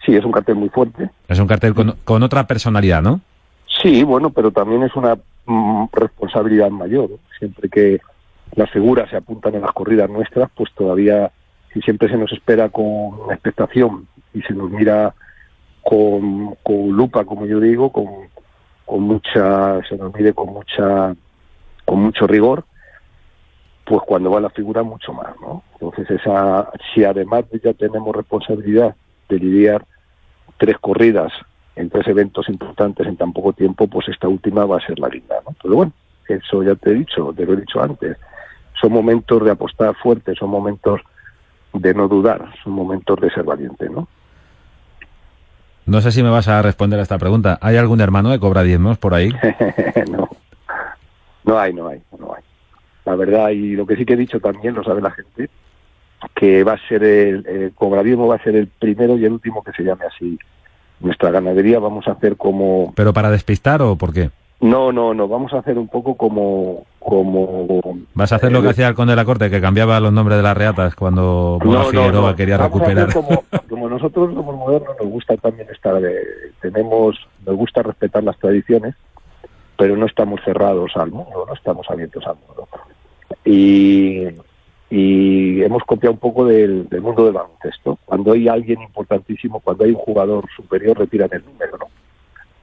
Sí, 0.05 0.13
es 0.13 0.25
un 0.25 0.33
cartel 0.33 0.55
muy 0.55 0.67
fuerte. 0.67 1.09
Es 1.29 1.39
un 1.39 1.47
cartel 1.47 1.73
con, 1.73 1.95
con 2.03 2.21
otra 2.21 2.47
personalidad, 2.47 3.01
¿no? 3.01 3.21
Sí, 3.81 4.03
bueno, 4.03 4.29
pero 4.29 4.51
también 4.51 4.83
es 4.83 4.93
una 4.93 5.15
mm, 5.45 5.85
responsabilidad 5.93 6.69
mayor. 6.69 7.11
Siempre 7.39 7.69
que 7.69 8.01
las 8.57 8.71
figuras 8.71 9.07
se 9.09 9.15
apuntan 9.15 9.53
en 9.53 9.61
las 9.61 9.71
corridas 9.71 10.09
nuestras, 10.09 10.49
pues 10.55 10.73
todavía, 10.73 11.31
si 11.71 11.79
siempre 11.81 12.09
se 12.09 12.17
nos 12.17 12.31
espera 12.33 12.69
con 12.69 13.31
expectación 13.31 14.07
y 14.33 14.41
se 14.41 14.53
nos 14.53 14.71
mira 14.71 15.13
con, 15.83 16.55
con 16.63 16.89
lupa, 16.89 17.23
como 17.23 17.45
yo 17.45 17.59
digo, 17.59 17.91
con, 17.91 18.07
con 18.83 19.01
mucha, 19.03 19.79
se 19.87 19.95
nos 19.95 20.11
mide 20.15 20.33
con 20.33 20.53
mucha, 20.53 21.15
con 21.85 22.01
mucho 22.01 22.25
rigor, 22.25 22.65
pues 23.85 24.01
cuando 24.07 24.31
va 24.31 24.41
la 24.41 24.49
figura 24.49 24.81
mucho 24.81 25.13
más, 25.13 25.39
¿no? 25.39 25.61
Entonces 25.73 26.19
esa, 26.19 26.71
si 26.93 27.03
además 27.03 27.45
ya 27.63 27.73
tenemos 27.73 28.15
responsabilidad 28.15 28.95
de 29.29 29.37
lidiar 29.37 29.85
tres 30.57 30.79
corridas 30.79 31.31
en 31.75 31.91
tres 31.91 32.07
eventos 32.07 32.49
importantes 32.49 33.05
en 33.05 33.17
tan 33.17 33.33
poco 33.33 33.53
tiempo, 33.53 33.87
pues 33.87 34.09
esta 34.09 34.27
última 34.27 34.65
va 34.65 34.77
a 34.77 34.85
ser 34.85 34.97
la 34.97 35.09
linda, 35.09 35.35
¿no? 35.45 35.55
Pero 35.61 35.75
bueno, 35.75 35.93
eso 36.27 36.63
ya 36.63 36.73
te 36.73 36.89
he 36.89 36.93
dicho, 36.95 37.31
te 37.37 37.45
lo 37.45 37.53
he 37.53 37.57
dicho 37.57 37.79
antes. 37.79 38.17
Son 38.79 38.91
momentos 38.91 39.43
de 39.43 39.51
apostar 39.51 39.95
fuerte, 39.95 40.35
son 40.35 40.49
momentos 40.49 41.01
de 41.73 41.93
no 41.93 42.07
dudar, 42.07 42.53
son 42.63 42.73
momentos 42.73 43.19
de 43.19 43.29
ser 43.31 43.43
valiente, 43.43 43.89
¿no? 43.89 44.07
No 45.85 46.01
sé 46.01 46.11
si 46.11 46.21
me 46.21 46.29
vas 46.29 46.47
a 46.49 46.61
responder 46.61 46.99
a 46.99 47.03
esta 47.03 47.17
pregunta. 47.17 47.57
¿Hay 47.61 47.77
algún 47.77 48.01
hermano 48.01 48.31
que 48.31 48.39
cobra 48.39 48.63
diezmos 48.63 48.97
por 48.97 49.13
ahí? 49.13 49.29
no, 50.11 50.29
no 51.45 51.57
hay, 51.57 51.73
no 51.73 51.87
hay, 51.87 52.01
no 52.19 52.33
hay. 52.35 52.43
La 53.05 53.15
verdad, 53.15 53.49
y 53.51 53.75
lo 53.75 53.85
que 53.85 53.95
sí 53.95 54.05
que 54.05 54.13
he 54.13 54.17
dicho 54.17 54.41
también, 54.41 54.75
lo 54.75 54.83
sabe 54.83 55.01
la 55.01 55.11
gente, 55.11 55.49
que 56.35 56.65
va 56.65 56.73
a 56.73 56.87
ser 56.89 57.03
el, 57.03 57.47
el 57.47 57.71
cobradismo 57.73 58.27
va 58.27 58.35
a 58.35 58.43
ser 58.43 58.57
el 58.57 58.67
primero 58.67 59.17
y 59.17 59.23
el 59.23 59.31
último 59.31 59.63
que 59.63 59.71
se 59.71 59.83
llame 59.83 60.05
así. 60.05 60.37
Nuestra 60.99 61.31
ganadería 61.31 61.79
vamos 61.79 62.07
a 62.07 62.11
hacer 62.11 62.35
como 62.35 62.93
¿Pero 62.95 63.13
para 63.13 63.31
despistar 63.31 63.81
o 63.81 63.95
por 63.95 64.13
qué? 64.13 64.31
No, 64.59 64.91
no, 64.91 65.13
no, 65.13 65.27
vamos 65.27 65.53
a 65.53 65.59
hacer 65.59 65.77
un 65.77 65.87
poco 65.87 66.15
como... 66.15 66.85
como 66.99 67.79
Vas 68.15 68.31
a 68.31 68.37
hacer 68.37 68.51
lo 68.51 68.61
que 68.61 68.67
eh, 68.67 68.71
hacía 68.71 68.87
el 68.87 68.95
conde 68.95 69.11
de 69.11 69.17
la 69.17 69.25
corte, 69.25 69.51
que 69.51 69.61
cambiaba 69.61 69.99
los 69.99 70.11
nombres 70.11 70.37
de 70.37 70.43
las 70.43 70.57
reatas 70.57 70.95
cuando 70.95 71.59
No, 71.63 71.83
Figueroa 71.85 72.31
no. 72.31 72.35
quería 72.35 72.57
Vamos 72.57 72.73
recuperar. 72.73 73.13
Como, 73.13 73.43
como 73.69 73.89
nosotros 73.89 74.33
somos 74.33 74.55
modernos, 74.55 74.95
nos 74.99 75.09
gusta 75.09 75.37
también 75.37 75.69
estar, 75.69 76.01
tenemos, 76.59 77.15
nos 77.45 77.55
gusta 77.55 77.83
respetar 77.83 78.23
las 78.23 78.37
tradiciones, 78.39 78.95
pero 79.77 79.95
no 79.95 80.07
estamos 80.07 80.41
cerrados 80.43 80.91
al 80.95 81.11
mundo, 81.11 81.45
no 81.47 81.53
estamos 81.53 81.85
abiertos 81.89 82.25
al 82.25 82.37
mundo. 82.47 82.67
Y, 83.45 84.23
y 84.89 85.61
hemos 85.61 85.83
copiado 85.83 86.13
un 86.13 86.19
poco 86.19 86.45
del, 86.45 86.89
del 86.89 87.01
mundo 87.01 87.25
del 87.25 87.33
baloncesto. 87.33 87.99
Cuando 88.05 88.31
hay 88.31 88.47
alguien 88.47 88.81
importantísimo, 88.81 89.59
cuando 89.59 89.83
hay 89.83 89.91
un 89.91 89.97
jugador 89.97 90.45
superior, 90.55 90.97
retiran 90.97 91.29
el 91.31 91.45
número, 91.45 91.77
¿no? 91.77 91.85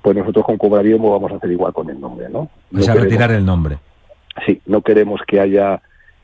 Pues 0.04 0.14
nosotros 0.18 0.44
con 0.44 0.58
Cobraviemo 0.58 1.10
vamos 1.12 1.32
a 1.32 1.36
hacer 1.36 1.50
igual 1.50 1.72
con 1.72 1.88
el 1.88 1.98
nombre, 1.98 2.28
¿no? 2.28 2.50
No 2.70 2.78
a 2.78 2.82
queremos- 2.82 3.02
retirar 3.04 3.30
el 3.32 3.42
nombre. 3.46 3.78
Sí, 4.44 4.60
no 4.66 4.82
queremos 4.82 5.22
que 5.26 5.40
haya, 5.40 5.80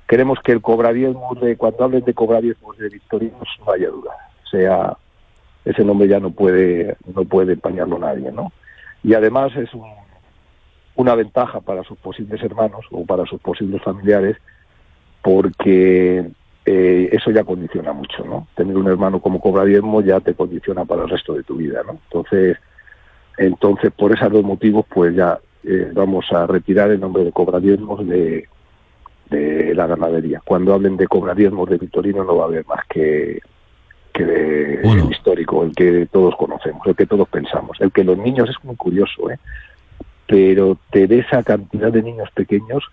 queremos 0.06 0.38
que 0.44 0.52
el 0.52 0.60
cobradiezmos 0.60 1.40
de, 1.40 1.56
cuando 1.56 1.84
hablen 1.84 2.04
de 2.04 2.12
cobradiezmos 2.12 2.76
de 2.76 2.90
Victorinos, 2.90 3.48
no 3.64 3.72
haya 3.72 3.88
duda. 3.88 4.10
O 4.44 4.48
sea, 4.48 4.98
ese 5.64 5.82
nombre 5.82 6.08
ya 6.08 6.20
no 6.20 6.30
puede, 6.30 6.94
no 7.14 7.24
puede 7.24 7.54
empañarlo 7.54 7.98
nadie, 7.98 8.30
¿no? 8.30 8.52
Y 9.02 9.14
además 9.14 9.56
es 9.56 9.72
un- 9.72 9.88
una 10.96 11.14
ventaja 11.14 11.60
para 11.60 11.82
sus 11.82 11.96
posibles 11.96 12.42
hermanos 12.42 12.84
o 12.90 13.06
para 13.06 13.24
sus 13.24 13.40
posibles 13.40 13.80
familiares, 13.82 14.36
porque 15.22 16.30
eh, 16.66 17.08
eso 17.12 17.30
ya 17.30 17.44
condiciona 17.44 17.94
mucho, 17.94 18.24
¿no? 18.26 18.46
Tener 18.54 18.76
un 18.76 18.88
hermano 18.88 19.20
como 19.20 19.40
cobradiezmo 19.40 20.02
ya 20.02 20.20
te 20.20 20.34
condiciona 20.34 20.84
para 20.84 21.04
el 21.04 21.08
resto 21.08 21.32
de 21.32 21.44
tu 21.44 21.56
vida, 21.56 21.80
¿no? 21.86 21.92
Entonces, 22.10 22.58
entonces 23.40 23.90
por 23.96 24.12
esos 24.12 24.30
dos 24.30 24.44
motivos, 24.44 24.84
pues 24.88 25.14
ya 25.16 25.38
eh, 25.64 25.90
vamos 25.94 26.26
a 26.32 26.46
retirar 26.46 26.90
el 26.90 27.00
nombre 27.00 27.24
de 27.24 27.32
cobradiezmos 27.32 28.06
de, 28.06 28.46
de 29.30 29.74
la 29.74 29.86
ganadería. 29.86 30.40
Cuando 30.44 30.74
hablen 30.74 30.96
de 30.96 31.06
cobradiezmos 31.06 31.68
de 31.70 31.78
Victorino 31.78 32.22
no 32.24 32.36
va 32.36 32.44
a 32.44 32.48
haber 32.48 32.66
más 32.66 32.84
que, 32.88 33.40
que 34.12 34.24
de- 34.24 34.80
el 34.82 35.10
histórico, 35.10 35.64
el 35.64 35.74
que 35.74 36.06
todos 36.12 36.36
conocemos, 36.36 36.86
el 36.86 36.94
que 36.94 37.06
todos 37.06 37.28
pensamos. 37.28 37.80
El 37.80 37.90
que 37.92 38.04
los 38.04 38.18
niños 38.18 38.48
es 38.50 38.56
muy 38.64 38.76
curioso, 38.76 39.30
¿eh? 39.30 39.38
pero 40.26 40.76
te 40.90 41.06
de 41.06 41.20
esa 41.20 41.42
cantidad 41.42 41.90
de 41.90 42.02
niños 42.02 42.28
pequeños 42.34 42.84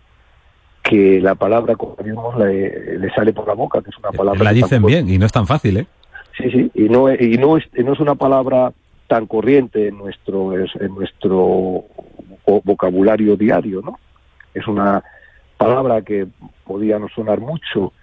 que 0.83 1.19
la 1.21 1.35
palabra 1.35 1.75
cobradiezmos 1.75 2.37
le, 2.39 2.97
le 2.99 3.09
sale 3.13 3.33
por 3.33 3.45
la 3.47 3.53
boca, 3.53 3.81
que 3.81 3.89
es 3.89 3.97
una 3.97 4.11
palabra... 4.11 4.43
La 4.43 4.53
dicen 4.53 4.81
bien 4.83 5.09
y 5.09 5.17
no 5.17 5.25
es 5.25 5.31
tan 5.33 5.45
fácil, 5.45 5.77
¿eh? 5.77 5.87
Sí, 6.37 6.49
sí, 6.51 6.71
y 6.73 6.83
no, 6.87 7.11
y 7.13 7.37
no, 7.37 7.57
es, 7.57 7.65
y 7.75 7.83
no 7.83 7.93
es 7.93 7.99
una 7.99 8.15
palabra 8.15 8.71
tan 9.07 9.25
corriente 9.25 9.87
en 9.87 9.97
nuestro, 9.97 10.57
es- 10.57 10.75
en 10.75 10.93
nuestro 10.95 11.85
vo- 12.45 12.61
vocabulario 12.63 13.35
diario, 13.35 13.81
¿no? 13.81 13.99
Es 14.53 14.67
una 14.67 15.03
palabra 15.57 16.01
que 16.01 16.27
podía 16.65 16.99
no 16.99 17.07
sonar 17.09 17.39
mucho 17.39 17.93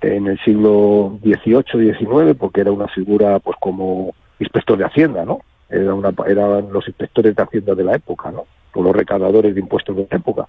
en 0.00 0.26
el 0.28 0.38
siglo 0.44 1.18
XVIII, 1.22 1.94
XIX, 1.94 2.34
porque 2.38 2.60
era 2.60 2.70
una 2.72 2.88
figura, 2.88 3.38
pues, 3.40 3.56
como 3.60 4.14
inspector 4.38 4.78
de 4.78 4.84
Hacienda, 4.84 5.24
¿no? 5.24 5.40
Era 5.68 5.94
una, 5.94 6.12
eran 6.26 6.72
los 6.72 6.86
inspectores 6.86 7.34
de 7.34 7.42
Hacienda 7.42 7.74
de 7.74 7.84
la 7.84 7.96
época, 7.96 8.30
¿no? 8.30 8.44
O 8.74 8.82
los 8.82 8.94
recaudadores 8.94 9.54
de 9.54 9.60
impuestos 9.60 9.96
de 9.96 10.06
la 10.10 10.16
época. 10.16 10.46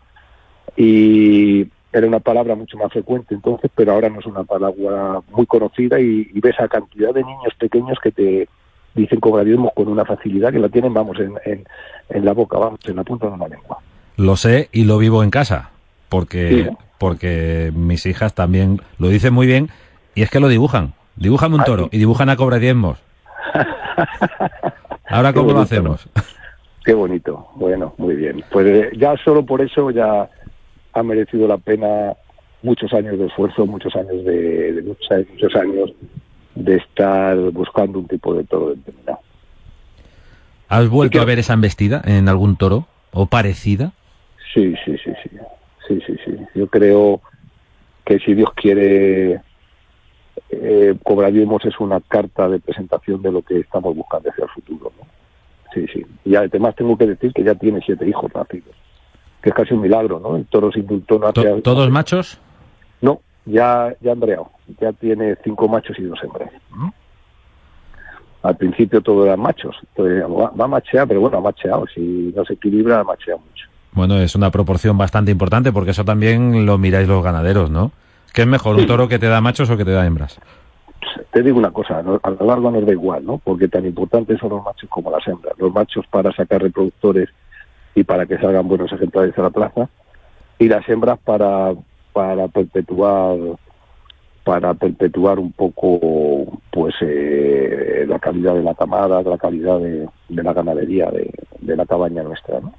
Y 0.75 1.67
era 1.91 2.05
una 2.07 2.19
palabra 2.19 2.55
mucho 2.55 2.77
más 2.77 2.91
frecuente 2.91 3.33
entonces, 3.33 3.71
pero 3.73 3.93
ahora 3.93 4.09
no 4.09 4.19
es 4.19 4.25
una 4.25 4.43
palabra 4.43 5.21
muy 5.31 5.45
conocida 5.45 5.99
y, 5.99 6.29
y 6.33 6.39
ves 6.39 6.59
a 6.59 6.67
cantidad 6.67 7.13
de 7.13 7.23
niños 7.23 7.53
pequeños 7.57 7.97
que 8.03 8.11
te 8.11 8.49
dicen 8.95 9.19
cobradiezmos 9.19 9.71
con 9.75 9.87
una 9.87 10.05
facilidad 10.05 10.51
que 10.51 10.59
la 10.59 10.69
tienen, 10.69 10.93
vamos, 10.93 11.17
en, 11.19 11.33
en, 11.45 11.65
en 12.09 12.25
la 12.25 12.33
boca, 12.33 12.57
vamos, 12.57 12.79
en 12.87 12.95
la 12.95 13.03
punta 13.03 13.29
de 13.29 13.37
la 13.37 13.47
lengua. 13.47 13.77
Lo 14.17 14.35
sé 14.35 14.69
y 14.71 14.83
lo 14.85 14.97
vivo 14.97 15.23
en 15.23 15.29
casa, 15.29 15.69
porque, 16.09 16.49
Sí. 16.49 16.77
porque 16.97 17.71
mis 17.75 18.05
hijas 18.05 18.33
también 18.33 18.81
lo 18.97 19.09
dicen 19.09 19.33
muy 19.33 19.45
bien 19.47 19.69
y 20.15 20.23
es 20.23 20.29
que 20.31 20.39
lo 20.39 20.47
dibujan. 20.47 20.93
Dibujan 21.15 21.53
un 21.53 21.61
Ah, 21.61 21.65
toro 21.65 21.83
sí. 21.85 21.89
y 21.93 21.97
dibujan 21.99 22.29
a 22.29 22.35
cobradiezmos. 22.35 22.99
Ahora, 25.09 25.33
¿cómo 25.33 25.51
lo 25.53 25.59
hacemos? 25.61 26.07
Qué 26.83 26.93
bonito, 26.93 27.47
bueno, 27.55 27.93
muy 27.97 28.15
bien. 28.15 28.43
Pues 28.51 28.65
eh, 28.67 28.89
ya 28.97 29.15
solo 29.23 29.45
por 29.45 29.61
eso 29.61 29.91
ya 29.91 30.29
ha 30.93 31.03
merecido 31.03 31.47
la 31.47 31.57
pena 31.57 32.13
muchos 32.63 32.93
años 32.93 33.17
de 33.19 33.25
esfuerzo, 33.27 33.65
muchos 33.65 33.95
años 33.95 34.23
de, 34.25 34.71
de 34.73 34.81
lucha 34.81 35.19
y 35.19 35.25
muchos 35.33 35.55
años 35.55 35.91
de 36.63 36.77
estar 36.77 37.37
buscando 37.51 37.99
un 37.99 38.07
tipo 38.07 38.33
de 38.33 38.43
toro 38.43 38.69
determinado. 38.69 39.19
¿Has 40.69 40.89
vuelto 40.89 41.21
a 41.21 41.25
ver 41.25 41.39
esa 41.39 41.53
embestida 41.53 42.01
en 42.05 42.27
algún 42.27 42.57
toro 42.57 42.87
o 43.11 43.27
parecida? 43.27 43.93
Sí, 44.53 44.73
sí, 44.83 44.97
sí, 45.03 45.11
sí. 45.23 45.29
Sí, 45.87 46.01
sí, 46.05 46.15
sí. 46.25 46.35
Yo 46.53 46.67
creo 46.67 47.21
que 48.05 48.19
si 48.19 48.33
Dios 48.33 48.49
quiere, 48.53 49.41
eh, 50.49 50.95
cobraremos 51.03 51.63
es 51.63 51.79
una 51.79 52.01
carta 52.01 52.49
de 52.49 52.59
presentación 52.59 53.21
de 53.21 53.31
lo 53.31 53.41
que 53.41 53.59
estamos 53.59 53.95
buscando 53.95 54.29
hacia 54.29 54.43
el 54.43 54.49
futuro. 54.49 54.91
¿no? 54.99 55.07
Sí, 55.73 55.85
sí. 55.93 56.05
Y 56.25 56.35
además 56.35 56.75
tengo 56.75 56.97
que 56.97 57.07
decir 57.07 57.31
que 57.31 57.43
ya 57.43 57.55
tiene 57.55 57.81
siete 57.85 58.07
hijos 58.07 58.33
nacidos, 58.35 58.75
que 59.41 59.49
es 59.49 59.55
casi 59.55 59.73
un 59.73 59.81
milagro, 59.81 60.19
¿no? 60.19 60.35
El 60.35 60.45
toro 60.47 60.71
se 60.71 60.79
indultó 60.79 61.19
no 61.19 61.31
¿Todos 61.31 61.89
machos? 61.89 62.39
No, 62.99 63.21
ya, 63.47 63.95
ya 64.01 64.11
ha 64.11 64.13
embreado. 64.13 64.49
Ya 64.79 64.93
tiene 64.93 65.35
cinco 65.43 65.67
machos 65.67 65.97
y 65.99 66.03
dos 66.03 66.19
hembras. 66.23 66.49
Al 68.43 68.55
principio 68.55 69.01
todo 69.01 69.25
eran 69.25 69.39
machos. 69.39 69.75
Entonces, 69.89 70.23
va, 70.23 70.51
va 70.51 70.65
a 70.65 70.67
machear, 70.67 71.07
pero 71.07 71.21
bueno, 71.21 71.37
ha 71.37 71.41
macheado. 71.41 71.85
Si 71.93 72.33
no 72.35 72.45
se 72.45 72.53
equilibra, 72.53 72.99
ha 72.99 73.03
macheado 73.03 73.39
mucho. 73.39 73.67
Bueno, 73.93 74.17
es 74.17 74.35
una 74.35 74.51
proporción 74.51 74.97
bastante 74.97 75.31
importante 75.31 75.71
porque 75.71 75.91
eso 75.91 76.05
también 76.05 76.65
lo 76.65 76.77
miráis 76.77 77.07
los 77.07 77.23
ganaderos, 77.23 77.71
¿no? 77.71 77.91
¿Qué 78.33 78.41
es 78.41 78.47
mejor, 78.47 78.75
un 78.75 78.85
toro 78.85 79.07
que 79.07 79.17
te 79.17 79.27
da 79.27 79.41
machos 79.41 79.69
o 79.69 79.77
que 79.77 79.85
te 79.85 79.91
da 79.91 80.05
hembras? 80.05 80.39
te 81.31 81.43
digo 81.43 81.57
una 81.57 81.71
cosa, 81.71 81.99
a 81.99 82.29
lo 82.29 82.45
largo 82.45 82.71
nos 82.71 82.85
da 82.85 82.91
igual, 82.91 83.25
¿no? 83.25 83.37
Porque 83.37 83.67
tan 83.67 83.85
importantes 83.85 84.39
son 84.39 84.49
los 84.49 84.63
machos 84.63 84.89
como 84.89 85.11
las 85.11 85.27
hembras. 85.27 85.53
Los 85.57 85.73
machos 85.73 86.05
para 86.07 86.31
sacar 86.31 86.61
reproductores 86.61 87.29
y 87.95 88.03
para 88.03 88.25
que 88.25 88.37
salgan 88.37 88.67
buenos 88.67 88.91
ejemplares 88.91 89.37
a 89.37 89.41
la 89.41 89.49
plaza, 89.49 89.89
y 90.59 90.67
las 90.67 90.87
hembras 90.87 91.19
para, 91.19 91.73
para 92.17 92.47
perpetuar 92.47 93.37
para 94.43 94.73
perpetuar 94.73 95.37
un 95.37 95.51
poco 95.51 96.59
pues 96.71 96.95
eh, 97.01 98.05
la 98.07 98.17
calidad 98.17 98.55
de 98.55 98.63
la 98.63 98.73
camada, 98.73 99.21
la 99.21 99.37
calidad 99.37 99.77
de, 99.77 100.07
de 100.29 100.43
la 100.43 100.51
ganadería, 100.51 101.11
de, 101.11 101.31
de 101.59 101.75
la 101.75 101.85
cabaña 101.85 102.23
nuestra, 102.23 102.59
¿no? 102.59 102.73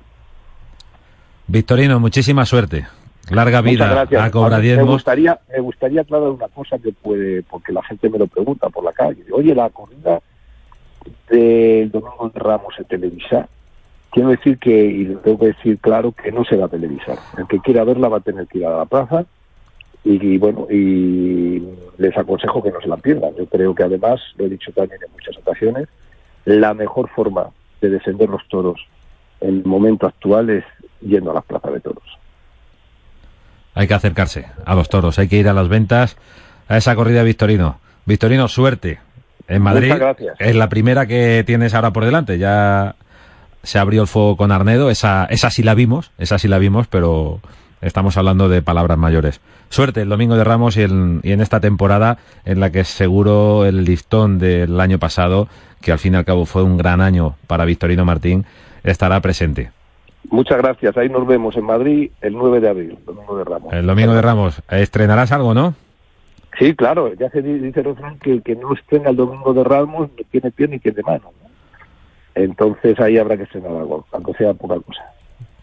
Victorino, 1.47 2.01
muchísima 2.01 2.45
suerte. 2.47 2.89
Larga 3.31 3.61
vida 3.61 4.09
me 4.11 4.83
gustaría, 4.83 5.39
me 5.53 5.61
gustaría 5.61 6.01
aclarar 6.01 6.31
una 6.31 6.49
cosa 6.49 6.77
que 6.81 6.91
puede, 6.93 7.45
porque 7.45 7.73
la 7.73 7.85
gente 7.85 8.11
me 8.11 8.19
lo 8.19 8.27
pregunta 8.27 8.69
por 8.71 8.83
la 8.83 8.93
calle. 8.93 9.23
Oye, 9.33 9.55
la 9.55 9.71
corrida 9.71 10.21
del 11.31 11.93
Domingo 11.93 12.29
de 12.35 12.41
Ramos 12.41 12.75
se 12.77 12.83
televisa. 12.83 13.49
Quiero 14.11 14.31
decir 14.31 14.59
que, 14.59 14.71
y 14.71 15.05
lo 15.05 15.19
tengo 15.21 15.39
que 15.39 15.47
decir 15.49 15.79
claro, 15.79 16.13
que 16.13 16.33
no 16.33 16.45
se 16.45 16.57
va 16.57 16.67
a 16.67 16.71
televisar. 16.71 17.19
El 17.37 17.47
que 17.47 17.61
quiera 17.61 17.85
verla 17.85 18.09
va 18.09 18.19
a 18.19 18.21
tener 18.21 18.47
que 18.47 18.59
ir 18.59 18.67
a 18.67 18.79
la 18.79 18.85
plaza. 18.87 19.25
Y, 20.05 20.35
y 20.35 20.39
bueno, 20.39 20.67
y 20.71 21.63
les 21.99 22.17
aconsejo 22.17 22.63
que 22.63 22.71
no 22.71 22.81
se 22.81 22.89
la 22.89 22.97
pierdan. 22.97 23.35
Yo 23.37 23.47
creo 23.47 23.75
que 23.75 23.85
además, 23.85 24.21
lo 24.37 24.47
he 24.47 24.49
dicho 24.49 24.73
también 24.73 25.01
en 25.05 25.13
muchas 25.13 25.37
ocasiones, 25.37 25.89
la 26.45 26.73
mejor 26.73 27.11
forma 27.11 27.51
de 27.81 27.91
defender 27.91 28.29
los 28.29 28.47
toros 28.49 28.81
en 29.41 29.59
el 29.59 29.65
momento 29.65 30.07
actual 30.07 30.51
es 30.51 30.65
yendo 31.01 31.31
a 31.31 31.35
las 31.35 31.45
plazas 31.45 31.73
de 31.73 31.81
toros. 31.81 32.05
Hay 33.75 33.87
que 33.87 33.95
acercarse 33.95 34.47
a 34.65 34.75
los 34.75 34.89
toros, 34.89 35.19
hay 35.19 35.29
que 35.29 35.37
ir 35.37 35.49
a 35.49 35.53
las 35.53 35.69
ventas, 35.69 36.17
a 36.69 36.77
esa 36.77 36.97
corrida 36.97 37.21
de 37.21 37.27
Victorino. 37.27 37.79
Victorino, 38.07 38.49
suerte. 38.49 38.99
En 39.47 39.63
Madrid 39.63 39.93
es 40.39 40.57
la 40.57 40.69
primera 40.69 41.07
que 41.07 41.45
tienes 41.47 41.75
ahora 41.75 41.93
por 41.93 42.05
delante. 42.05 42.39
Ya 42.39 42.97
se 43.69 43.79
abrió 43.79 44.01
el 44.01 44.09
fuego 44.09 44.37
con 44.39 44.51
Arnedo, 44.51 44.89
esa, 44.89 45.27
esa 45.27 45.51
sí 45.51 45.63
la 45.63 45.75
vimos, 45.75 46.11
esa 46.17 46.39
sí 46.39 46.49
la 46.49 46.59
vimos, 46.59 46.87
pero 46.87 47.41
estamos 47.83 48.17
hablando 48.17 48.49
de 48.49 48.63
palabras 48.63 48.97
mayores. 48.97 49.43
Suerte 49.69 50.01
el 50.01 50.09
domingo 50.09 50.37
de 50.37 50.45
Ramos 50.45 50.79
y 50.79 50.83
en, 50.85 51.21
y 51.23 51.33
en 51.33 51.43
esta 51.43 51.61
temporada 51.61 52.17
en 52.47 52.61
la 52.61 52.71
que 52.73 52.85
seguro 52.85 53.67
el 53.67 53.85
listón 53.85 54.39
del 54.39 54.81
año 54.81 54.99
pasado, 54.99 55.49
que 55.83 55.93
al 55.93 55.99
fin 55.99 56.15
y 56.15 56.17
al 56.17 56.25
cabo 56.25 56.47
fue 56.47 56.63
un 56.63 56.79
gran 56.79 57.03
año 57.03 57.37
para 57.47 57.67
Victorino 57.67 58.07
Martín, 58.07 58.47
estará 58.85 59.21
presente. 59.21 59.71
Muchas 60.31 60.57
gracias. 60.59 60.97
Ahí 60.97 61.11
nos 61.11 61.27
vemos 61.27 61.55
en 61.57 61.65
Madrid 61.65 62.11
el 62.23 62.33
9 62.33 62.61
de 62.61 62.69
abril, 62.71 62.99
domingo 63.05 63.37
de 63.37 63.45
Ramos. 63.45 63.73
El 63.75 63.87
domingo 63.87 64.15
de 64.15 64.23
Ramos, 64.23 64.63
estrenarás 64.71 65.31
algo, 65.33 65.53
¿no? 65.53 65.75
Sí, 66.59 66.75
claro. 66.75 67.13
Ya 67.15 67.29
se 67.31 67.43
di- 67.43 67.59
dice 67.59 67.81
el 67.81 67.87
refrán 67.87 68.19
que 68.19 68.33
el 68.33 68.43
que 68.43 68.57
no 68.57 68.73
estrena 68.73 69.11
el 69.11 69.17
domingo 69.17 69.53
de 69.53 69.63
Ramos 69.63 70.09
no 70.17 70.25
tiene 70.31 70.51
pie 70.51 70.69
ni 70.69 70.79
tiene 70.79 71.03
mano. 71.07 71.31
¿no? 71.43 71.48
Entonces 72.45 72.99
ahí 73.01 73.19
habrá 73.19 73.37
que 73.37 73.43
estrenar 73.45 73.73
algo, 73.73 74.07
aunque 74.13 74.33
sea 74.35 74.55
poca 74.55 74.77
cosa. 74.81 75.03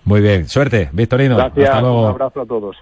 Muy 0.03 0.21
bien, 0.21 0.47
suerte, 0.47 0.89
Victorino. 0.91 1.35
Gracias. 1.35 1.69
Hasta 1.69 1.81
luego. 1.81 2.01
Un 2.01 2.09
abrazo 2.09 2.41
a 2.41 2.45
todos. 2.45 2.75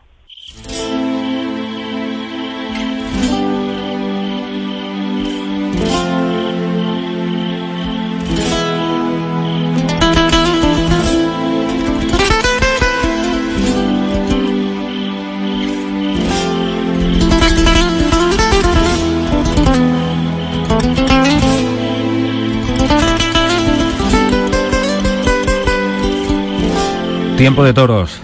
Tiempo 27.43 27.65
de 27.65 27.73
toros 27.73 28.21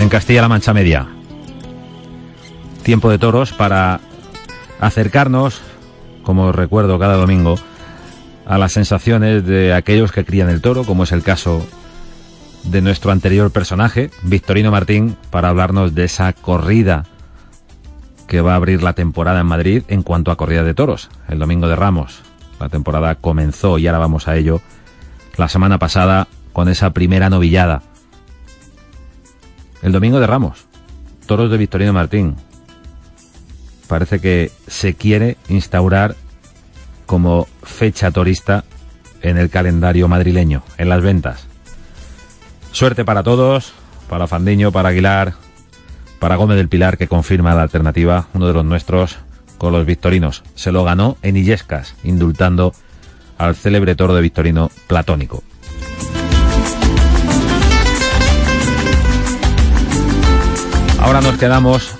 en 0.00 0.08
Castilla-La 0.08 0.48
Mancha 0.48 0.74
Media. 0.74 1.06
Tiempo 2.82 3.08
de 3.08 3.16
toros 3.16 3.52
para 3.52 4.00
acercarnos, 4.80 5.60
como 6.24 6.50
recuerdo 6.50 6.98
cada 6.98 7.14
domingo, 7.14 7.54
a 8.44 8.58
las 8.58 8.72
sensaciones 8.72 9.46
de 9.46 9.72
aquellos 9.72 10.10
que 10.10 10.24
crían 10.24 10.50
el 10.50 10.62
toro, 10.62 10.82
como 10.82 11.04
es 11.04 11.12
el 11.12 11.22
caso 11.22 11.64
de 12.64 12.82
nuestro 12.82 13.12
anterior 13.12 13.52
personaje, 13.52 14.10
Victorino 14.24 14.72
Martín, 14.72 15.16
para 15.30 15.50
hablarnos 15.50 15.94
de 15.94 16.02
esa 16.02 16.32
corrida 16.32 17.04
que 18.26 18.40
va 18.40 18.54
a 18.54 18.56
abrir 18.56 18.82
la 18.82 18.94
temporada 18.94 19.42
en 19.42 19.46
Madrid 19.46 19.84
en 19.86 20.02
cuanto 20.02 20.32
a 20.32 20.36
corrida 20.36 20.64
de 20.64 20.74
toros, 20.74 21.08
el 21.28 21.38
domingo 21.38 21.68
de 21.68 21.76
Ramos. 21.76 22.22
La 22.58 22.68
temporada 22.68 23.14
comenzó 23.14 23.78
y 23.78 23.86
ahora 23.86 24.00
vamos 24.00 24.26
a 24.26 24.36
ello 24.36 24.60
la 25.36 25.46
semana 25.46 25.78
pasada 25.78 26.26
con 26.52 26.68
esa 26.68 26.90
primera 26.90 27.30
novillada. 27.30 27.93
El 29.84 29.92
domingo 29.92 30.18
de 30.18 30.26
Ramos, 30.26 30.64
toros 31.26 31.50
de 31.50 31.58
Victorino 31.58 31.92
Martín. 31.92 32.36
Parece 33.86 34.18
que 34.18 34.50
se 34.66 34.94
quiere 34.94 35.36
instaurar 35.50 36.16
como 37.04 37.46
fecha 37.62 38.10
torista 38.10 38.64
en 39.20 39.36
el 39.36 39.50
calendario 39.50 40.08
madrileño, 40.08 40.62
en 40.78 40.88
las 40.88 41.02
ventas. 41.02 41.46
Suerte 42.72 43.04
para 43.04 43.22
todos, 43.22 43.74
para 44.08 44.26
Fandiño, 44.26 44.72
para 44.72 44.88
Aguilar, 44.88 45.34
para 46.18 46.36
Gómez 46.36 46.56
del 46.56 46.70
Pilar, 46.70 46.96
que 46.96 47.06
confirma 47.06 47.54
la 47.54 47.60
alternativa, 47.60 48.28
uno 48.32 48.46
de 48.46 48.54
los 48.54 48.64
nuestros, 48.64 49.18
con 49.58 49.74
los 49.74 49.84
victorinos. 49.84 50.44
Se 50.54 50.72
lo 50.72 50.82
ganó 50.84 51.18
en 51.20 51.36
Illescas, 51.36 51.94
indultando 52.04 52.72
al 53.36 53.54
célebre 53.54 53.96
toro 53.96 54.14
de 54.14 54.22
Victorino 54.22 54.70
platónico. 54.86 55.42
Ahora 61.04 61.20
nos 61.20 61.36
quedamos 61.36 61.94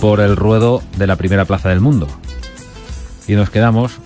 por 0.00 0.20
el 0.20 0.34
ruedo 0.34 0.80
de 0.96 1.06
la 1.06 1.16
primera 1.16 1.44
plaza 1.44 1.68
del 1.68 1.82
mundo. 1.82 2.08
Y 3.28 3.34
nos 3.34 3.50
quedamos 3.50 3.98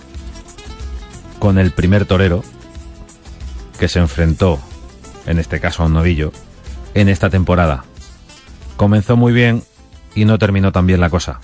con 1.39 1.57
el 1.57 1.71
primer 1.71 2.03
torero 2.03 2.43
que 3.79 3.87
se 3.87 3.99
enfrentó, 3.99 4.59
en 5.25 5.39
este 5.39 5.61
caso 5.61 5.81
a 5.81 5.85
un 5.85 5.93
novillo, 5.93 6.33
en 6.93 7.07
esta 7.07 7.29
temporada. 7.29 7.85
Comenzó 8.75 9.15
muy 9.15 9.31
bien 9.31 9.63
y 10.13 10.25
no 10.25 10.37
terminó 10.37 10.73
tan 10.73 10.87
bien 10.87 10.99
la 10.99 11.09
cosa. 11.09 11.39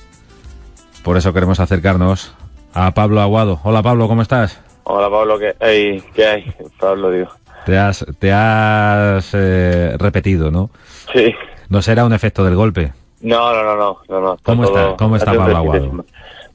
Por 1.02 1.16
eso 1.16 1.32
queremos 1.32 1.62
acercarnos 1.62 2.36
a 2.74 2.94
Pablo 2.94 3.22
Aguado. 3.22 3.62
Hola 3.64 3.82
Pablo, 3.82 4.10
¿cómo 4.10 4.24
estás? 4.24 4.62
Hola 4.84 5.10
Pablo, 5.10 5.40
¿qué 5.40 5.56
hay? 5.62 6.02
¿Qué 6.14 6.28
hay? 6.28 6.54
Pablo, 6.78 7.12
digo. 7.12 7.30
Te 7.66 7.78
has, 7.78 8.06
te 8.20 8.34
has 8.34 9.32
eh, 9.34 9.96
repetido, 9.98 10.52
¿no? 10.52 10.70
Sí. 11.14 11.34
No 11.70 11.82
será 11.82 12.06
un 12.06 12.14
efecto 12.14 12.44
del 12.44 12.56
golpe. 12.56 12.94
No, 13.22 13.54
no, 13.54 13.64
no, 13.64 13.76
no. 13.76 13.98
no, 14.08 14.22
no 14.22 14.38
¿Cómo 14.44 14.64
está? 14.64 14.96
¿Cómo 14.98 15.16
está 15.16 15.34
Pablo 15.34 15.58
Aguado? 15.58 16.06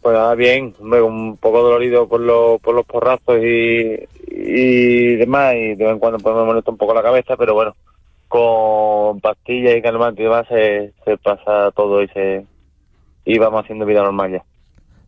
Pues 0.02 0.14
nada, 0.14 0.34
bien, 0.34 0.74
un 0.80 1.38
poco 1.38 1.62
dolorido 1.62 2.06
por, 2.06 2.20
los 2.20 2.60
por 2.60 2.74
los 2.74 2.84
porrazos 2.84 3.38
y, 3.38 3.96
y 4.28 5.16
demás, 5.16 5.54
y 5.54 5.74
de 5.74 5.84
vez 5.84 5.92
en 5.94 5.98
cuando 5.98 6.18
pues, 6.18 6.36
me 6.36 6.44
molesta 6.44 6.70
un 6.70 6.76
poco 6.76 6.92
la 6.92 7.02
cabeza, 7.02 7.36
pero 7.38 7.54
bueno, 7.54 7.74
con 8.28 9.20
pastillas 9.20 9.76
y 9.76 9.80
calmantes 9.80 10.20
y 10.20 10.24
demás 10.24 10.46
se, 10.48 10.92
se 11.06 11.16
pasa 11.16 11.70
todo 11.70 12.02
y 12.02 12.08
se 12.08 12.44
y 13.24 13.38
vamos 13.38 13.62
haciendo 13.62 13.86
vida 13.86 14.02
normal 14.02 14.32
ya. 14.32 14.44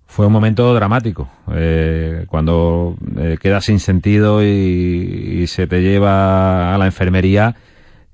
Fue 0.06 0.26
un 0.26 0.32
momento 0.32 0.72
dramático, 0.72 1.28
eh, 1.52 2.24
cuando 2.28 2.94
eh, 3.18 3.36
quedas 3.38 3.64
sin 3.64 3.80
sentido 3.80 4.42
y, 4.42 4.46
y 5.42 5.46
se 5.48 5.66
te 5.66 5.82
lleva 5.82 6.74
a 6.74 6.78
la 6.78 6.86
enfermería, 6.86 7.56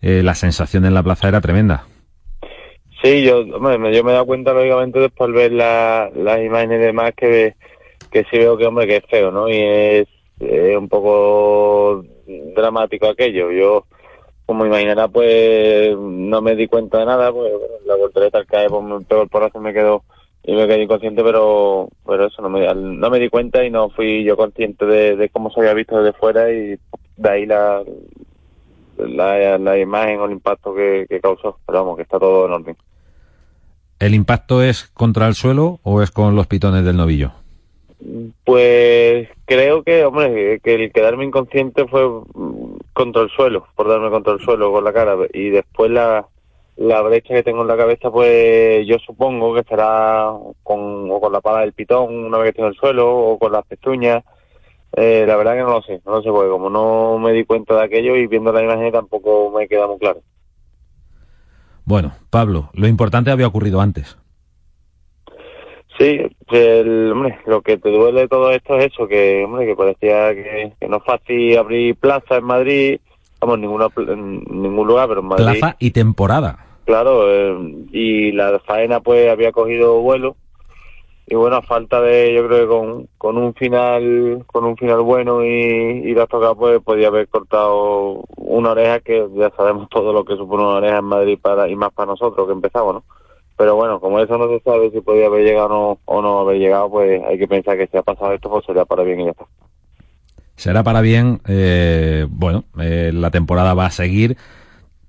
eh, 0.03 0.23
la 0.23 0.35
sensación 0.35 0.85
en 0.85 0.95
la 0.95 1.03
plaza 1.03 1.29
era 1.29 1.41
tremenda. 1.41 1.87
Sí, 3.03 3.23
yo, 3.23 3.41
hombre, 3.41 3.95
yo 3.95 4.05
me 4.05 4.11
he 4.11 4.15
dado 4.15 4.27
cuenta, 4.27 4.53
lógicamente, 4.53 5.01
después 5.01 5.29
al 5.29 5.35
ver 5.35 5.53
la- 5.53 6.11
las 6.15 6.39
imágenes 6.41 6.79
y 6.81 6.83
demás, 6.85 7.13
que, 7.17 7.55
que 8.11 8.25
sí 8.31 8.39
veo 8.39 8.57
que, 8.57 8.67
hombre, 8.67 8.87
que 8.87 8.97
es 8.97 9.05
feo, 9.09 9.31
¿no? 9.33 9.49
Y 9.49 9.57
es, 9.61 10.09
un 10.77 10.89
poco 10.89 12.05
dramático 12.55 13.07
aquello. 13.09 13.51
Yo, 13.51 13.87
como 14.47 14.67
imaginará, 14.67 15.09
pues 15.09 15.97
no 15.97 16.43
me 16.43 16.55
di 16.55 16.67
cuenta 16.69 16.99
de 16.99 17.07
nada, 17.07 17.33
pues 17.33 17.53
bueno, 17.53 17.75
la 17.87 17.97
voltereta 17.97 18.39
al 18.39 18.47
caer, 18.47 18.69
pues 18.69 18.83
me 18.85 19.01
pegó 19.01 19.23
el 19.23 19.29
porrazo 19.29 19.59
y 19.59 19.63
me 19.63 19.73
quedó, 19.73 20.05
y 20.45 20.53
me 20.55 20.67
quedé 20.67 20.83
inconsciente, 20.83 21.23
pero, 21.25 21.89
pero 22.07 22.27
eso, 22.27 22.43
no 22.43 22.49
me, 22.51 22.73
no 22.75 23.11
me 23.11 23.19
di 23.19 23.29
cuenta 23.29 23.65
y 23.65 23.71
no 23.71 23.91
fui 23.91 24.25
yo 24.25 24.37
consciente 24.37 24.85
de 24.85 25.29
cómo 25.31 25.51
se 25.51 25.61
había 25.61 25.75
visto 25.75 26.01
desde 26.01 26.19
fuera 26.19 26.51
y 26.53 26.77
de 27.17 27.29
ahí 27.31 27.47
la, 27.47 27.83
la, 28.99 29.59
la 29.59 29.79
imagen 29.79 30.21
o 30.21 30.27
el 30.27 30.33
impacto 30.33 30.75
que, 30.75 31.07
que 31.09 31.21
causó. 31.21 31.59
Pero 31.67 31.79
vamos, 31.81 31.97
que 31.97 32.03
está 32.03 32.19
todo 32.19 32.47
en 32.47 32.53
orden. 32.53 32.77
¿El 33.99 34.15
impacto 34.15 34.63
es 34.63 34.91
contra 34.95 35.29
el 35.29 35.35
suelo 35.35 35.79
o 35.85 36.03
es 36.03 36.11
con 36.11 36.35
los 36.35 36.49
pitones 36.49 36.85
del 36.85 36.97
novillo? 36.97 37.31
Pues 38.45 39.29
creo 39.45 39.85
que, 39.85 40.05
hombre, 40.05 40.59
que 40.61 40.75
el 40.75 40.93
quedarme 40.93 41.25
inconsciente 41.25 41.87
fue 41.87 42.09
mm, 42.09 42.79
contra 42.93 43.23
el 43.23 43.31
suelo, 43.31 43.67
por 43.77 43.89
darme 43.89 44.11
contra 44.11 44.33
el 44.33 44.41
suelo 44.41 44.73
con 44.73 44.83
la 44.83 44.93
cara. 44.93 45.17
Y 45.33 45.51
después 45.51 45.91
la, 45.91 46.27
la 46.77 47.01
brecha 47.03 47.35
que 47.35 47.43
tengo 47.45 47.63
en 47.63 47.69
la 47.69 47.77
cabeza, 47.77 48.11
pues 48.11 48.85
yo 48.87 48.99
supongo 48.99 49.55
que 49.55 49.63
será 49.63 50.33
con, 50.65 51.11
o 51.11 51.21
con 51.21 51.33
la 51.33 51.41
pala 51.41 51.61
del 51.61 51.73
pitón 51.73 52.13
una 52.27 52.39
vez 52.39 52.47
que 52.47 52.51
estoy 52.51 52.65
en 52.65 52.71
el 52.71 52.77
suelo, 52.77 53.17
o 53.17 53.39
con 53.39 53.53
las 53.53 53.65
pezuñas. 53.67 54.25
Eh, 54.95 55.25
la 55.27 55.37
verdad 55.37 55.55
que 55.55 55.63
no 55.63 55.71
lo 55.71 55.83
sé, 55.83 56.03
no 56.05 56.13
lo 56.13 56.23
sé, 56.23 56.29
porque 56.29 56.51
como 56.51 56.69
no 56.69 57.19
me 57.19 57.33
di 57.33 57.45
cuenta 57.45 57.75
de 57.77 57.85
aquello 57.85 58.15
y 58.17 58.27
viendo 58.27 58.53
la 58.53 58.63
imagen 58.63 58.93
tampoco 58.93 59.51
me 59.51 59.67
queda 59.67 59.87
muy 59.87 59.99
claro. 59.99 60.21
Bueno, 61.85 62.13
Pablo, 62.31 62.71
lo 62.75 62.87
importante 62.87 63.31
había 63.31 63.47
ocurrido 63.47 63.81
antes. 63.81 64.17
Sí, 65.99 66.21
el, 66.51 67.13
hombre, 67.13 67.39
lo 67.47 67.63
que 67.63 67.77
te 67.77 67.91
duele 67.91 68.23
de 68.23 68.29
todo 68.29 68.51
esto 68.51 68.77
es 68.79 68.93
eso, 68.93 69.07
que 69.07 69.45
hombre, 69.45 69.67
que 69.67 69.77
parecía 69.77 70.35
que, 70.35 70.73
que 70.81 70.89
no 70.89 70.99
es 70.99 71.05
fácil 71.05 71.57
abrir 71.59 71.97
plaza 71.97 72.37
en 72.37 72.45
Madrid, 72.45 73.01
vamos, 73.41 73.59
ninguna, 73.59 73.89
en 73.97 74.45
ningún 74.51 74.87
lugar, 74.87 75.09
pero 75.09 75.21
en 75.21 75.27
Madrid, 75.27 75.45
Plaza 75.45 75.77
y 75.79 75.91
temporada. 75.91 76.65
claro, 76.85 77.31
eh, 77.31 77.87
y 77.93 78.33
la 78.33 78.59
faena 78.61 79.01
pues 79.01 79.31
había 79.31 79.53
cogido 79.53 80.01
vuelo, 80.01 80.37
y 81.33 81.35
bueno, 81.35 81.57
a 81.57 81.63
falta 81.63 81.99
de, 82.03 82.35
yo 82.35 82.47
creo 82.47 82.61
que 82.61 82.69
con, 82.69 83.09
con 83.17 83.39
un 83.39 83.55
final, 83.55 84.45
con 84.49 84.67
un 84.67 84.77
final 84.77 85.01
bueno 85.01 85.43
y, 85.43 85.49
y 85.49 86.13
la 86.15 86.27
toca 86.27 86.55
pues 86.55 86.79
podía 86.83 87.07
haber 87.07 87.27
cortado 87.27 88.23
una 88.37 88.73
oreja 88.73 89.01
que 89.01 89.27
ya 89.35 89.51
sabemos 89.57 89.89
todo 89.89 90.13
lo 90.13 90.27
que 90.27 90.37
supone 90.37 90.63
una 90.63 90.75
oreja 90.75 90.99
en 90.99 91.07
Madrid 91.07 91.39
para, 91.41 91.71
y 91.71 91.75
más 91.75 91.91
para 91.95 92.11
nosotros 92.11 92.47
que 92.47 92.53
empezamos, 92.53 92.97
¿no? 92.97 93.05
Pero 93.57 93.77
bueno, 93.77 93.99
como 93.99 94.21
eso 94.21 94.37
no 94.37 94.47
se 94.49 94.61
sabe 94.61 94.91
si 94.91 95.01
podía 95.01 95.25
haber 95.25 95.43
llegado 95.43 95.69
o 95.69 95.71
no, 95.71 95.99
o 96.05 96.21
no 96.21 96.41
haber 96.41 96.59
llegado, 96.59 96.91
pues 96.91 97.23
hay 97.27 97.39
que 97.39 97.49
pensar 97.49 97.79
que 97.79 97.87
si 97.87 97.97
ha 97.97 98.03
pasado 98.03 98.35
esto, 98.35 98.51
pues 98.51 98.67
sería 98.67 98.85
para 98.85 99.03
bien 99.03 99.21
y 99.21 99.25
ya 99.25 99.31
está. 99.31 99.47
Será 100.57 100.83
para 100.83 101.01
bien. 101.01 101.41
eh, 101.49 102.27
bueno, 102.29 102.65
eh, 102.79 103.11
la 103.15 103.31
temporada 103.31 103.73
va 103.73 103.87
a 103.87 103.91
seguir. 103.91 104.37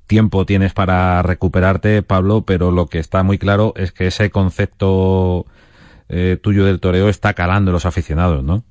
Tiempo 0.07 0.45
tienes 0.45 0.73
para 0.73 1.21
recuperarte, 1.21 2.01
Pablo, 2.01 2.43
pero 2.45 2.71
lo 2.71 2.86
que 2.86 2.99
está 2.99 3.23
muy 3.23 3.38
claro 3.38 3.73
es 3.75 3.91
que 3.91 4.07
ese 4.07 4.29
concepto 4.29 5.45
eh, 6.15 6.38
tuyo 6.38 6.65
del 6.65 6.80
toreo 6.80 7.10
está 7.10 7.34
calando 7.34 7.71
los 7.71 7.86
aficionados, 7.86 8.43
¿no? 8.43 8.63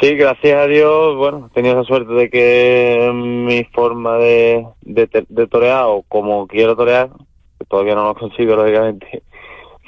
Sí, 0.00 0.16
gracias 0.16 0.58
a 0.58 0.66
Dios, 0.66 1.16
bueno, 1.16 1.48
he 1.50 1.54
tenido 1.54 1.74
esa 1.74 1.86
suerte 1.86 2.12
de 2.14 2.30
que 2.30 3.12
mi 3.14 3.62
forma 3.64 4.16
de, 4.16 4.66
de, 4.80 5.26
de 5.28 5.46
torear, 5.46 5.84
o 5.86 6.02
como 6.08 6.46
quiero 6.46 6.74
torear, 6.74 7.10
que 7.58 7.66
todavía 7.66 7.94
no 7.94 8.04
lo 8.06 8.14
consigo, 8.14 8.56
lógicamente, 8.56 9.22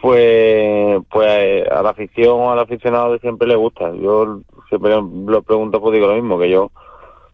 pues, 0.02 1.02
pues 1.10 1.68
a 1.70 1.82
la 1.82 1.90
afición 1.90 2.38
o 2.38 2.52
al 2.52 2.58
aficionado 2.58 3.18
siempre 3.18 3.48
le 3.48 3.56
gusta. 3.56 3.90
Yo 3.94 4.40
siempre 4.68 4.92
lo 4.92 5.42
pregunto, 5.42 5.80
pues 5.80 5.94
digo 5.94 6.06
lo 6.06 6.14
mismo, 6.14 6.38
que 6.38 6.50
yo 6.50 6.70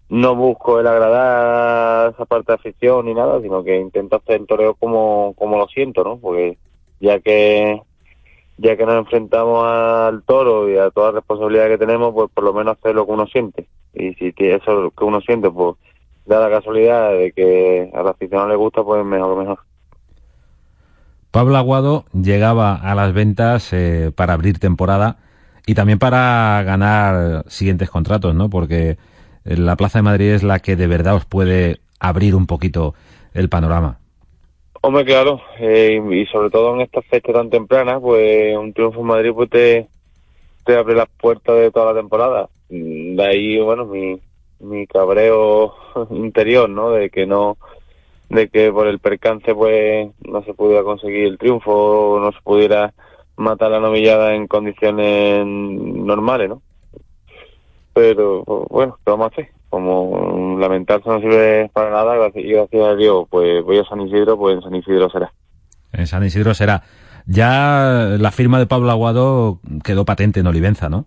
no 0.09 0.35
busco 0.37 0.79
el 0.79 0.87
agradar 0.87 2.07
a 2.07 2.11
esa 2.11 2.25
parte 2.27 2.53
de 2.53 2.57
afición 2.57 3.07
ni 3.07 3.15
nada, 3.15 3.41
sino 3.41 3.65
que 3.65 3.77
intento 3.79 4.17
hacer 4.17 4.41
el 4.41 4.47
toreo 4.47 4.75
como, 4.75 5.35
como 5.37 5.59
lo 5.59 5.67
siento, 5.67 6.05
¿no? 6.05 6.19
Porque 6.19 6.59
ya 7.01 7.19
que 7.21 7.83
ya 8.61 8.77
que 8.77 8.85
nos 8.85 8.97
enfrentamos 8.97 9.67
al 9.67 10.23
toro 10.23 10.69
y 10.69 10.77
a 10.77 10.91
toda 10.91 11.09
la 11.09 11.21
responsabilidad 11.21 11.69
que 11.69 11.79
tenemos, 11.79 12.13
pues 12.13 12.31
por 12.33 12.45
lo 12.45 12.53
menos 12.53 12.77
hacer 12.77 12.95
lo 12.95 13.07
que 13.07 13.13
uno 13.13 13.27
siente. 13.27 13.67
Y 13.95 14.13
si 14.15 14.35
eso 14.39 14.93
que 14.97 15.05
uno 15.05 15.21
siente, 15.23 15.51
pues 15.51 15.77
da 16.27 16.41
la 16.41 16.51
casualidad 16.51 17.11
de 17.13 17.33
que 17.33 17.91
a 17.95 18.03
la 18.03 18.11
afición 18.11 18.49
le 18.51 18.57
gusta, 18.57 18.85
pues 18.85 19.05
mejor 19.05 19.39
mejor. 19.39 19.61
Pablo 21.31 21.57
Aguado 21.57 22.05
llegaba 22.13 22.75
a 22.75 22.95
las 22.95 23.15
ventas 23.15 23.73
eh, 23.73 24.13
para 24.15 24.35
abrir 24.35 24.59
temporada 24.59 25.17
y 25.65 25.75
también 25.75 25.99
para 25.99 26.63
ganar 26.63 27.45
siguientes 27.49 27.89
contratos, 27.89 28.35
¿no? 28.35 28.51
Porque 28.51 28.99
eh, 29.45 29.57
la 29.57 29.77
Plaza 29.77 30.01
de 30.01 30.03
Madrid 30.03 30.33
es 30.33 30.43
la 30.43 30.59
que 30.59 30.77
de 30.77 30.87
verdad 30.87 31.15
os 31.15 31.25
puede 31.25 31.81
abrir 31.99 32.35
un 32.35 32.47
poquito 32.47 32.95
el 33.33 33.49
panorama. 33.49 34.00
Hombre, 34.83 35.05
claro, 35.05 35.41
eh, 35.59 36.01
y 36.11 36.27
sobre 36.27 36.51
todo 36.51 36.75
en 36.75 36.81
estas 36.81 37.05
fechas 37.07 37.35
tan 37.35 37.51
tempranas, 37.51 38.01
pues 38.01 38.57
un 38.57 38.73
triunfo 38.73 39.01
en 39.01 39.07
Madrid 39.07 39.33
pues 39.35 39.51
te, 39.51 39.89
te 40.65 40.77
abre 40.77 40.95
las 40.95 41.09
puertas 41.21 41.57
de 41.57 41.71
toda 41.71 41.93
la 41.93 42.01
temporada. 42.01 42.49
Mm, 42.71 43.17
De 43.17 43.27
ahí, 43.27 43.61
bueno, 43.61 43.85
mi, 43.87 44.19
mi 44.61 44.87
cabreo 44.87 45.75
interior, 46.11 46.69
¿no? 46.71 46.91
De 46.93 47.11
que 47.11 47.27
no 47.27 47.59
de 48.31 48.49
que 48.49 48.73
por 48.73 48.87
el 48.87 49.01
percance 49.01 49.55
pues 49.55 50.09
no 50.21 50.43
se 50.45 50.55
pudiera 50.55 50.85
conseguir 50.85 51.25
el 51.27 51.39
triunfo 51.39 52.19
no 52.21 52.31
se 52.33 52.39
pudiera 52.43 52.95
matar 53.37 53.73
la 53.73 53.81
novillada 53.81 54.35
en 54.37 54.47
condiciones 54.47 55.45
normales, 55.47 56.49
¿no? 56.49 56.63
Pero 57.93 58.45
bueno, 58.71 58.97
¿qué 59.05 59.11
vamos 59.11 59.25
a 59.27 59.29
hacer? 59.35 59.60
Como 59.71 60.59
lamentarse 60.59 61.09
no 61.09 61.21
sirve 61.21 61.71
para 61.73 61.91
nada, 61.91 62.31
y 62.35 62.53
gracias 62.53 62.87
a 62.87 62.97
Dios, 62.97 63.27
pues 63.31 63.65
voy 63.65 63.79
a 63.79 63.85
San 63.85 64.01
Isidro, 64.01 64.37
pues 64.37 64.57
en 64.57 64.63
San 64.63 64.75
Isidro 64.75 65.09
será. 65.09 65.33
En 65.93 66.07
San 66.07 66.25
Isidro 66.25 66.55
será. 66.55 66.83
Ya 67.27 68.17
la 68.19 68.33
firma 68.33 68.59
de 68.59 68.67
Pablo 68.67 68.91
Aguado 68.91 69.61
quedó 69.85 70.05
patente 70.05 70.41
en 70.41 70.49
Olivenza, 70.49 70.89
¿no? 70.89 71.07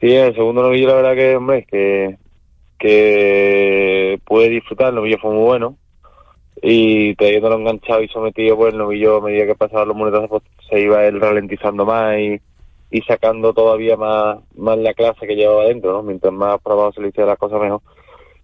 Sí, 0.00 0.12
el 0.12 0.34
segundo 0.34 0.62
novillo, 0.62 0.88
la 0.88 0.94
verdad 0.94 1.14
que, 1.14 1.36
hombre, 1.36 1.66
que, 1.70 2.18
que 2.78 4.20
pude 4.26 4.50
disfrutar, 4.50 4.90
el 4.90 4.96
novillo 4.96 5.16
fue 5.18 5.32
muy 5.32 5.44
bueno. 5.44 5.76
Y 6.62 7.14
teniéndolo 7.16 7.56
enganchado 7.56 8.02
y 8.02 8.08
sometido, 8.08 8.56
pues 8.56 8.72
el 8.72 8.78
novillo, 8.78 9.16
a 9.16 9.20
medida 9.22 9.46
que 9.46 9.54
pasaban 9.54 9.88
los 9.88 9.96
monetazos, 9.96 10.28
pues 10.28 10.42
se 10.68 10.80
iba 10.80 11.06
él 11.06 11.20
ralentizando 11.20 11.86
más 11.86 12.18
y, 12.18 12.40
y 12.90 13.00
sacando 13.02 13.52
todavía 13.52 13.96
más, 13.96 14.38
más 14.56 14.78
la 14.78 14.94
clase 14.94 15.26
que 15.26 15.34
llevaba 15.34 15.62
adentro, 15.62 15.92
¿no? 15.92 16.02
Mientras 16.02 16.32
más 16.32 16.60
probado 16.62 16.92
se 16.92 17.00
le 17.00 17.08
hiciera 17.08 17.30
las 17.30 17.38
cosas 17.38 17.60
mejor. 17.60 17.80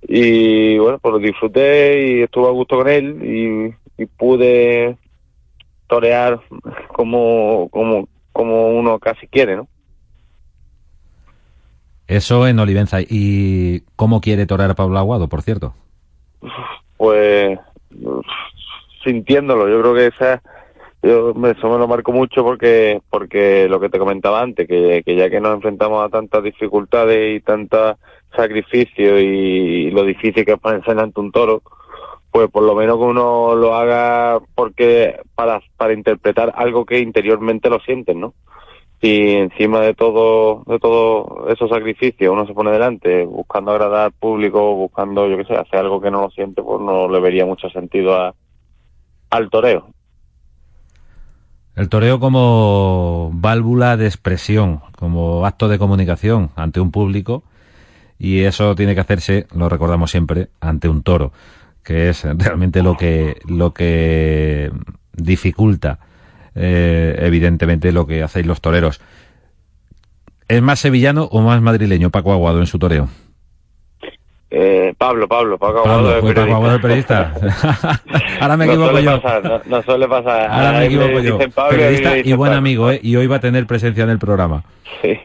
Y 0.02 0.78
bueno, 0.78 0.98
pues 0.98 1.12
lo 1.12 1.18
disfruté 1.18 2.08
y 2.08 2.22
estuve 2.22 2.48
a 2.48 2.52
gusto 2.52 2.76
con 2.78 2.88
él 2.88 3.22
y, 3.22 4.02
y 4.02 4.06
pude 4.06 4.96
torear 5.86 6.40
como, 6.88 7.68
como, 7.70 8.08
como 8.32 8.70
uno 8.70 8.98
casi 8.98 9.26
quiere, 9.28 9.56
¿no? 9.56 9.68
Eso 12.08 12.46
en 12.46 12.58
Olivenza. 12.58 12.98
¿Y 13.00 13.80
cómo 13.96 14.20
quiere 14.20 14.46
torear 14.46 14.74
Pablo 14.74 14.98
Aguado, 14.98 15.28
por 15.28 15.42
cierto? 15.42 15.74
Pues 16.96 17.58
sintiéndolo, 19.04 19.68
yo 19.68 19.80
creo 19.80 19.94
que 19.94 20.06
esa 20.06 20.42
yo 21.02 21.30
eso 21.30 21.68
me 21.68 21.78
lo 21.78 21.88
marco 21.88 22.12
mucho 22.12 22.44
porque 22.44 23.00
porque 23.10 23.68
lo 23.68 23.80
que 23.80 23.88
te 23.88 23.98
comentaba 23.98 24.40
antes, 24.40 24.68
que, 24.68 25.02
que 25.04 25.16
ya 25.16 25.28
que 25.28 25.40
nos 25.40 25.54
enfrentamos 25.54 26.04
a 26.04 26.08
tantas 26.08 26.44
dificultades 26.44 27.36
y 27.36 27.40
tantos 27.40 27.96
sacrificios 28.36 29.20
y, 29.20 29.90
lo 29.90 30.04
difícil 30.04 30.44
que 30.44 30.52
es 30.52 30.60
ponerse 30.60 30.90
delante 30.90 31.20
un 31.20 31.32
toro, 31.32 31.62
pues 32.30 32.48
por 32.50 32.62
lo 32.62 32.74
menos 32.74 32.98
que 32.98 33.04
uno 33.04 33.54
lo 33.56 33.74
haga 33.74 34.40
porque 34.54 35.20
para, 35.34 35.60
para 35.76 35.92
interpretar 35.92 36.52
algo 36.56 36.86
que 36.86 37.00
interiormente 37.00 37.68
lo 37.68 37.80
sienten, 37.80 38.20
¿no? 38.20 38.34
Si 39.00 39.32
encima 39.32 39.80
de 39.80 39.94
todo, 39.94 40.62
de 40.66 40.78
todo 40.78 41.48
esos 41.48 41.68
sacrificios 41.68 42.32
uno 42.32 42.46
se 42.46 42.54
pone 42.54 42.70
delante 42.70 43.24
buscando 43.24 43.72
agradar 43.72 44.04
al 44.06 44.12
público, 44.12 44.76
buscando, 44.76 45.28
yo 45.28 45.36
qué 45.36 45.44
sé, 45.44 45.54
hacer 45.54 45.80
algo 45.80 46.00
que 46.00 46.12
no 46.12 46.22
lo 46.22 46.30
siente, 46.30 46.62
pues 46.62 46.80
no 46.80 47.08
le 47.08 47.18
vería 47.18 47.44
mucho 47.44 47.68
sentido 47.70 48.14
a, 48.14 48.32
al 49.30 49.50
toreo. 49.50 49.88
El 51.74 51.88
toreo 51.88 52.20
como 52.20 53.30
válvula 53.32 53.96
de 53.96 54.06
expresión, 54.06 54.80
como 54.96 55.46
acto 55.46 55.68
de 55.68 55.78
comunicación 55.78 56.50
ante 56.54 56.80
un 56.80 56.90
público 56.90 57.44
y 58.18 58.40
eso 58.40 58.74
tiene 58.74 58.94
que 58.94 59.00
hacerse, 59.00 59.46
lo 59.54 59.68
recordamos 59.68 60.10
siempre, 60.10 60.48
ante 60.60 60.88
un 60.88 61.02
toro, 61.02 61.32
que 61.82 62.10
es 62.10 62.24
realmente 62.36 62.82
lo 62.82 62.96
que 62.96 63.40
lo 63.46 63.72
que 63.72 64.70
dificulta 65.14 65.98
eh, 66.54 67.16
evidentemente 67.20 67.92
lo 67.92 68.06
que 68.06 68.22
hacéis 68.22 68.46
los 68.46 68.60
toreros. 68.60 69.00
¿Es 70.48 70.60
más 70.60 70.80
sevillano 70.80 71.24
o 71.24 71.40
más 71.40 71.62
madrileño 71.62 72.10
Paco 72.10 72.32
Aguado 72.32 72.60
en 72.60 72.66
su 72.66 72.78
toreo? 72.78 73.08
Eh, 74.54 74.92
Pablo, 74.98 75.26
Pablo, 75.28 75.56
Pablo, 75.56 76.14
es 76.14 76.20
fue 76.20 76.34
Paco 76.34 76.54
Aguado 76.54 76.74
el 76.74 76.80
periodista. 76.82 77.32
Ahora 78.40 78.56
me 78.58 78.66
No 78.66 78.72
equivoco 78.72 78.90
suele 78.90 79.04
yo. 79.06 79.20
pasar, 79.22 79.44
no, 79.44 79.60
no 79.64 79.82
suele 79.82 80.08
pasar. 80.08 80.50
Ahora 80.50 80.72
me 80.78 80.84
equivoco 80.86 81.20
yo. 81.20 81.38
Pablo 81.54 81.72
y 81.72 81.76
Periodista 81.78 82.12
y 82.18 82.22
dicen 82.22 82.36
buen 82.36 82.48
Pablo. 82.50 82.58
amigo, 82.58 82.90
¿eh? 82.90 83.00
Y 83.02 83.16
hoy 83.16 83.26
va 83.26 83.36
a 83.36 83.40
tener 83.40 83.66
presencia 83.66 84.04
en 84.04 84.10
el 84.10 84.18
programa. 84.18 84.62
Sí, 85.00 85.18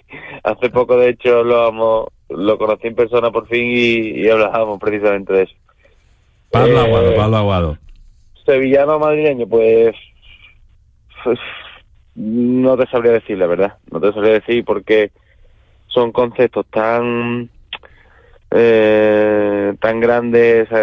hace 0.44 0.70
poco 0.70 0.96
de 0.98 1.10
hecho 1.10 1.44
lo, 1.44 1.66
amo- 1.68 2.08
lo 2.30 2.58
conocí 2.58 2.88
en 2.88 2.96
persona 2.96 3.30
por 3.30 3.48
fin 3.50 3.66
y, 3.70 4.12
y 4.22 4.30
hablábamos 4.30 4.80
precisamente 4.80 5.34
de 5.34 5.42
eso. 5.44 5.54
Pablo 6.50 6.80
Eh, 6.80 6.86
Aguado, 6.86 7.16
Pablo 7.18 7.38
Aguado. 7.38 7.78
Sevillano 8.46 8.98
madrileño, 8.98 9.46
pues, 9.46 9.94
pues, 11.26 11.38
no 12.16 12.78
te 12.78 12.88
sabría 12.90 13.12
decir, 13.12 13.38
la 13.38 13.48
verdad. 13.48 13.74
No 13.92 14.00
te 14.00 14.14
sabría 14.14 14.34
decir 14.36 14.64
porque 14.64 15.12
son 15.88 16.14
conceptos 16.14 16.66
tan 16.68 17.50
eh, 18.52 19.74
tan 19.80 20.00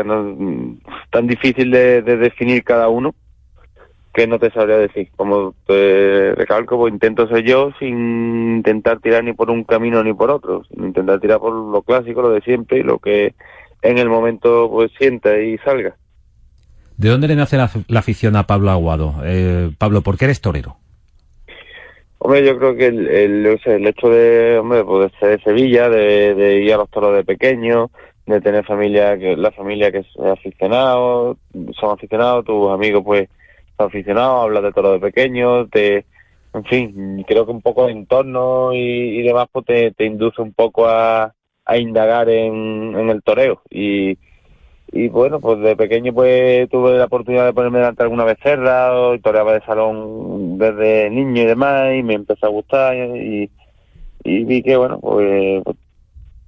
no- 0.04 0.76
tan 1.10 1.26
difícil 1.26 1.70
de, 1.70 2.02
de 2.02 2.16
definir 2.16 2.62
cada 2.64 2.88
uno 2.88 3.14
que 4.12 4.26
no 4.26 4.38
te 4.38 4.50
sabría 4.50 4.78
decir. 4.78 5.08
Como 5.16 5.54
te 5.66 6.34
recalco, 6.36 6.78
pues 6.78 6.92
intento 6.92 7.26
ser 7.28 7.44
yo 7.44 7.72
sin 7.78 8.56
intentar 8.56 9.00
tirar 9.00 9.24
ni 9.24 9.32
por 9.32 9.50
un 9.50 9.64
camino 9.64 10.02
ni 10.04 10.14
por 10.14 10.30
otro, 10.30 10.62
intentar 10.76 11.18
tirar 11.20 11.40
por 11.40 11.52
lo 11.52 11.82
clásico, 11.82 12.22
lo 12.22 12.30
de 12.30 12.40
siempre 12.42 12.78
y 12.78 12.82
lo 12.82 12.98
que 12.98 13.34
en 13.82 13.98
el 13.98 14.08
momento 14.08 14.70
pues 14.70 14.92
sienta 14.98 15.38
y 15.40 15.58
salga. 15.58 15.96
¿De 16.96 17.08
dónde 17.08 17.26
le 17.26 17.34
nace 17.34 17.56
la, 17.56 17.68
la 17.88 17.98
afición 17.98 18.36
a 18.36 18.46
Pablo 18.46 18.70
Aguado? 18.70 19.16
Eh, 19.24 19.72
Pablo, 19.78 20.02
¿por 20.02 20.16
qué 20.16 20.26
eres 20.26 20.40
torero? 20.40 20.76
Hombre, 22.26 22.42
yo 22.42 22.56
creo 22.56 22.74
que 22.74 22.86
el, 22.86 23.06
el, 23.06 23.60
el 23.66 23.86
hecho 23.86 24.08
de, 24.08 24.56
hombre, 24.58 24.82
pues 24.82 25.12
de 25.12 25.18
ser 25.18 25.36
de 25.36 25.44
Sevilla, 25.44 25.90
de, 25.90 26.34
de 26.34 26.62
ir 26.62 26.72
a 26.72 26.78
los 26.78 26.88
toros 26.88 27.14
de 27.14 27.22
pequeño, 27.22 27.90
de 28.24 28.40
tener 28.40 28.64
familia, 28.64 29.18
que 29.18 29.36
la 29.36 29.50
familia 29.50 29.92
que 29.92 29.98
es 29.98 30.06
aficionado, 30.18 31.36
son 31.78 31.90
aficionados, 31.90 32.46
tus 32.46 32.70
amigos 32.70 33.02
pues 33.04 33.28
son 33.76 33.88
aficionados, 33.88 34.42
hablas 34.42 34.62
de 34.62 34.72
toros 34.72 34.92
de 34.94 35.06
pequeño, 35.06 35.68
te, 35.68 36.06
en 36.54 36.64
fin, 36.64 37.24
creo 37.28 37.44
que 37.44 37.52
un 37.52 37.60
poco 37.60 37.88
el 37.88 37.98
entorno 37.98 38.72
y, 38.72 39.18
y 39.18 39.22
demás 39.22 39.48
pues 39.52 39.66
te, 39.66 39.90
te 39.90 40.06
induce 40.06 40.40
un 40.40 40.54
poco 40.54 40.88
a, 40.88 41.34
a 41.66 41.76
indagar 41.76 42.30
en, 42.30 42.96
en 42.98 43.10
el 43.10 43.22
toreo. 43.22 43.60
Y, 43.68 44.16
y 44.88 45.08
bueno, 45.08 45.40
pues 45.40 45.58
de 45.60 45.76
pequeño 45.76 46.12
pues 46.14 46.68
tuve 46.70 46.98
la 46.98 47.06
oportunidad 47.06 47.46
de 47.46 47.52
ponerme 47.52 47.78
delante 47.78 48.02
de 48.02 48.04
alguna 48.04 48.24
becerra, 48.24 48.98
o 48.98 49.18
toreaba 49.18 49.54
de 49.54 49.60
salón 49.62 50.58
desde 50.58 51.10
niño 51.10 51.42
y 51.42 51.46
demás, 51.46 51.94
y 51.96 52.02
me 52.02 52.14
empezó 52.14 52.46
a 52.46 52.50
gustar 52.50 52.96
y, 52.96 53.50
y 54.24 54.44
vi 54.44 54.62
que 54.62 54.76
bueno, 54.76 55.00
pues, 55.00 55.62
pues, 55.64 55.76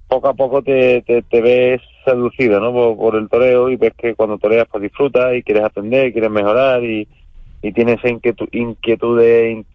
poco 0.07 0.27
a 0.29 0.33
poco 0.33 0.61
te, 0.63 1.01
te, 1.03 1.21
te 1.23 1.41
ves 1.41 1.81
seducido, 2.05 2.59
¿no? 2.59 2.73
Por, 2.97 3.15
el 3.15 3.29
toreo 3.29 3.69
y 3.69 3.75
ves 3.75 3.93
que 3.97 4.15
cuando 4.15 4.37
toreas 4.37 4.67
pues 4.71 4.83
disfrutas 4.83 5.35
y 5.35 5.43
quieres 5.43 5.65
aprender, 5.65 6.11
quieres 6.13 6.31
mejorar 6.31 6.83
y, 6.83 7.07
y 7.61 7.71
tienes 7.73 8.03
inquietud, 8.05 8.47
inquietudes 8.53 9.51
in- 9.53 9.65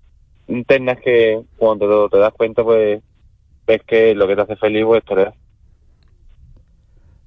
internas 0.48 0.98
que 1.00 1.42
cuando 1.56 2.08
te, 2.08 2.16
te 2.16 2.20
das 2.22 2.32
cuenta 2.32 2.64
pues 2.64 3.02
ves 3.66 3.82
que 3.86 4.14
lo 4.14 4.26
que 4.26 4.36
te 4.36 4.42
hace 4.42 4.56
feliz 4.56 4.84
pues, 4.86 5.00
es 5.00 5.04
torear. 5.04 5.34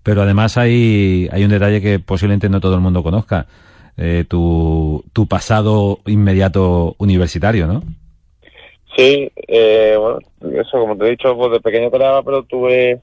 Pero 0.06 0.22
además 0.22 0.56
hay, 0.56 1.28
hay 1.32 1.44
un 1.44 1.50
detalle 1.50 1.82
que 1.82 1.98
posiblemente 1.98 2.48
no 2.48 2.62
todo 2.62 2.76
el 2.76 2.80
mundo 2.80 3.02
conozca. 3.02 3.48
Eh, 3.98 4.24
tu, 4.28 5.04
tu 5.14 5.26
pasado 5.26 5.98
inmediato 6.06 6.96
universitario, 7.00 7.66
¿no? 7.66 7.82
Sí, 8.96 9.32
eh, 9.48 9.96
bueno, 9.98 10.20
eso 10.62 10.78
como 10.80 10.96
te 10.96 11.08
he 11.08 11.10
dicho, 11.10 11.36
pues 11.36 11.54
de 11.54 11.60
pequeño 11.60 11.90
toreaba, 11.90 12.22
pero 12.22 12.44
tuve 12.44 13.02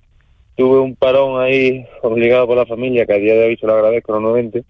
tuve 0.54 0.78
un 0.78 0.94
parón 0.94 1.42
ahí 1.42 1.84
obligado 2.02 2.46
por 2.46 2.56
la 2.56 2.66
familia, 2.66 3.04
que 3.04 3.14
a 3.14 3.18
día 3.18 3.34
de 3.34 3.46
hoy 3.46 3.56
se 3.56 3.66
lo 3.66 3.72
agradezco 3.72 4.16
enormemente, 4.16 4.62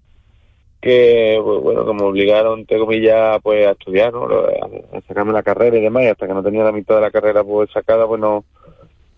que, 0.81 1.39
pues, 1.45 1.61
bueno, 1.61 1.93
me 1.93 2.03
obligaron, 2.03 2.61
entre 2.61 2.79
comillas, 2.79 3.41
pues 3.43 3.67
a 3.67 3.73
estudiar, 3.73 4.11
¿no? 4.11 4.25
A, 4.25 4.97
a 4.97 5.01
sacarme 5.03 5.35
la 5.35 5.43
carrera 5.43 5.77
y 5.77 5.83
demás, 5.83 6.05
y 6.05 6.07
hasta 6.07 6.27
que 6.27 6.33
no 6.33 6.43
tenía 6.43 6.65
la 6.65 6.73
mitad 6.73 6.95
de 6.95 7.03
la 7.03 7.11
carrera 7.11 7.45
pues 7.45 7.71
sacada, 7.73 8.07
pues 8.07 8.21
no, 8.23 8.45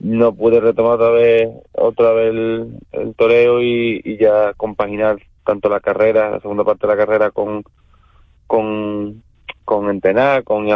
no 0.05 0.35
pude 0.35 0.61
retomar 0.61 0.95
otra 0.95 1.11
vez, 1.11 1.49
otra 1.75 2.13
vez 2.13 2.31
el, 2.31 2.79
el 2.93 3.15
toreo 3.17 3.63
y, 3.63 4.03
ya 4.19 4.55
compaginar 4.55 5.19
tanto 5.45 5.69
la 5.69 5.81
carrera, 5.81 6.31
la 6.31 6.41
segunda 6.41 6.65
parte 6.65 6.87
de 6.87 6.93
la 6.95 6.99
carrera 6.99 7.31
con, 7.31 7.65
con, 8.47 9.23
con 9.65 9.91
entrenar, 9.91 10.45
con 10.45 10.69
ir 10.69 10.75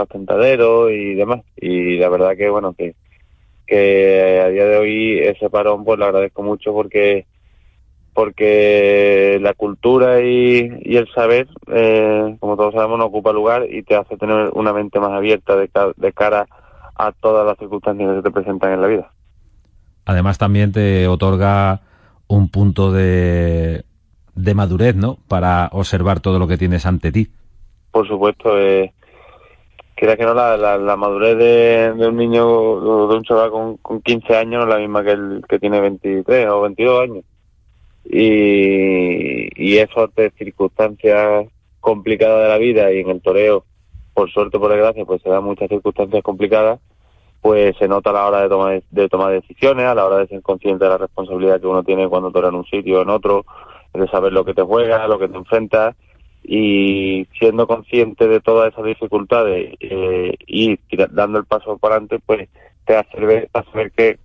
y 0.91 1.15
demás. 1.15 1.43
Y 1.57 1.99
la 1.99 2.09
verdad 2.09 2.37
que, 2.37 2.49
bueno, 2.51 2.75
que, 2.75 2.95
que 3.67 4.41
a 4.45 4.49
día 4.51 4.67
de 4.67 4.79
hoy 4.79 5.19
ese 5.21 5.51
parón 5.51 5.85
pues 5.85 5.99
lo 5.99 6.07
agradezco 6.07 6.43
mucho 6.43 6.73
porque 6.73 7.27
porque 8.15 9.39
la 9.41 9.55
cultura 9.55 10.21
y, 10.23 10.71
y 10.83 10.97
el 10.97 11.09
saber, 11.13 11.49
eh, 11.69 12.37
como 12.41 12.57
todos 12.57 12.75
sabemos, 12.75 12.99
no 12.99 13.07
ocupa 13.07 13.33
lugar 13.33 13.67
y 13.71 13.83
te 13.85 13.95
hace 13.97 14.17
tener 14.17 14.51
una 14.55 14.73
mente 14.73 14.99
más 15.01 15.13
abierta 15.13 15.57
de, 15.57 15.69
ca- 15.69 15.93
de 15.97 16.13
cara 16.13 16.49
a 16.97 17.13
todas 17.13 17.47
las 17.47 17.59
circunstancias 17.59 18.11
que 18.11 18.17
se 18.17 18.23
te 18.23 18.31
presentan 18.33 18.73
en 18.73 18.83
la 18.83 18.89
vida. 18.89 19.15
Además 20.09 20.39
también 20.39 20.73
te 20.73 21.07
otorga 21.07 21.83
un 22.29 22.49
punto 22.49 22.93
de, 22.93 23.85
de 24.35 24.55
madurez, 24.55 24.97
¿no? 24.97 25.19
Para 25.29 25.69
observar 25.71 26.21
todo 26.21 26.39
lo 26.39 26.49
que 26.49 26.57
tienes 26.57 26.87
ante 26.87 27.13
ti. 27.13 27.29
Por 27.91 28.09
supuesto, 28.09 28.59
eh, 28.59 28.91
que 29.95 30.07
no, 30.17 30.33
la, 30.33 30.57
la, 30.57 30.79
la 30.79 30.97
madurez 30.97 31.37
de, 31.37 32.09
un 32.09 32.17
niño 32.17 33.07
de 33.07 33.17
un 33.17 33.23
chaval 33.23 33.51
con, 33.51 33.77
con 33.77 34.01
15 34.01 34.35
años 34.35 34.65
no 34.65 34.71
es 34.71 34.75
la 34.75 34.81
misma 34.81 35.05
que 35.05 35.11
el 35.11 35.43
que 35.47 35.59
tiene 35.59 35.79
23 35.79 36.49
o 36.49 36.63
22 36.63 37.03
años. 37.03 37.25
Y, 38.07 39.63
y 39.63 39.77
eso 39.77 40.11
de 40.17 40.31
circunstancias 40.39 41.49
complicadas 41.81 42.45
de 42.45 42.49
la 42.49 42.57
vida 42.57 42.91
y 42.95 43.01
en 43.01 43.11
el 43.11 43.21
toreo, 43.21 43.67
por 44.15 44.31
suerte 44.31 44.57
o 44.57 44.61
por 44.61 44.71
desgracia, 44.71 45.05
pues 45.05 45.21
se 45.21 45.29
dan 45.29 45.45
muchas 45.45 45.69
circunstancias 45.69 46.23
complicadas, 46.23 46.81
pues 47.41 47.77
se 47.77 47.89
nota 47.89 48.11
a 48.11 48.15
la 48.15 48.27
hora 48.27 48.43
de 48.43 48.49
tomar, 48.49 48.83
de 48.91 49.09
tomar 49.09 49.33
decisiones, 49.33 49.87
a 49.87 49.95
la 49.95 50.05
hora 50.05 50.19
de 50.19 50.27
ser 50.27 50.43
consciente 50.43 50.85
de 50.85 50.91
la 50.91 50.99
responsabilidad 50.99 51.61
que 51.61 51.67
uno 51.67 51.83
tiene 51.83 52.09
cuando 52.09 52.31
torea 52.31 52.51
en 52.51 52.57
un 52.57 52.67
sitio 52.67 52.99
o 52.99 53.03
en 53.03 53.11
otro, 53.11 53.45
de 53.95 54.09
saber 54.09 54.33
lo 54.33 54.45
que 54.45 54.55
te 54.55 54.63
juega, 54.63 55.07
lo 55.09 55.19
que 55.19 55.29
te 55.29 55.37
enfrentas 55.37 55.97
y 56.43 57.27
siendo 57.39 57.67
consciente 57.67 58.27
de 58.27 58.41
todas 58.41 58.73
esas 58.73 58.85
dificultades 58.85 59.75
eh, 59.81 60.35
y 60.47 60.79
dando 61.11 61.39
el 61.39 61.45
paso 61.45 61.77
para 61.79 61.97
adelante, 61.97 62.21
pues 62.25 62.49
te 62.87 62.97
hace 62.97 63.21
ver, 63.21 63.51
hace 63.53 63.71
ver 63.75 63.93
que, 63.93 64.19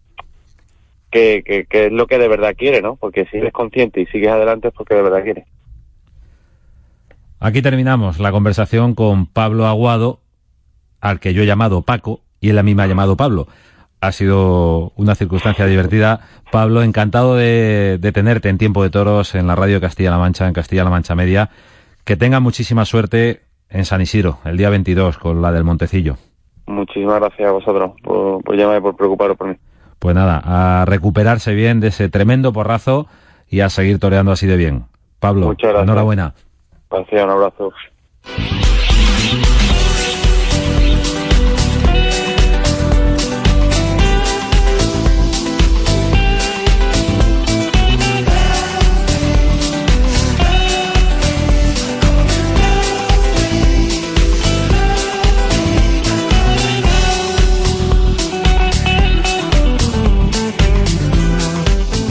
que, 1.12 1.66
que, 1.70 1.86
es 1.86 1.92
lo 1.92 2.08
que 2.08 2.18
de 2.18 2.28
verdad 2.28 2.56
quiere, 2.58 2.82
¿no? 2.82 2.96
Porque 2.96 3.26
si 3.30 3.38
eres 3.38 3.52
consciente 3.52 4.02
y 4.02 4.06
sigues 4.06 4.30
adelante 4.30 4.70
es 4.70 4.74
porque 4.74 4.96
de 4.96 5.02
verdad 5.02 5.24
quieres. 5.24 5.46
Aquí 7.40 7.62
terminamos 7.62 8.20
la 8.20 8.32
conversación 8.32 8.96
con 8.96 9.26
Pablo 9.26 9.66
Aguado, 9.66 10.22
al 11.02 11.20
que 11.20 11.34
yo 11.34 11.44
he 11.44 11.46
llamado 11.46 11.82
Paco, 11.82 12.22
y 12.44 12.50
él 12.50 12.60
a 12.60 12.64
mí 12.64 12.76
me 12.76 12.84
ha 12.84 12.88
llamado 12.88 13.16
Pablo. 13.16 13.48
Ha 14.02 14.12
sido 14.12 14.92
una 14.98 15.16
circunstancia 15.16 15.66
divertida. 15.66 16.20
Pablo, 16.52 16.84
encantado 16.84 17.36
de, 17.36 17.98
de 18.02 18.12
tenerte 18.12 18.50
en 18.50 18.58
Tiempo 18.58 18.84
de 18.84 18.90
Toros 18.90 19.34
en 19.34 19.48
la 19.48 19.56
radio 19.56 19.80
Castilla-La 19.80 20.18
Mancha, 20.18 20.46
en 20.46 20.54
Castilla-La 20.54 20.90
Mancha 20.90 21.16
Media. 21.16 21.52
Que 22.04 22.18
tenga 22.18 22.42
muchísima 22.42 22.84
suerte 22.84 23.44
en 23.70 23.86
San 23.86 24.02
Isidro, 24.02 24.40
el 24.44 24.58
día 24.58 24.70
22, 24.70 25.18
con 25.20 25.42
la 25.42 25.54
del 25.54 25.64
Montecillo. 25.64 26.18
Muchísimas 26.66 27.22
gracias 27.22 27.48
a 27.48 27.54
vosotros 27.54 27.92
por, 28.04 28.44
por 28.44 28.58
llamarme 28.58 28.82
por 28.82 28.98
preocuparos 28.98 29.38
por 29.38 29.48
mí. 29.48 29.56
Pues 30.00 30.14
nada, 30.14 30.42
a 30.44 30.84
recuperarse 30.84 31.54
bien 31.54 31.80
de 31.80 31.88
ese 31.88 32.10
tremendo 32.10 32.52
porrazo 32.52 33.08
y 33.48 33.62
a 33.62 33.70
seguir 33.70 34.00
toreando 34.00 34.34
así 34.34 34.48
de 34.48 34.58
bien. 34.58 34.84
Pablo, 35.22 35.56
enhorabuena. 35.58 36.34
Gracias, 36.92 37.24
un 37.24 37.30
abrazo. 37.30 37.72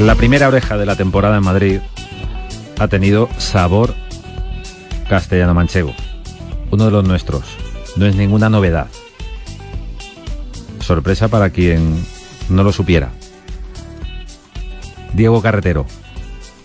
La 0.02 0.16
primera 0.16 0.48
oreja 0.48 0.76
de 0.76 0.84
la 0.84 0.96
temporada 0.96 1.36
en 1.36 1.44
Madrid 1.44 1.78
ha 2.80 2.88
tenido 2.88 3.28
sabor 3.38 3.94
castellano-manchego. 5.08 5.94
Uno 6.72 6.86
de 6.86 6.90
los 6.90 7.06
nuestros. 7.06 7.44
No 7.96 8.06
es 8.06 8.16
ninguna 8.16 8.48
novedad. 8.48 8.88
Sorpresa 10.80 11.28
para 11.28 11.50
quien 11.50 12.04
no 12.50 12.64
lo 12.64 12.72
supiera. 12.72 13.10
Diego 15.12 15.40
Carretero. 15.40 15.86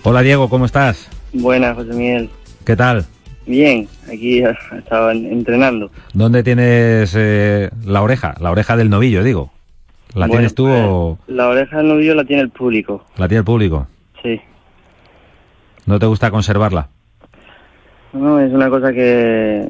Hola 0.01 0.21
Diego, 0.23 0.49
¿cómo 0.49 0.65
estás? 0.65 1.07
Buenas, 1.31 1.75
José 1.75 1.93
Miguel. 1.93 2.31
¿Qué 2.65 2.75
tal? 2.75 3.05
Bien, 3.45 3.88
aquí 4.11 4.41
estaba 4.75 5.11
entrenando. 5.11 5.91
¿Dónde 6.11 6.41
tienes 6.41 7.13
eh, 7.15 7.69
la 7.85 8.01
oreja? 8.01 8.33
La 8.39 8.49
oreja 8.49 8.75
del 8.75 8.89
novillo, 8.89 9.23
digo. 9.23 9.51
¿La 10.14 10.22
Bueno, 10.28 10.32
tienes 10.34 10.55
tú 10.55 10.66
pues, 10.66 10.84
o 10.86 11.18
La 11.28 11.47
oreja 11.49 11.78
del 11.78 11.88
novillo 11.89 12.16
la 12.16 12.24
tiene 12.26 12.41
el 12.43 12.49
público, 12.49 13.05
la 13.18 13.28
tiene 13.28 13.39
el 13.39 13.45
público? 13.45 13.88
sí. 14.24 14.39
¿No 15.86 15.99
te 15.99 16.05
gusta 16.05 16.32
conservarla? 16.32 16.89
No, 18.12 18.39
es 18.41 18.51
una 18.51 18.70
cosa 18.70 18.91
que, 18.91 19.70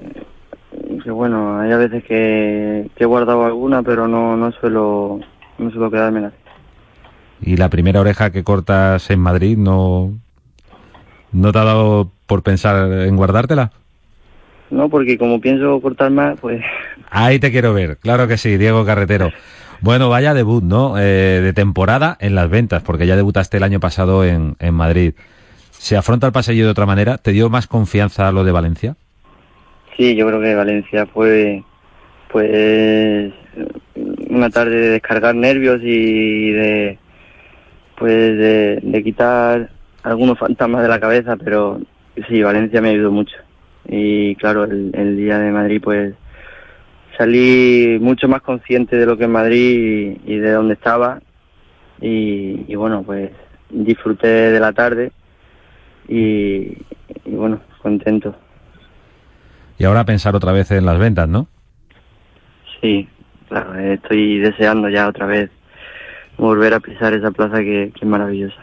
que 1.03 1.11
bueno, 1.11 1.59
hay 1.59 1.71
a 1.71 1.77
veces 1.77 2.03
que, 2.05 2.89
que 2.95 3.03
he 3.03 3.07
guardado 3.07 3.45
alguna, 3.45 3.83
pero 3.83 4.07
no, 4.07 4.35
no 4.35 4.51
suelo, 4.53 5.19
no 5.59 5.69
suelo 5.71 5.91
quedármela. 5.91 6.31
¿Y 7.39 7.57
la 7.57 7.69
primera 7.69 7.99
oreja 8.01 8.31
que 8.31 8.43
cortas 8.43 9.11
en 9.11 9.19
Madrid 9.19 9.57
no, 9.59 10.11
no 11.31 11.51
te 11.51 11.59
ha 11.59 11.63
dado 11.63 12.09
por 12.25 12.41
pensar 12.41 12.91
en 12.91 13.15
guardártela? 13.15 13.71
No, 14.71 14.89
porque 14.89 15.19
como 15.19 15.39
pienso 15.39 15.79
cortar 15.81 16.09
más, 16.09 16.39
pues 16.39 16.63
Ahí 17.11 17.37
te 17.37 17.51
quiero 17.51 17.73
ver, 17.75 17.97
claro 17.97 18.27
que 18.27 18.37
sí, 18.37 18.57
Diego 18.57 18.85
Carretero. 18.85 19.29
Bueno, 19.81 20.09
vaya 20.09 20.33
debut, 20.33 20.63
¿no? 20.63 20.97
Eh, 20.97 21.41
de 21.41 21.53
temporada 21.53 22.17
en 22.19 22.35
las 22.35 22.49
ventas, 22.49 22.83
porque 22.83 23.05
ya 23.07 23.15
debutaste 23.15 23.57
el 23.57 23.63
año 23.63 23.79
pasado 23.79 24.25
en, 24.25 24.55
en 24.59 24.73
Madrid. 24.73 25.13
¿Se 25.71 25.95
afronta 25.97 26.27
el 26.27 26.33
pasillo 26.33 26.65
de 26.65 26.71
otra 26.71 26.85
manera? 26.85 27.17
¿Te 27.17 27.31
dio 27.31 27.49
más 27.49 27.67
confianza 27.67 28.31
lo 28.31 28.43
de 28.43 28.51
Valencia? 28.51 28.95
sí, 29.97 30.15
yo 30.15 30.27
creo 30.27 30.41
que 30.41 30.55
Valencia 30.55 31.05
fue, 31.07 31.63
pues, 32.29 33.33
una 34.29 34.49
tarde 34.49 34.75
de 34.75 34.89
descargar 34.91 35.35
nervios 35.35 35.79
y 35.83 36.51
de, 36.51 36.99
pues, 37.95 38.37
de, 38.37 38.79
de 38.81 39.03
quitar 39.03 39.71
algunos 40.03 40.37
fantasmas 40.39 40.83
de 40.83 40.89
la 40.89 40.99
cabeza, 40.99 41.35
pero 41.37 41.79
sí, 42.27 42.41
Valencia 42.43 42.81
me 42.81 42.89
ayudó 42.89 43.11
mucho. 43.11 43.35
Y 43.87 44.35
claro, 44.35 44.65
el, 44.65 44.91
el 44.93 45.17
día 45.17 45.39
de 45.39 45.51
Madrid, 45.51 45.81
pues, 45.83 46.13
salí 47.17 47.97
mucho 47.99 48.27
más 48.27 48.41
consciente 48.41 48.95
de 48.95 49.05
lo 49.05 49.17
que 49.17 49.23
es 49.23 49.29
Madrid 49.29 50.17
y, 50.25 50.33
y 50.33 50.37
de 50.37 50.51
dónde 50.51 50.75
estaba. 50.75 51.19
Y, 51.99 52.65
y 52.67 52.75
bueno, 52.75 53.03
pues, 53.03 53.31
disfruté 53.69 54.27
de 54.27 54.59
la 54.59 54.71
tarde 54.73 55.11
y, 56.07 56.77
y 57.25 57.31
bueno, 57.31 57.59
contento. 57.81 58.35
Y 59.77 59.85
ahora 59.85 60.05
pensar 60.05 60.35
otra 60.35 60.51
vez 60.51 60.71
en 60.71 60.85
las 60.85 60.97
ventas, 60.97 61.27
¿no? 61.27 61.47
Sí, 62.81 63.07
claro, 63.49 63.77
eh, 63.77 63.93
estoy 63.93 64.39
deseando 64.39 64.89
ya 64.89 65.07
otra 65.07 65.25
vez 65.25 65.49
volver 66.37 66.73
a 66.73 66.79
pisar 66.79 67.13
esa 67.13 67.31
plaza 67.31 67.57
que, 67.57 67.91
que 67.93 67.99
es 68.01 68.07
maravillosa. 68.07 68.61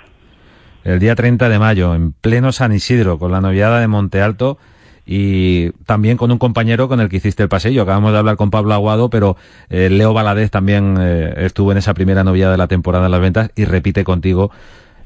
El 0.85 0.99
día 0.99 1.15
30 1.15 1.49
de 1.49 1.59
mayo, 1.59 1.95
en 1.95 2.13
pleno 2.13 2.53
San 2.53 2.73
Isidro, 2.73 3.19
con 3.19 3.33
la 3.33 3.41
noviada 3.41 3.81
de 3.81 3.89
Monte 3.89 4.21
Alto 4.21 4.59
y 5.07 5.71
también 5.85 6.17
con 6.17 6.31
un 6.33 6.39
compañero 6.39 6.89
con 6.89 7.01
el 7.01 7.09
que 7.09 7.17
hiciste 7.19 7.43
el 7.43 7.49
pasillo. 7.49 7.83
Acabamos 7.83 8.13
de 8.13 8.19
hablar 8.19 8.37
con 8.37 8.51
Pablo 8.51 8.73
Aguado, 8.75 9.11
pero 9.11 9.37
eh, 9.69 9.91
Leo 9.91 10.15
Valadez 10.15 10.51
también 10.51 10.97
eh, 10.99 11.35
estuvo 11.39 11.73
en 11.73 11.79
esa 11.79 11.95
primera 11.95 12.25
noviada 12.25 12.53
de 12.53 12.59
la 12.59 12.69
temporada 12.69 13.07
en 13.07 13.13
las 13.13 13.21
ventas 13.21 13.51
y 13.55 13.65
repite 13.67 14.03
contigo 14.05 14.51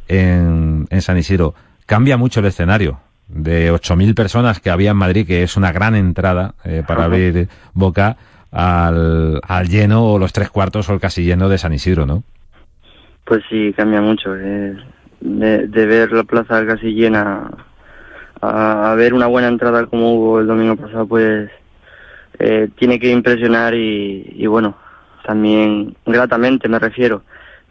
en, 0.09 0.87
en 0.91 1.03
San 1.03 1.19
Isidro. 1.19 1.55
Cambia 1.87 2.17
mucho 2.17 2.41
el 2.41 2.47
escenario. 2.47 3.01
De 3.29 3.71
8.000 3.71 4.15
personas 4.15 4.59
que 4.59 4.71
había 4.71 4.93
en 4.93 4.97
Madrid, 4.97 5.27
que 5.27 5.43
es 5.43 5.59
una 5.59 5.71
gran 5.71 5.95
entrada 5.95 6.55
eh, 6.65 6.83
para 6.87 7.01
Ajá. 7.01 7.07
abrir 7.13 7.49
boca, 7.75 8.17
al, 8.51 9.41
al 9.47 9.69
lleno 9.69 10.05
o 10.07 10.19
los 10.19 10.33
tres 10.33 10.49
cuartos 10.49 10.89
o 10.89 10.95
el 10.95 11.01
casi 11.01 11.25
lleno 11.25 11.51
de 11.51 11.59
San 11.59 11.75
Isidro, 11.75 12.07
¿no? 12.07 12.23
Pues 13.27 13.43
sí, 13.51 13.75
cambia 13.77 14.01
mucho. 14.01 14.35
eh, 14.35 14.75
de, 15.21 15.67
de 15.67 15.87
ver 15.87 16.13
la 16.13 16.23
plaza 16.25 16.65
casi 16.67 16.93
llena 16.93 17.51
a, 18.41 18.93
a 18.93 18.95
ver 18.95 19.15
una 19.15 19.27
buena 19.27 19.49
entrada 19.49 19.87
como 19.87 20.15
hubo 20.15 20.41
el 20.41 20.47
domingo 20.47 20.77
pasado, 20.77 21.07
pues 21.07 21.51
eh, 22.39 22.69
tiene 22.79 22.99
que 22.99 23.11
impresionar 23.11 23.75
y, 23.75 24.35
y 24.37 24.47
bueno, 24.47 24.77
también 25.25 25.97
gratamente 26.07 26.69
me 26.69 26.79
refiero 26.79 27.23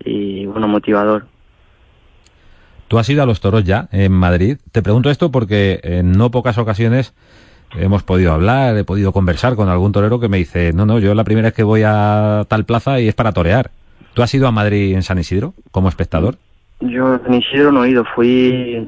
y 0.03 0.45
bueno, 0.45 0.67
motivador. 0.67 1.25
Tú 2.87 2.97
has 2.99 3.09
ido 3.09 3.23
a 3.23 3.25
los 3.25 3.41
toros 3.41 3.63
ya 3.63 3.89
en 3.91 4.13
Madrid. 4.13 4.57
Te 4.71 4.81
pregunto 4.81 5.09
esto 5.09 5.31
porque 5.31 5.79
en 5.83 6.13
no 6.13 6.31
pocas 6.31 6.57
ocasiones 6.57 7.13
hemos 7.75 8.03
podido 8.03 8.31
hablar, 8.31 8.77
he 8.77 8.83
podido 8.85 9.11
conversar 9.11 9.55
con 9.55 9.67
algún 9.67 9.91
torero 9.91 10.19
que 10.19 10.29
me 10.29 10.37
dice, 10.37 10.71
no, 10.73 10.85
no, 10.85 10.99
yo 10.99 11.13
la 11.13 11.25
primera 11.25 11.47
vez 11.47 11.53
que 11.53 11.63
voy 11.63 11.81
a 11.85 12.45
tal 12.47 12.65
plaza 12.65 12.99
y 13.01 13.07
es 13.07 13.15
para 13.15 13.33
torear. 13.33 13.71
¿Tú 14.13 14.23
has 14.23 14.33
ido 14.33 14.47
a 14.47 14.51
Madrid 14.51 14.95
en 14.95 15.03
San 15.03 15.19
Isidro 15.19 15.53
como 15.71 15.89
espectador? 15.89 16.37
Yo 16.79 17.19
en 17.25 17.33
Isidro 17.33 17.71
no 17.71 17.83
he 17.83 17.89
ido, 17.89 18.05
fui 18.15 18.87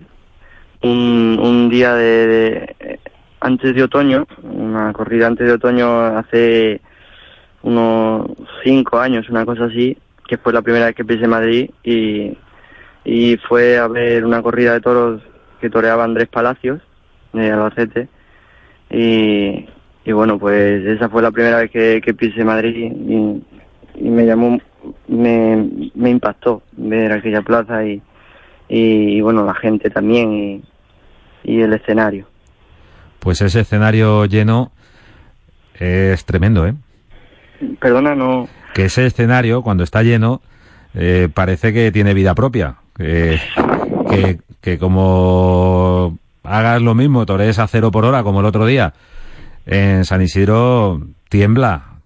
un, 0.82 1.40
un 1.42 1.70
día 1.70 1.94
de, 1.96 3.00
antes 3.42 3.76
de 3.76 3.84
otoño, 3.84 4.28
una 4.44 4.94
corrida 4.94 5.28
antes 5.28 5.48
de 5.48 5.54
otoño 5.54 6.02
hace 6.02 6.82
unos 7.62 8.28
cinco 8.64 9.00
años, 9.00 9.30
una 9.30 9.46
cosa 9.46 9.66
así, 9.66 9.98
que 10.28 10.38
fue 10.38 10.54
la 10.54 10.62
primera 10.62 10.86
vez 10.86 10.96
que 10.96 11.06
pisé 11.06 11.28
Madrid 11.28 11.70
y, 11.84 12.38
y 13.04 13.38
fue 13.48 13.78
a 13.78 13.88
ver 13.88 14.26
una 14.26 14.42
corrida 14.42 14.74
de 14.74 14.82
toros 14.82 15.22
que 15.60 15.70
toreaba 15.70 16.04
Andrés 16.04 16.30
Palacios 16.30 16.82
de 17.34 17.52
Albacete 17.52 18.08
y, 18.90 19.68
y 20.06 20.12
bueno, 20.12 20.40
pues 20.40 20.86
esa 20.86 21.10
fue 21.10 21.22
la 21.22 21.32
primera 21.32 21.58
vez 21.58 21.72
que, 21.72 22.02
que 22.04 22.14
pisé 22.14 22.44
Madrid 22.44 22.76
y, 22.76 23.44
y 23.96 24.10
me 24.10 24.26
llamó, 24.26 24.58
me, 25.08 25.70
me 25.96 26.10
impactó 26.10 26.62
ver 26.78 27.12
aquella 27.12 27.42
plaza 27.42 27.86
y, 27.86 28.02
y, 28.70 29.18
y, 29.18 29.22
bueno, 29.22 29.44
la 29.46 29.56
gente 29.56 29.90
también 29.90 30.32
y, 30.32 30.64
y 31.44 31.62
el 31.62 31.74
escenario. 31.74 32.28
Pues 33.20 33.42
ese 33.42 33.62
escenario 33.62 34.26
lleno 34.26 34.72
es 35.74 36.24
tremendo, 36.26 36.66
¿eh? 36.68 36.76
Perdona, 37.82 38.16
no, 38.16 38.48
Que 38.74 38.86
ese 38.86 39.06
escenario, 39.06 39.62
cuando 39.64 39.84
está 39.84 40.04
lleno, 40.04 40.42
eh, 40.94 41.28
parece 41.34 41.74
que 41.74 41.92
tiene 41.92 42.14
vida 42.14 42.36
propia. 42.36 42.76
Que, 42.96 43.40
que, 44.10 44.40
que 44.62 44.78
como 44.78 46.18
hagas 46.44 46.82
lo 46.82 46.96
mismo, 46.96 47.26
torees 47.26 47.60
a 47.60 47.68
cero 47.68 47.92
por 47.92 48.06
hora 48.06 48.24
como 48.24 48.40
el 48.40 48.46
otro 48.46 48.66
día, 48.66 48.94
en 49.66 50.04
San 50.06 50.22
Isidro 50.22 51.02
tiembla, 51.30 52.00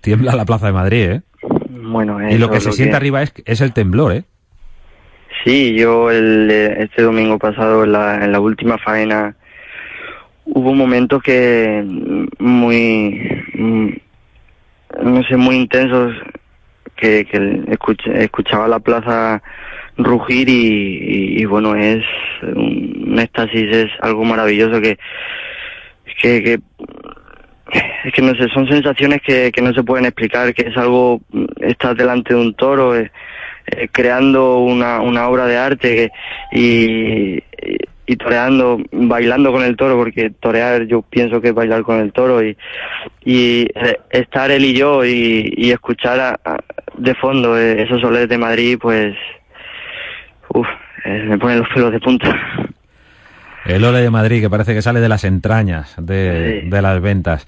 tiembla 0.00 0.34
la 0.34 0.44
Plaza 0.44 0.66
de 0.66 0.72
Madrid, 0.72 1.02
¿eh? 1.02 1.22
Bueno, 1.68 2.18
Y 2.30 2.38
lo 2.38 2.50
que 2.50 2.60
se 2.60 2.72
siente 2.72 2.96
arriba 2.96 3.22
es, 3.22 3.32
es 3.44 3.60
el 3.60 3.72
temblor, 3.72 4.12
¿eh? 4.12 4.24
Sí, 5.44 5.74
yo 5.74 6.10
el, 6.10 6.50
eh, 6.50 6.82
este 6.82 7.02
domingo 7.02 7.38
pasado 7.38 7.84
en 7.84 7.92
la, 7.92 8.24
en 8.24 8.32
la 8.32 8.40
última 8.40 8.78
faena 8.78 9.34
hubo 10.44 10.74
momentos 10.74 11.22
que 11.22 11.82
mm, 11.84 12.26
muy, 12.38 13.44
mm, 13.54 13.88
no 15.02 15.22
sé, 15.24 15.36
muy 15.36 15.56
intensos 15.56 16.14
que, 16.96 17.24
que 17.26 17.38
escuch- 17.38 18.12
escuchaba 18.14 18.68
la 18.68 18.80
plaza 18.80 19.42
rugir 19.96 20.48
y, 20.48 21.40
y- 21.40 21.44
bueno, 21.46 21.74
es 21.74 22.04
un 22.42 23.18
éxtasis, 23.18 23.70
es 23.76 23.90
algo 24.00 24.24
maravilloso 24.24 24.80
que, 24.80 24.98
que, 26.20 26.42
que 26.42 26.60
es 28.04 28.12
que 28.12 28.22
no 28.22 28.34
sé, 28.34 28.48
son 28.48 28.66
sensaciones 28.68 29.20
que, 29.22 29.52
que 29.52 29.62
no 29.62 29.72
se 29.72 29.82
pueden 29.84 30.06
explicar, 30.06 30.52
que 30.54 30.68
es 30.68 30.76
algo, 30.76 31.20
mm, 31.30 31.44
estás 31.60 31.96
delante 31.96 32.34
de 32.34 32.40
un 32.40 32.54
toro, 32.54 32.96
eh, 32.96 33.10
eh, 33.76 33.88
creando 33.92 34.58
una, 34.60 35.00
una 35.00 35.28
obra 35.28 35.46
de 35.46 35.56
arte 35.56 35.94
que- 35.96 36.10
y, 36.58 37.34
y, 37.36 37.42
y 38.06 38.16
toreando, 38.16 38.80
bailando 38.92 39.52
con 39.52 39.62
el 39.62 39.76
toro, 39.76 39.96
porque 39.96 40.30
torear 40.30 40.84
yo 40.86 41.02
pienso 41.02 41.40
que 41.40 41.48
es 41.48 41.54
bailar 41.54 41.82
con 41.82 42.00
el 42.00 42.12
toro 42.12 42.42
y, 42.42 42.56
y 43.24 43.62
eh, 43.74 43.98
estar 44.10 44.50
él 44.50 44.64
y 44.64 44.72
yo 44.74 45.04
y, 45.04 45.52
y 45.56 45.70
escuchar 45.70 46.18
a- 46.20 46.40
a- 46.44 46.58
de 46.96 47.14
fondo 47.14 47.56
eh, 47.58 47.82
esos 47.82 48.00
soles 48.00 48.28
de 48.28 48.36
Madrid, 48.38 48.78
pues, 48.80 49.14
uff, 50.48 50.66
me 51.04 51.38
ponen 51.38 51.60
los 51.60 51.68
pelos 51.68 51.92
de 51.92 52.00
punta. 52.00 52.36
El 53.66 53.84
Ole 53.84 54.00
de 54.00 54.10
Madrid, 54.10 54.40
que 54.40 54.50
parece 54.50 54.74
que 54.74 54.82
sale 54.82 55.00
de 55.00 55.08
las 55.08 55.22
entrañas 55.24 55.94
de, 55.98 56.62
Sí. 56.64 56.68
de 56.70 56.82
las 56.82 57.00
ventas. 57.00 57.46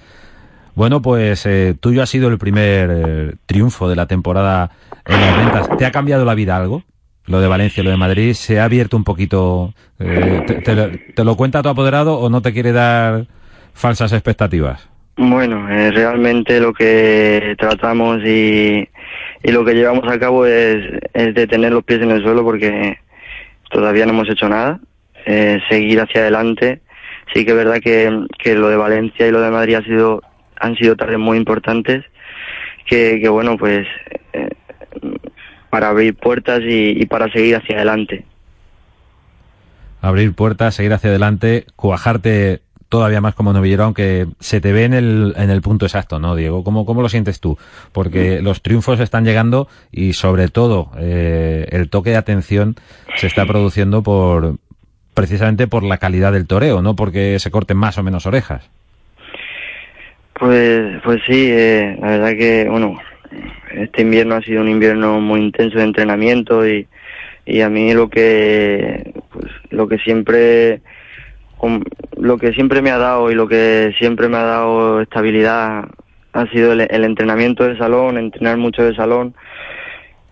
Bueno, 0.75 1.03
pues 1.03 1.45
eh, 1.47 1.75
tuyo 1.79 2.03
ha 2.03 2.07
sido 2.07 2.29
el 2.29 2.39
primer 2.39 2.91
eh, 2.93 3.33
triunfo 3.47 3.89
de 3.89 3.97
la 3.97 4.07
temporada 4.07 4.71
en 5.05 5.21
las 5.21 5.35
ventas. 5.35 5.71
¿Te 5.77 5.85
ha 5.85 5.91
cambiado 5.91 6.25
la 6.25 6.35
vida 6.35 6.57
algo? 6.57 6.83
Lo 7.27 7.41
de 7.41 7.49
Valencia, 7.49 7.83
lo 7.85 7.91
de 7.91 7.97
Madrid, 7.97 8.33
¿se 8.33 8.59
ha 8.59 8.65
abierto 8.65 8.97
un 8.97 9.05
poquito? 9.05 9.75
eh, 10.01 10.43
te, 10.45 10.75
lo- 10.75 10.91
te 11.15 11.25
lo 11.25 11.37
cuenta 11.37 11.63
tu 11.63 11.69
apoderado 11.69 12.19
o 12.19 12.29
no 12.31 12.43
te 12.43 12.53
quiere 12.53 12.73
dar 12.73 13.27
falsas 13.75 14.13
expectativas? 14.13 14.89
Bueno, 15.17 15.69
eh, 15.71 15.91
realmente 15.93 16.59
lo 16.59 16.73
que 16.73 17.55
tratamos 17.59 18.19
y, 18.25 18.89
lo 19.45 19.65
que 19.65 19.75
llevamos 19.75 20.09
a 20.11 20.19
cabo 20.19 20.47
es, 20.47 20.83
de 21.15 21.47
tener 21.47 21.73
los 21.73 21.85
pies 21.85 22.01
en 22.01 22.11
el 22.11 22.23
suelo 22.23 22.43
porque 22.43 22.99
todavía 23.71 24.07
no 24.07 24.13
hemos 24.13 24.29
hecho 24.31 24.49
nada, 24.49 24.81
eh, 25.27 25.61
seguir 25.69 26.01
hacia 26.01 26.23
adelante. 26.23 26.81
Sí 27.35 27.45
que 27.45 27.53
es 27.53 27.57
verdad 27.57 27.81
que 27.81 28.55
lo 28.57 28.69
de 28.69 28.77
Valencia 28.77 29.27
y 29.29 29.31
lo 29.31 29.41
de 29.41 29.51
Madrid 29.51 29.75
ha 29.77 29.83
sido, 29.85 30.23
han 30.63 30.77
sido 30.77 30.97
tardes 30.97 31.19
muy 31.19 31.37
importantes 31.37 32.05
que, 32.87 33.21
que 33.21 33.29
bueno, 33.29 33.59
pues 33.59 33.87
eh, 34.33 34.49
para 35.71 35.89
abrir 35.89 36.15
puertas 36.15 36.61
y, 36.63 37.03
y 37.03 37.07
para 37.07 37.31
seguir 37.33 37.57
hacia 37.57 37.77
adelante. 37.77 38.25
Abrir 40.01 40.35
puertas, 40.35 40.75
seguir 40.75 40.93
hacia 40.93 41.11
adelante, 41.11 41.67
cuajarte 41.77 42.63
todavía 42.89 43.21
más 43.21 43.35
como 43.35 43.53
novillero, 43.53 43.85
aunque 43.85 44.27
se 44.39 44.61
te 44.61 44.73
ve 44.73 44.85
en 44.85 44.93
el, 44.93 45.35
en 45.37 45.51
el 45.51 45.63
punto 45.63 45.87
exacto, 45.87 46.19
¿no, 46.19 46.37
Diego? 46.37 46.63
¿Cómo, 46.63 46.85
cómo 46.85 47.01
lo 47.01 47.09
sientes 47.09 47.41
tú? 47.41 47.57
Porque 47.91 48.43
los 48.43 48.61
triunfos 48.61 49.01
están 49.01 49.25
llegando 49.25 49.67
y 49.91 50.13
sobre 50.13 50.49
todo 50.49 50.91
eh, 50.99 51.67
el 51.71 51.89
toque 51.89 52.11
de 52.11 52.17
atención 52.17 52.77
se 53.17 53.27
está 53.27 53.47
produciendo 53.47 54.03
por 54.03 54.57
precisamente 55.15 55.67
por 55.67 55.83
la 55.85 55.99
calidad 55.99 56.33
del 56.33 56.47
toreo, 56.47 56.83
no 56.83 56.95
porque 56.95 57.39
se 57.39 57.51
corten 57.51 57.79
más 57.79 57.97
o 57.97 58.03
menos 58.03 58.27
orejas. 58.27 58.69
Pues, 60.35 61.01
pues 61.05 61.21
sí, 61.27 61.49
eh, 61.51 61.97
la 62.01 62.09
verdad 62.09 62.33
que, 62.37 62.67
bueno, 62.69 62.99
este 63.75 64.03
invierno 64.03 64.35
ha 64.35 64.43
sido 64.43 64.63
un 64.63 64.69
invierno 64.69 65.21
muy 65.21 65.41
intenso 65.41 65.79
de 65.79 65.85
entrenamiento 65.85 66.67
y, 66.67 66.87
y 67.47 67.61
a 67.61 67.69
mí 67.69 67.93
lo 67.95 68.09
que, 68.09 69.13
pues, 69.31 69.47
lo 69.71 69.89
que 69.89 69.99
siempre, 69.99 70.81
lo 72.17 72.39
que 72.39 72.53
siempre 72.53 72.83
me 72.83 72.91
ha 72.91 72.99
dado 72.99 73.31
y 73.31 73.35
lo 73.35 73.47
que 73.47 73.95
siempre 73.99 74.29
me 74.29 74.39
ha 74.39 74.45
dado 74.45 75.01
estabilidad 75.01 75.85
ha 76.33 76.47
sido 76.47 76.73
el, 76.73 76.81
el 76.91 77.05
entrenamiento 77.05 77.65
de 77.65 77.77
salón, 77.77 78.19
entrenar 78.19 78.57
mucho 78.57 78.83
de 78.83 78.95
salón. 78.95 79.35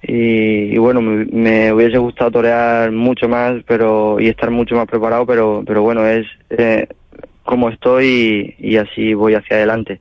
Y, 0.02 0.74
y 0.74 0.78
bueno, 0.78 1.02
me, 1.02 1.26
me 1.26 1.72
hubiese 1.72 1.98
gustado 1.98 2.30
torear 2.30 2.90
mucho 2.90 3.28
más, 3.28 3.62
pero 3.66 4.18
y 4.18 4.28
estar 4.28 4.50
mucho 4.50 4.74
más 4.74 4.86
preparado, 4.86 5.26
pero, 5.26 5.62
pero 5.66 5.82
bueno, 5.82 6.06
es 6.06 6.26
eh, 6.50 6.86
como 7.44 7.68
estoy 7.70 8.54
y, 8.58 8.70
y 8.72 8.76
así 8.76 9.14
voy 9.14 9.34
hacia 9.34 9.56
adelante. 9.56 10.00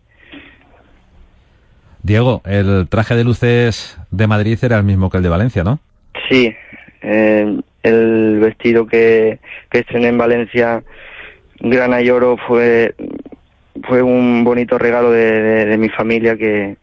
Diego, 2.03 2.41
el 2.45 2.87
traje 2.89 3.15
de 3.15 3.23
luces 3.23 3.97
de 4.11 4.27
Madrid 4.27 4.57
era 4.61 4.77
el 4.77 4.83
mismo 4.83 5.09
que 5.09 5.17
el 5.17 5.23
de 5.23 5.29
Valencia, 5.29 5.63
¿no? 5.63 5.79
Sí, 6.29 6.53
eh, 7.01 7.59
el 7.83 8.39
vestido 8.39 8.87
que, 8.87 9.39
que 9.69 9.79
estrené 9.79 10.07
en 10.07 10.17
Valencia, 10.17 10.83
grana 11.59 12.01
y 12.01 12.09
oro, 12.09 12.37
fue, 12.47 12.95
fue 13.83 14.01
un 14.01 14.43
bonito 14.43 14.77
regalo 14.77 15.11
de, 15.11 15.41
de- 15.41 15.65
de 15.65 15.77
mi 15.77 15.89
familia 15.89 16.37
que, 16.37 16.77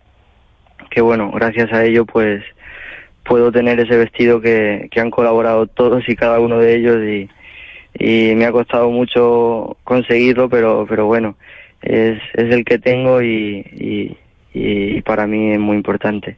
que, 0.91 1.01
bueno, 1.01 1.31
gracias 1.33 1.73
a 1.73 1.85
ello, 1.85 2.05
pues 2.05 2.43
puedo 3.25 3.51
tener 3.51 3.81
ese 3.81 3.97
vestido 3.97 4.41
que, 4.41 4.89
que 4.91 5.01
han 5.01 5.11
colaborado 5.11 5.67
todos 5.67 6.07
y 6.09 6.15
cada 6.15 6.41
uno 6.41 6.59
de 6.59 6.77
ellos 6.77 6.99
y, 7.03 7.29
y 7.99 8.35
me 8.35 8.45
ha 8.47 8.53
costado 8.53 8.91
mucho 8.91 9.77
conseguirlo, 9.85 10.49
pero, 10.49 10.87
pero 10.89 11.07
bueno, 11.07 11.37
es, 11.83 12.19
es 12.35 12.53
el 12.55 12.65
que 12.65 12.79
tengo 12.79 13.23
y, 13.23 13.65
y, 13.73 14.17
y 14.55 15.03
para 15.03 15.27
mí 15.27 15.53
es 15.53 15.59
muy 15.59 15.77
importante. 15.77 16.37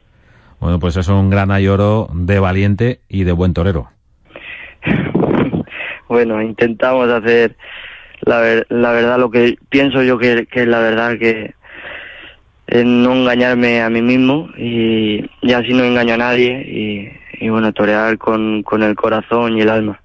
Bueno, 0.59 0.79
pues 0.79 0.97
es 0.97 1.07
un 1.07 1.29
gran 1.29 1.51
oro 1.51 2.09
de 2.13 2.39
valiente 2.39 2.99
y 3.07 3.23
de 3.23 3.31
buen 3.31 3.53
torero. 3.53 3.89
bueno, 6.07 6.41
intentamos 6.41 7.09
hacer 7.09 7.55
la, 8.21 8.39
ver- 8.39 8.67
la 8.69 8.91
verdad, 8.91 9.19
lo 9.19 9.29
que 9.31 9.57
pienso 9.69 10.03
yo 10.03 10.17
que, 10.17 10.45
que 10.47 10.61
es 10.61 10.67
la 10.67 10.79
verdad 10.79 11.17
que 11.17 11.53
es 12.67 12.85
no 12.85 13.13
engañarme 13.13 13.81
a 13.81 13.89
mí 13.89 14.01
mismo 14.01 14.49
y, 14.57 15.25
y 15.41 15.53
así 15.53 15.73
no 15.73 15.83
engaño 15.83 16.13
a 16.13 16.17
nadie 16.17 16.61
y, 16.61 17.45
y 17.45 17.49
bueno, 17.49 17.71
torear 17.73 18.17
con, 18.17 18.61
con 18.63 18.83
el 18.83 18.95
corazón 18.95 19.57
y 19.57 19.61
el 19.61 19.69
alma. 19.69 20.01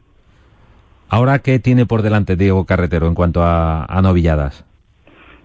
Ahora, 1.14 1.38
¿qué 1.38 1.60
tiene 1.60 1.86
por 1.86 2.02
delante 2.02 2.34
Diego 2.34 2.64
Carretero 2.64 3.06
en 3.06 3.14
cuanto 3.14 3.44
a, 3.44 3.84
a 3.84 4.02
novilladas? 4.02 4.64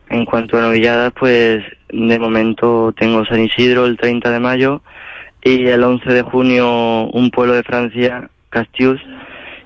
En 0.10 0.26
cuanto 0.26 0.58
a 0.58 0.62
novilladas, 0.62 1.14
pues 1.14 1.64
de 1.90 2.18
momento 2.18 2.92
tengo 2.98 3.24
San 3.26 3.42
Isidro 3.42 3.86
el 3.86 3.96
30 3.96 4.32
de 4.32 4.40
mayo 4.40 4.82
y 5.44 5.68
el 5.68 5.84
11 5.84 6.12
de 6.12 6.24
junio 6.24 7.04
un 7.10 7.30
pueblo 7.30 7.54
de 7.54 7.62
Francia, 7.62 8.32
Castius. 8.50 9.00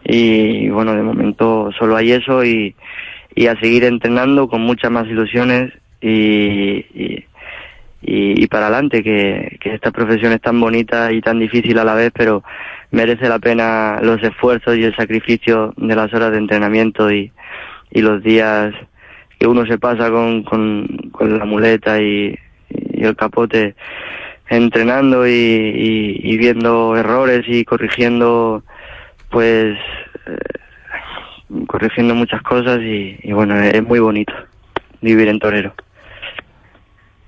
Y 0.04 0.68
bueno, 0.68 0.94
de 0.94 1.04
momento 1.04 1.70
solo 1.80 1.96
hay 1.96 2.12
eso 2.12 2.44
y, 2.44 2.76
a 3.48 3.58
seguir 3.62 3.86
entrenando 3.86 4.50
con 4.50 4.60
muchas 4.60 4.92
más 4.92 5.08
ilusiones 5.08 5.72
y, 6.02 7.24
y- 8.06 8.44
y 8.44 8.48
para 8.48 8.68
adelante, 8.68 9.02
que, 9.04 9.58
esta 9.64 9.92
profesión 9.92 10.34
es 10.34 10.42
tan 10.42 10.60
bonita 10.60 11.12
y 11.12 11.22
tan 11.22 11.40
difícil 11.40 11.78
a 11.80 11.84
la 11.84 11.96
vez, 11.96 12.12
pero 12.14 12.44
merece 12.92 13.30
la 13.30 13.40
pena 13.40 14.00
los 14.02 14.22
esfuerzos 14.22 14.78
y 14.78 14.84
el 14.84 14.96
sacrificio 14.96 15.74
de 15.78 15.96
las 15.96 16.14
horas 16.14 16.32
de 16.32 16.38
entrenamiento 16.38 17.12
y, 17.12 17.32
los 17.92 18.24
días 18.24 18.74
que 19.40 19.48
uno 19.48 19.66
se 19.68 19.78
pasa 19.78 20.10
con, 20.10 20.44
con, 20.44 20.88
la 21.22 21.46
muleta 21.46 22.02
y, 22.02 22.38
el 22.70 23.16
capote 23.16 23.76
entrenando 24.50 25.28
y, 25.28 26.38
viendo 26.38 26.96
errores 26.98 27.44
y 27.48 27.64
corrigiendo 27.64 28.64
pues 29.30 29.78
eh, 30.26 31.66
corrigiendo 31.68 32.16
muchas 32.16 32.42
cosas 32.42 32.80
y 32.82 33.32
bueno 33.32 33.60
es 33.60 33.84
muy 33.84 34.00
bonito 34.00 34.34
vivir 35.02 35.28
en 35.28 35.40
torero 35.40 35.74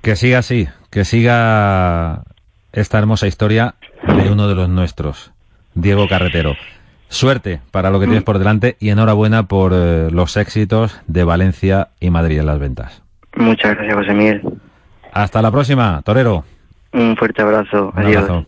Que 0.05 0.15
siga 0.15 0.37
así, 0.37 0.67
que 0.91 1.03
siga 1.03 2.21
esta 2.73 2.99
hermosa 2.99 3.25
historia 3.25 3.73
de 4.05 4.29
uno 4.31 4.47
de 4.47 4.53
los 4.53 4.69
nuestros, 4.69 5.31
Diego 5.73 6.07
Carretero. 6.07 6.53
Suerte 7.09 7.59
para 7.71 7.89
lo 7.89 7.99
que 7.99 8.05
tienes 8.05 8.21
por 8.23 8.37
delante 8.37 8.77
y 8.79 8.89
enhorabuena 8.89 9.47
por 9.47 9.71
eh, 9.73 10.09
los 10.11 10.37
éxitos 10.37 11.01
de 11.07 11.23
Valencia 11.23 11.87
y 11.99 12.11
Madrid 12.11 12.37
en 12.37 12.45
las 12.45 12.59
ventas. 12.59 13.01
muchas 13.35 13.75
gracias 13.75 13.95
José 13.95 14.13
Miguel 14.13 14.43
Hasta 15.11 15.41
la 15.41 15.49
próxima, 15.49 16.03
Torero. 16.05 16.43
un 16.93 17.17
fuerte 17.17 17.41
abrazo 17.41 17.91
Un 17.97 18.03
adiós 18.03 18.25
abrazo. 18.25 18.45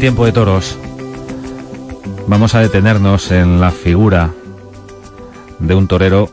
Tiempo 0.00 0.24
de 0.24 0.32
toros 0.32 0.78
vamos 2.26 2.54
a 2.54 2.60
detenernos 2.60 3.30
en 3.32 3.60
la 3.60 3.70
figura 3.70 4.32
de 5.58 5.74
un 5.74 5.88
torero 5.88 6.30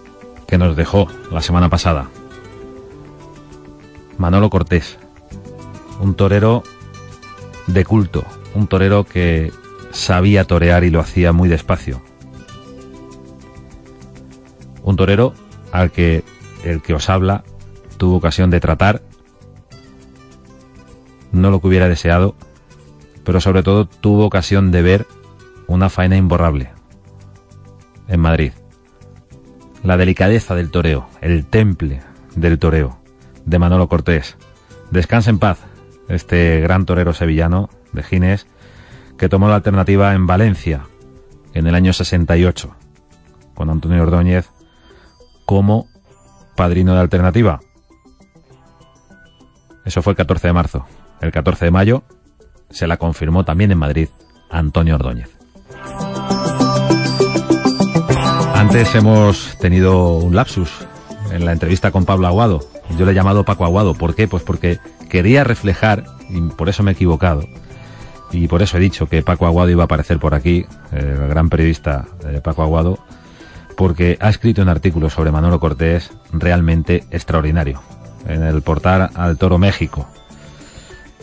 que 0.48 0.58
nos 0.58 0.78
dejó 0.78 1.08
la 1.34 1.42
semana 1.42 1.68
pasada. 1.68 2.10
Manolo 4.18 4.50
Cortés, 4.50 4.98
un 6.00 6.16
torero 6.16 6.64
de 7.68 7.84
culto, 7.84 8.24
un 8.56 8.68
torero 8.68 9.04
que 9.04 9.52
sabía 9.92 10.46
torear 10.46 10.86
y 10.86 10.90
lo 10.90 11.02
hacía 11.02 11.34
muy 11.34 11.50
despacio. 11.50 12.02
Un 14.82 14.96
torero 14.96 15.34
al 15.74 15.92
que 15.92 16.24
el 16.64 16.82
que 16.82 16.94
os 16.94 17.10
habla 17.10 17.44
tuvo 17.98 18.16
ocasión 18.16 18.50
de 18.50 18.62
tratar, 18.62 19.02
no 21.34 21.52
lo 21.52 21.60
que 21.60 21.68
hubiera 21.68 21.90
deseado, 21.90 22.34
pero 23.28 23.42
sobre 23.42 23.62
todo 23.62 23.86
tuvo 23.86 24.26
ocasión 24.26 24.72
de 24.72 24.82
ver 24.82 25.06
una 25.68 25.90
faena 25.90 26.16
imborrable 26.16 26.72
en 28.08 28.22
Madrid. 28.22 28.54
La 29.84 29.98
delicadeza 29.98 30.56
del 30.56 30.72
toreo, 30.72 31.10
el 31.20 31.46
temple 31.46 32.00
del 32.38 32.58
toreo 32.58 33.00
de 33.44 33.60
Manolo 33.60 33.90
Cortés. 33.90 34.38
Descansa 34.92 35.30
en 35.30 35.40
paz 35.40 35.60
este 36.08 36.62
gran 36.62 36.86
torero 36.86 37.12
sevillano 37.12 37.70
de 37.92 38.02
Gines 38.02 38.48
que 39.18 39.28
tomó 39.28 39.50
la 39.50 39.56
alternativa 39.56 40.14
en 40.14 40.26
Valencia 40.26 40.84
en 41.54 41.68
el 41.68 41.76
año 41.76 41.92
68 41.92 42.78
con 43.56 43.70
Antonio 43.70 44.04
Ordóñez 44.04 44.50
como 45.46 45.90
padrino 46.56 46.94
de 46.94 47.02
alternativa. 47.02 47.60
Eso 49.84 50.02
fue 50.02 50.12
el 50.12 50.18
14 50.18 50.48
de 50.48 50.54
marzo. 50.54 50.86
El 51.20 51.34
14 51.34 51.66
de 51.66 51.72
mayo 51.72 52.04
se 52.70 52.88
la 52.88 52.98
confirmó 52.98 53.44
también 53.44 53.72
en 53.72 53.78
Madrid 53.78 54.10
Antonio 54.50 54.96
Ordóñez. 54.96 55.30
Antes 58.54 58.96
hemos 58.96 59.58
tenido 59.60 60.18
un 60.18 60.36
lapsus 60.36 60.70
en 61.32 61.46
la 61.46 61.52
entrevista 61.52 61.92
con 61.92 62.06
Pablo 62.06 62.28
Aguado. 62.28 62.60
Yo 62.98 63.06
le 63.06 63.12
he 63.12 63.16
llamado 63.16 63.44
Paco 63.46 63.66
Aguado. 63.66 63.94
¿Por 63.94 64.16
qué? 64.16 64.28
Pues 64.28 64.44
porque 64.44 64.80
quería 65.10 65.44
reflejar, 65.44 66.06
y 66.30 66.42
por 66.42 66.70
eso 66.70 66.84
me 66.84 66.92
he 66.92 66.94
equivocado, 66.94 67.44
y 68.32 68.48
por 68.48 68.62
eso 68.62 68.78
he 68.78 68.82
dicho 68.82 69.08
que 69.08 69.24
Paco 69.24 69.46
Aguado 69.46 69.70
iba 69.70 69.84
a 69.84 69.86
aparecer 69.86 70.20
por 70.20 70.34
aquí, 70.34 70.66
el 70.92 71.28
gran 71.28 71.50
periodista 71.50 72.06
eh, 72.26 72.42
Paco 72.44 72.64
Aguado, 72.64 73.00
porque 73.76 74.18
ha 74.20 74.30
escrito 74.30 74.62
un 74.62 74.70
artículo 74.70 75.10
sobre 75.10 75.32
Manolo 75.32 75.60
Cortés 75.60 76.12
realmente 76.32 77.06
extraordinario, 77.12 77.82
en 78.28 78.44
el 78.44 78.62
portal 78.62 79.10
Al 79.14 79.38
Toro 79.38 79.58
México. 79.58 80.08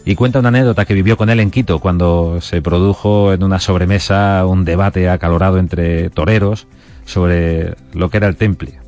Y 0.06 0.16
cuenta 0.16 0.38
una 0.38 0.48
anécdota 0.48 0.84
que 0.84 0.92
vivió 0.92 1.16
con 1.16 1.30
él 1.30 1.40
en 1.40 1.50
Quito, 1.50 1.78
cuando 1.78 2.40
se 2.42 2.60
produjo 2.60 3.32
en 3.32 3.42
una 3.42 3.58
sobremesa 3.58 4.44
un 4.46 4.64
debate 4.66 5.08
acalorado 5.08 5.58
entre 5.58 6.10
toreros 6.10 6.66
sobre 7.06 7.74
lo 7.94 8.10
que 8.10 8.18
era 8.18 8.28
el 8.28 8.36
temple. 8.36 8.78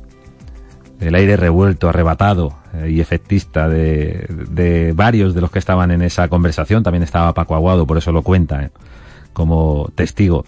El 0.99 1.15
aire 1.15 1.35
revuelto, 1.35 1.89
arrebatado 1.89 2.53
eh, 2.75 2.91
y 2.91 3.01
efectista 3.01 3.67
de, 3.67 4.27
de 4.49 4.93
varios 4.93 5.33
de 5.33 5.41
los 5.41 5.49
que 5.49 5.59
estaban 5.59 5.89
en 5.89 6.03
esa 6.03 6.27
conversación. 6.27 6.83
También 6.83 7.03
estaba 7.03 7.33
Paco 7.33 7.55
Aguado, 7.55 7.87
por 7.87 7.97
eso 7.97 8.11
lo 8.11 8.21
cuenta 8.21 8.63
eh, 8.63 8.69
como 9.33 9.89
testigo. 9.95 10.45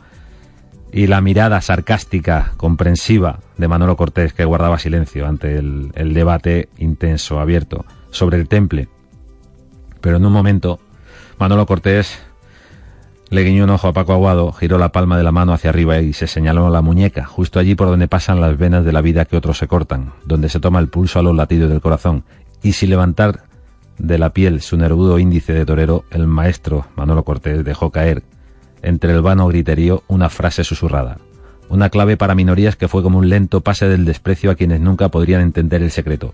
Y 0.91 1.07
la 1.07 1.21
mirada 1.21 1.61
sarcástica, 1.61 2.53
comprensiva 2.57 3.39
de 3.57 3.67
Manolo 3.67 3.95
Cortés, 3.95 4.33
que 4.33 4.45
guardaba 4.45 4.79
silencio 4.79 5.27
ante 5.27 5.57
el, 5.57 5.91
el 5.95 6.13
debate 6.13 6.69
intenso, 6.77 7.39
abierto, 7.39 7.85
sobre 8.09 8.37
el 8.37 8.47
temple. 8.47 8.87
Pero 10.01 10.17
en 10.17 10.25
un 10.25 10.33
momento, 10.33 10.79
Manolo 11.37 11.65
Cortés 11.65 12.19
le 13.29 13.43
guiñó 13.43 13.65
un 13.65 13.69
ojo 13.69 13.87
a 13.87 13.93
Paco 13.93 14.13
Aguado, 14.13 14.51
giró 14.51 14.79
la 14.79 14.91
palma 14.91 15.17
de 15.17 15.23
la 15.23 15.31
mano 15.31 15.53
hacia 15.53 15.69
arriba 15.69 15.99
y 15.99 16.13
se 16.13 16.25
señaló 16.25 16.69
la 16.69 16.81
muñeca, 16.81 17.25
justo 17.25 17.59
allí 17.59 17.75
por 17.75 17.87
donde 17.87 18.07
pasan 18.07 18.41
las 18.41 18.57
venas 18.57 18.83
de 18.83 18.91
la 18.91 19.01
vida 19.01 19.25
que 19.25 19.37
otros 19.37 19.59
se 19.59 19.67
cortan, 19.67 20.13
donde 20.25 20.49
se 20.49 20.59
toma 20.59 20.79
el 20.79 20.87
pulso 20.87 21.19
a 21.19 21.23
los 21.23 21.35
latidos 21.35 21.69
del 21.69 21.81
corazón. 21.81 22.23
Y 22.63 22.71
sin 22.71 22.89
levantar 22.89 23.43
de 23.99 24.17
la 24.17 24.31
piel 24.31 24.61
su 24.61 24.77
nervudo 24.77 25.19
índice 25.19 25.53
de 25.53 25.65
torero, 25.65 26.05
el 26.09 26.25
maestro 26.25 26.87
Manolo 26.95 27.23
Cortés 27.23 27.63
dejó 27.63 27.91
caer, 27.91 28.23
entre 28.81 29.13
el 29.13 29.21
vano 29.21 29.47
griterío, 29.47 30.03
una 30.07 30.29
frase 30.29 30.63
susurrada. 30.63 31.17
Una 31.69 31.89
clave 31.89 32.17
para 32.17 32.33
minorías 32.33 32.75
que 32.75 32.87
fue 32.87 33.03
como 33.03 33.19
un 33.19 33.29
lento 33.29 33.61
pase 33.61 33.87
del 33.87 34.05
desprecio 34.05 34.49
a 34.49 34.55
quienes 34.55 34.81
nunca 34.81 35.09
podrían 35.09 35.41
entender 35.41 35.83
el 35.83 35.91
secreto. 35.91 36.33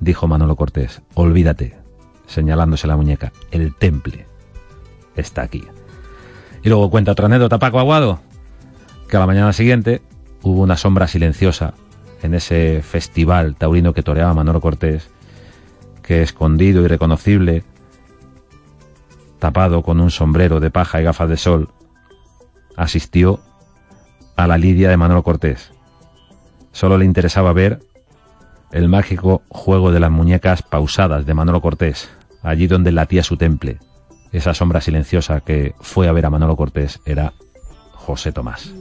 Dijo 0.00 0.28
Manolo 0.28 0.54
Cortés, 0.54 1.00
olvídate, 1.14 1.77
señalándose 2.28 2.86
la 2.86 2.96
muñeca, 2.96 3.32
el 3.50 3.74
temple 3.74 4.26
está 5.16 5.42
aquí. 5.42 5.64
Y 6.62 6.68
luego 6.68 6.90
cuenta 6.90 7.12
otra 7.12 7.26
anécdota, 7.26 7.58
Paco 7.58 7.80
Aguado, 7.80 8.20
que 9.08 9.16
a 9.16 9.20
la 9.20 9.26
mañana 9.26 9.52
siguiente 9.52 10.02
hubo 10.42 10.62
una 10.62 10.76
sombra 10.76 11.08
silenciosa 11.08 11.74
en 12.22 12.34
ese 12.34 12.82
festival 12.82 13.56
taurino 13.56 13.92
que 13.92 14.02
toreaba 14.02 14.34
Manolo 14.34 14.60
Cortés, 14.60 15.10
que 16.02 16.22
escondido 16.22 16.82
y 16.82 16.88
reconocible, 16.88 17.64
tapado 19.38 19.82
con 19.82 20.00
un 20.00 20.10
sombrero 20.10 20.60
de 20.60 20.70
paja 20.70 21.00
y 21.00 21.04
gafas 21.04 21.28
de 21.28 21.36
sol, 21.36 21.68
asistió 22.76 23.40
a 24.36 24.46
la 24.46 24.58
lidia 24.58 24.88
de 24.88 24.96
Manolo 24.96 25.22
Cortés. 25.22 25.72
Solo 26.72 26.98
le 26.98 27.04
interesaba 27.04 27.52
ver 27.52 27.80
el 28.72 28.88
mágico 28.88 29.42
juego 29.48 29.92
de 29.92 30.00
las 30.00 30.10
muñecas 30.10 30.62
pausadas 30.62 31.24
de 31.24 31.34
Manolo 31.34 31.60
Cortés, 31.60 32.10
allí 32.42 32.66
donde 32.66 32.92
latía 32.92 33.22
su 33.22 33.36
temple, 33.36 33.78
esa 34.32 34.54
sombra 34.54 34.80
silenciosa 34.80 35.40
que 35.40 35.74
fue 35.80 36.08
a 36.08 36.12
ver 36.12 36.26
a 36.26 36.30
Manolo 36.30 36.56
Cortés 36.56 37.00
era 37.04 37.32
José 37.92 38.32
Tomás. 38.32 38.72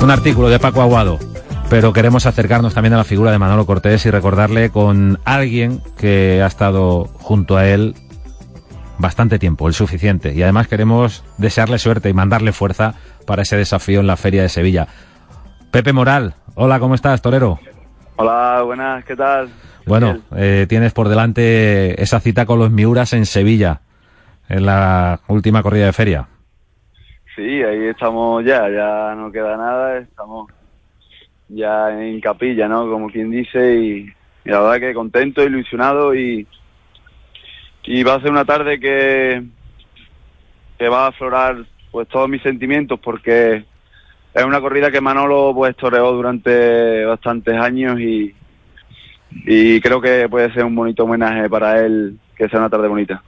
Un 0.00 0.10
artículo 0.10 0.48
de 0.48 0.58
Paco 0.58 0.80
Aguado, 0.80 1.18
pero 1.68 1.92
queremos 1.92 2.24
acercarnos 2.24 2.72
también 2.72 2.94
a 2.94 2.98
la 2.98 3.04
figura 3.04 3.30
de 3.30 3.38
Manolo 3.38 3.66
Cortés 3.66 4.06
y 4.06 4.10
recordarle 4.10 4.70
con 4.70 5.18
alguien 5.24 5.82
que 5.98 6.40
ha 6.42 6.46
estado 6.46 7.04
junto 7.18 7.56
a 7.56 7.66
él 7.66 7.94
bastante 8.98 9.38
tiempo, 9.38 9.68
el 9.68 9.74
suficiente. 9.74 10.34
Y 10.34 10.42
además 10.42 10.68
queremos 10.68 11.24
desearle 11.36 11.78
suerte 11.78 12.08
y 12.08 12.14
mandarle 12.14 12.52
fuerza 12.52 12.94
para 13.26 13.42
ese 13.42 13.56
desafío 13.56 14.00
en 14.00 14.06
la 14.06 14.16
Feria 14.16 14.42
de 14.42 14.48
Sevilla. 14.48 14.88
Pepe 15.70 15.92
Moral, 15.92 16.34
hola, 16.60 16.80
¿cómo 16.80 16.96
estás, 16.96 17.22
torero? 17.22 17.60
Hola, 18.16 18.62
buenas, 18.64 19.04
¿qué 19.04 19.14
tal? 19.14 19.48
Bueno, 19.86 20.18
eh, 20.36 20.66
tienes 20.68 20.92
por 20.92 21.08
delante 21.08 22.02
esa 22.02 22.18
cita 22.18 22.46
con 22.46 22.58
los 22.58 22.72
Miuras 22.72 23.12
en 23.12 23.26
Sevilla, 23.26 23.80
en 24.48 24.66
la 24.66 25.20
última 25.28 25.62
corrida 25.62 25.86
de 25.86 25.92
feria. 25.92 26.26
Sí, 27.36 27.62
ahí 27.62 27.86
estamos 27.86 28.44
ya, 28.44 28.68
ya 28.68 29.14
no 29.14 29.30
queda 29.30 29.56
nada, 29.56 29.98
estamos 29.98 30.50
ya 31.48 31.90
en 31.90 32.20
capilla, 32.20 32.66
¿no? 32.66 32.90
Como 32.90 33.08
quien 33.08 33.30
dice, 33.30 33.76
y, 33.76 34.12
y 34.44 34.50
la 34.50 34.60
verdad 34.60 34.80
que 34.80 34.94
contento, 34.94 35.44
ilusionado 35.44 36.12
y, 36.12 36.44
y 37.84 38.02
va 38.02 38.14
a 38.14 38.20
ser 38.20 38.32
una 38.32 38.44
tarde 38.44 38.80
que, 38.80 39.44
que 40.76 40.88
va 40.88 41.04
a 41.04 41.08
aflorar 41.10 41.64
pues 41.92 42.08
todos 42.08 42.28
mis 42.28 42.42
sentimientos 42.42 42.98
porque 42.98 43.64
es 44.38 44.44
una 44.44 44.60
corrida 44.60 44.90
que 44.90 45.00
Manolo 45.00 45.52
pues 45.54 45.74
toreó 45.76 46.12
durante 46.12 47.04
bastantes 47.04 47.56
años 47.56 47.98
y, 47.98 48.32
y 49.30 49.80
creo 49.80 50.00
que 50.00 50.28
puede 50.28 50.52
ser 50.52 50.64
un 50.64 50.76
bonito 50.76 51.04
homenaje 51.04 51.48
para 51.50 51.84
él 51.84 52.18
que 52.36 52.48
sea 52.48 52.60
una 52.60 52.70
tarde 52.70 52.86
bonita. 52.86 53.22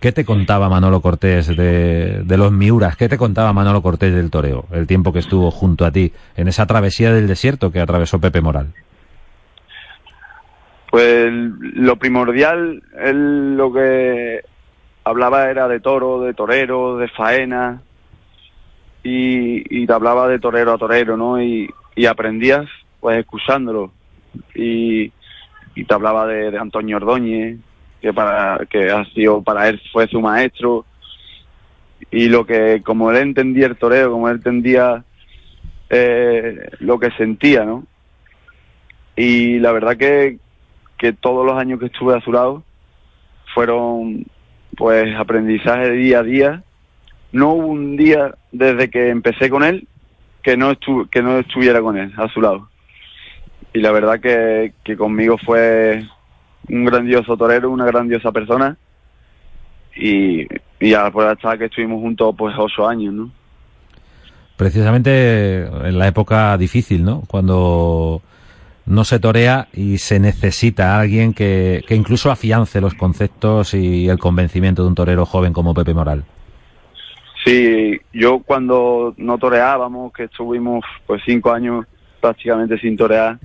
¿Qué 0.00 0.12
te 0.12 0.24
contaba 0.24 0.68
Manolo 0.68 1.00
Cortés 1.00 1.54
de, 1.54 2.22
de 2.24 2.36
los 2.36 2.50
Miuras? 2.50 2.96
¿Qué 2.96 3.08
te 3.08 3.18
contaba 3.18 3.52
Manolo 3.52 3.82
Cortés 3.82 4.14
del 4.14 4.30
toreo? 4.30 4.66
El 4.70 4.86
tiempo 4.86 5.12
que 5.12 5.18
estuvo 5.18 5.50
junto 5.50 5.84
a 5.84 5.90
ti 5.90 6.12
en 6.36 6.48
esa 6.48 6.66
travesía 6.66 7.12
del 7.12 7.26
desierto 7.26 7.70
que 7.70 7.80
atravesó 7.80 8.18
Pepe 8.20 8.40
Moral. 8.40 8.72
Pues 10.90 11.30
lo 11.30 11.96
primordial, 11.96 12.82
él 13.02 13.56
lo 13.56 13.72
que 13.72 14.42
hablaba 15.04 15.50
era 15.50 15.68
de 15.68 15.80
toro, 15.80 16.22
de 16.22 16.32
torero, 16.32 16.96
de 16.96 17.08
faena, 17.08 17.82
y, 19.08 19.86
te 19.86 19.92
hablaba 19.92 20.28
de 20.28 20.38
torero 20.38 20.72
a 20.72 20.78
torero, 20.78 21.16
¿no? 21.16 21.40
Y, 21.40 21.70
y 21.94 22.06
aprendías 22.06 22.66
pues 23.00 23.20
escuchándolo. 23.20 23.92
Y, 24.54 25.12
te 25.74 25.94
hablaba 25.94 26.26
de, 26.26 26.56
Antonio 26.58 26.96
Ordóñez, 26.96 27.58
que 28.00 28.12
para 28.12 28.64
que 28.66 28.90
ha 28.90 29.04
sido 29.06 29.42
para 29.42 29.68
él 29.68 29.80
fue 29.92 30.08
su 30.08 30.20
maestro 30.20 30.84
y 32.10 32.28
lo 32.28 32.46
que 32.46 32.82
como 32.82 33.10
él 33.10 33.16
entendía 33.18 33.66
el 33.66 33.76
toreo 33.76 34.10
como 34.10 34.28
él 34.28 34.36
entendía 34.36 35.04
eh, 35.90 36.70
lo 36.80 36.98
que 36.98 37.10
sentía 37.12 37.64
no 37.64 37.84
y 39.16 39.58
la 39.58 39.72
verdad 39.72 39.96
que 39.96 40.38
que 40.98 41.12
todos 41.12 41.44
los 41.44 41.58
años 41.58 41.80
que 41.80 41.86
estuve 41.86 42.14
a 42.16 42.20
su 42.20 42.32
lado 42.32 42.62
fueron 43.54 44.26
pues 44.76 45.14
aprendizaje 45.16 45.90
día 45.90 46.20
a 46.20 46.22
día 46.22 46.62
no 47.32 47.52
hubo 47.52 47.66
un 47.66 47.96
día 47.96 48.34
desde 48.52 48.90
que 48.90 49.08
empecé 49.08 49.50
con 49.50 49.62
él 49.62 49.86
que 50.42 50.56
no 50.56 50.72
que 51.10 51.22
no 51.22 51.38
estuviera 51.38 51.80
con 51.80 51.96
él 51.96 52.12
a 52.16 52.28
su 52.28 52.40
lado 52.40 52.68
y 53.76 53.80
la 53.80 53.92
verdad 53.92 54.20
que, 54.20 54.96
conmigo 54.96 55.36
fue 55.44 56.02
un 56.68 56.84
grandioso 56.86 57.36
torero, 57.36 57.70
una 57.70 57.84
grandiosa 57.84 58.32
persona 58.32 58.74
y, 59.94 60.46
y 60.80 60.94
a 60.94 61.12
que 61.58 61.64
estuvimos 61.66 62.00
juntos 62.00 62.34
pues 62.38 62.54
ocho 62.58 62.88
años, 62.88 63.12
¿no? 63.12 63.30
Precisamente 64.56 65.66
en 65.66 65.98
la 65.98 66.08
época 66.08 66.56
difícil, 66.56 67.04
¿no? 67.04 67.22
Cuando 67.28 68.22
no 68.86 69.04
se 69.04 69.18
torea 69.18 69.68
y 69.74 69.98
se 69.98 70.20
necesita 70.20 70.96
a 70.96 71.00
alguien 71.00 71.34
que, 71.34 71.84
que 71.86 71.94
incluso 71.94 72.30
afiance 72.30 72.80
los 72.80 72.94
conceptos 72.94 73.74
y 73.74 74.08
el 74.08 74.18
convencimiento 74.18 74.82
de 74.82 74.88
un 74.88 74.94
torero 74.94 75.26
joven 75.26 75.52
como 75.52 75.74
Pepe 75.74 75.92
Moral. 75.92 76.24
Sí, 77.46 78.00
yo 78.12 78.40
cuando 78.40 79.14
no 79.18 79.38
toreábamos, 79.38 80.12
que 80.12 80.24
estuvimos 80.24 80.84
pues 81.06 81.22
cinco 81.24 81.52
años 81.52 81.86
prácticamente 82.20 82.76
sin 82.78 82.96
torear, 82.96 83.38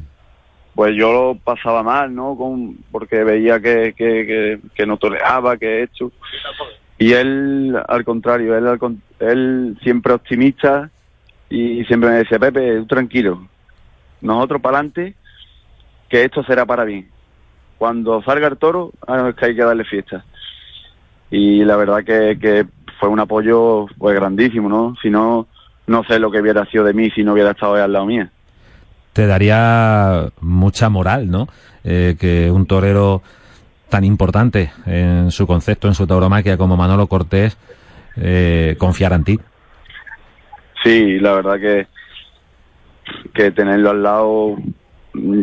pues 0.74 0.96
yo 0.96 1.14
lo 1.14 1.36
pasaba 1.36 1.84
mal, 1.84 2.16
¿no? 2.16 2.36
Con, 2.36 2.78
porque 2.92 3.24
veía 3.24 3.60
que, 3.60 3.94
que, 3.96 4.60
que, 4.74 4.86
no 4.88 4.98
toreaba, 4.98 5.56
que 5.56 5.84
esto. 5.84 6.12
Y 6.98 7.14
él, 7.14 7.78
al 7.88 8.04
contrario, 8.04 8.58
él, 8.58 8.80
él 9.20 9.78
siempre 9.84 10.14
optimista 10.14 10.90
y 11.48 11.86
siempre 11.86 12.10
me 12.10 12.16
decía, 12.18 12.40
Pepe, 12.40 12.84
tranquilo, 12.88 13.48
nosotros 14.20 14.62
para 14.62 14.80
adelante, 14.80 15.16
que 16.10 16.24
esto 16.24 16.44
será 16.44 16.66
para 16.66 16.86
bien. 16.86 17.08
Cuando 17.78 18.24
salga 18.24 18.48
el 18.48 18.58
toro, 18.58 18.94
ah, 19.06 19.28
es 19.30 19.36
que 19.36 19.46
hay 19.46 19.56
que 19.56 19.64
darle 19.64 19.84
fiesta. 19.84 20.26
Y 21.30 21.64
la 21.64 21.76
verdad 21.76 22.04
que, 22.04 22.40
que 22.40 22.66
fue 23.02 23.10
un 23.10 23.20
apoyo 23.20 23.88
pues 23.98 24.14
grandísimo, 24.14 24.70
¿no? 24.70 24.96
Si 25.02 25.10
no, 25.10 25.48
no 25.88 26.04
sé 26.04 26.20
lo 26.20 26.30
que 26.30 26.40
hubiera 26.40 26.64
sido 26.68 26.84
de 26.84 26.94
mí 26.94 27.10
si 27.10 27.24
no 27.24 27.34
hubiera 27.34 27.50
estado 27.50 27.76
él 27.76 27.82
al 27.82 27.94
lado 27.94 28.06
mía. 28.06 28.30
Te 29.12 29.26
daría 29.26 30.28
mucha 30.40 30.88
moral, 30.90 31.32
¿no? 31.32 31.48
Eh, 31.84 32.16
que 32.20 32.52
un 32.52 32.68
torero 32.68 33.24
tan 33.90 34.04
importante 34.04 34.72
en 34.86 35.32
su 35.32 35.48
concepto, 35.48 35.88
en 35.88 35.96
su 35.96 36.06
tauromaquia 36.06 36.58
como 36.58 36.78
Manolo 36.78 37.08
Cortés, 37.08 37.58
eh, 38.18 38.76
confiara 38.78 39.16
en 39.16 39.24
ti. 39.24 39.40
Sí, 40.84 41.20
la 41.20 41.34
verdad 41.34 41.60
que, 41.60 41.88
que 43.34 43.50
tenerlo 43.50 43.90
al 43.90 44.04
lado, 44.04 44.58
mm, 45.14 45.42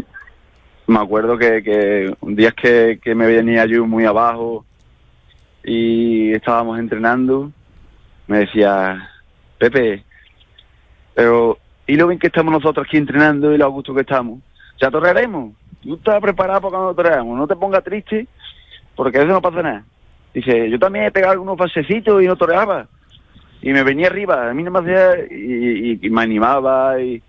me 0.86 0.98
acuerdo 0.98 1.36
que, 1.36 1.60
que 1.64 2.14
un 2.20 2.36
día 2.36 2.52
que, 2.52 3.00
que 3.02 3.16
me 3.16 3.26
venía 3.26 3.66
yo 3.66 3.84
muy 3.84 4.04
abajo 4.04 4.64
y 5.64 6.32
estábamos 6.32 6.78
entrenando, 6.78 7.52
me 8.26 8.38
decía, 8.38 9.10
Pepe, 9.58 10.04
pero 11.14 11.58
¿y 11.86 11.96
lo 11.96 12.06
bien 12.06 12.18
que 12.18 12.28
estamos 12.28 12.52
nosotros 12.52 12.86
aquí 12.86 12.96
entrenando 12.96 13.52
y 13.52 13.58
lo 13.58 13.64
a 13.66 13.68
gusto 13.68 13.94
que 13.94 14.02
estamos? 14.02 14.40
Ya 14.80 14.90
torrearemos, 14.90 15.54
tú 15.82 15.94
estás 15.94 16.20
preparado 16.20 16.60
para 16.60 16.70
cuando 16.70 16.94
torreamos, 16.94 17.36
no 17.38 17.46
te 17.46 17.56
pongas 17.56 17.84
triste 17.84 18.26
porque 18.94 19.18
eso 19.18 19.28
no 19.28 19.42
pasa 19.42 19.62
nada. 19.62 19.84
Dice, 20.34 20.70
yo 20.70 20.78
también 20.78 21.06
he 21.06 21.10
pegado 21.10 21.32
algunos 21.32 21.56
pasecitos 21.56 22.22
y 22.22 22.26
no 22.26 22.36
toreaba 22.36 22.86
y 23.60 23.72
me 23.72 23.82
venía 23.82 24.06
arriba, 24.06 24.50
a 24.50 24.54
mí 24.54 24.62
no 24.62 24.70
me 24.70 24.78
hacía 24.80 25.26
y, 25.30 25.98
me 26.10 26.22
animaba 26.22 27.00
y, 27.00 27.22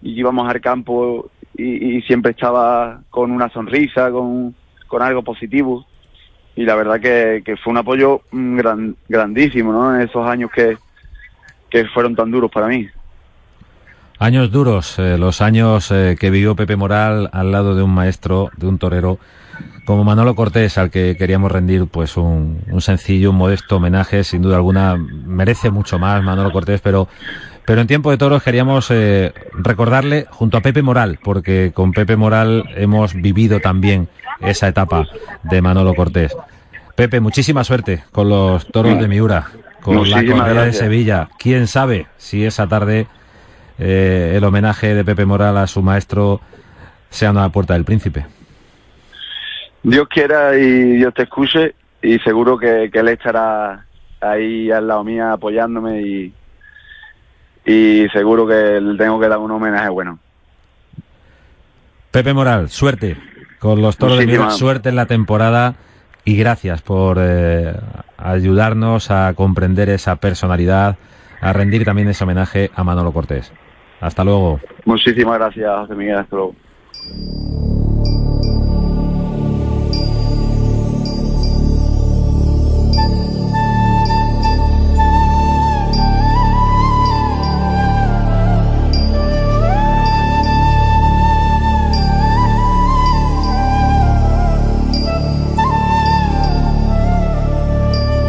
y 0.00 0.18
íbamos 0.18 0.48
al 0.48 0.60
campo 0.60 1.30
y 1.58 2.02
siempre 2.02 2.32
estaba 2.32 3.00
con 3.08 3.30
una 3.30 3.48
sonrisa, 3.48 4.10
con, 4.10 4.54
con 4.86 5.02
algo 5.02 5.22
positivo 5.22 5.86
y 6.56 6.64
la 6.64 6.74
verdad 6.74 6.98
que, 7.00 7.42
fue 7.62 7.70
un 7.70 7.76
apoyo 7.76 8.22
mm, 8.32 8.56
gran- 8.56 8.96
grandísimo 9.08 9.72
¿no? 9.72 9.94
en 9.94 10.00
esos 10.08 10.26
años 10.26 10.50
que, 10.50 10.76
que 11.70 11.84
fueron 11.86 12.16
tan 12.16 12.30
duros 12.30 12.50
para 12.50 12.66
mí. 12.66 12.88
Años 14.18 14.50
duros, 14.50 14.98
eh, 14.98 15.18
los 15.18 15.42
años 15.42 15.90
eh, 15.90 16.16
que 16.18 16.30
vivió 16.30 16.56
Pepe 16.56 16.74
Moral 16.76 17.28
al 17.32 17.52
lado 17.52 17.74
de 17.74 17.82
un 17.82 17.92
maestro, 17.92 18.50
de 18.56 18.66
un 18.66 18.78
torero 18.78 19.18
como 19.84 20.04
Manolo 20.04 20.34
Cortés, 20.34 20.78
al 20.78 20.90
que 20.90 21.16
queríamos 21.16 21.52
rendir 21.52 21.86
pues 21.86 22.16
un, 22.16 22.60
un 22.70 22.80
sencillo, 22.80 23.30
un 23.30 23.36
modesto 23.36 23.76
homenaje, 23.76 24.24
sin 24.24 24.40
duda 24.40 24.56
alguna 24.56 24.96
merece 24.96 25.70
mucho 25.70 25.98
más 25.98 26.22
Manolo 26.24 26.50
Cortés, 26.50 26.80
pero 26.80 27.08
pero 27.66 27.80
en 27.80 27.88
tiempo 27.88 28.12
de 28.12 28.16
toros 28.16 28.44
queríamos 28.44 28.90
eh, 28.90 29.34
recordarle 29.52 30.26
junto 30.30 30.56
a 30.56 30.60
Pepe 30.60 30.82
Moral, 30.82 31.18
porque 31.22 31.72
con 31.74 31.92
Pepe 31.92 32.16
Moral 32.16 32.64
hemos 32.76 33.14
vivido 33.14 33.58
también 33.58 34.08
esa 34.40 34.68
etapa 34.68 35.06
de 35.42 35.60
Manolo 35.60 35.94
Cortés. 35.94 36.34
Pepe, 36.94 37.18
muchísima 37.18 37.64
suerte 37.64 38.04
con 38.12 38.28
los 38.28 38.66
toros 38.68 38.98
de 39.00 39.08
Miura, 39.08 39.48
con 39.82 40.08
la 40.08 40.24
corrida 40.24 40.64
de. 40.64 40.72
Sevilla. 40.72 41.28
Quién 41.38 41.66
sabe 41.66 42.06
si 42.16 42.44
esa 42.44 42.68
tarde 42.68 43.08
eh, 43.78 44.34
el 44.36 44.44
homenaje 44.44 44.94
de 44.94 45.04
Pepe 45.04 45.26
Moral 45.26 45.56
a 45.58 45.66
su 45.66 45.82
maestro 45.82 46.40
sea 47.10 47.32
una 47.32 47.48
puerta 47.50 47.74
del 47.74 47.84
príncipe. 47.84 48.26
Dios 49.82 50.06
quiera 50.08 50.56
y 50.56 50.96
Dios 50.96 51.12
te 51.14 51.24
escuche 51.24 51.74
y 52.00 52.18
seguro 52.20 52.56
que, 52.58 52.90
que 52.92 53.00
él 53.00 53.08
estará 53.08 53.84
ahí 54.20 54.70
al 54.70 54.86
lado 54.86 55.02
mía 55.02 55.32
apoyándome 55.32 56.00
y, 56.02 56.32
y 57.66 58.06
seguro 58.12 58.46
que 58.46 58.80
le 58.80 58.96
tengo 58.96 59.18
que 59.18 59.28
dar 59.28 59.38
un 59.38 59.50
homenaje 59.50 59.88
bueno. 59.88 60.18
Pepe 62.10 62.32
Moral, 62.32 62.70
suerte 62.70 63.16
con 63.58 63.82
los 63.82 63.96
toros 63.96 64.18
de 64.18 64.24
Muchísimas. 64.26 64.56
suerte 64.56 64.88
en 64.88 64.96
la 64.96 65.06
temporada 65.06 65.74
y 66.24 66.36
gracias 66.36 66.80
por 66.82 67.18
eh, 67.20 67.74
ayudarnos 68.16 69.10
a 69.10 69.32
comprender 69.34 69.88
esa 69.90 70.16
personalidad, 70.16 70.96
a 71.40 71.52
rendir 71.52 71.84
también 71.84 72.08
ese 72.08 72.24
homenaje 72.24 72.70
a 72.74 72.84
Manolo 72.84 73.12
Cortés. 73.12 73.52
Hasta 74.00 74.24
luego. 74.24 74.60
Muchísimas 74.84 75.38
gracias, 75.38 75.70
José 75.80 75.94
Miguel. 75.94 76.16
Hasta 76.16 76.36
luego. 76.36 76.54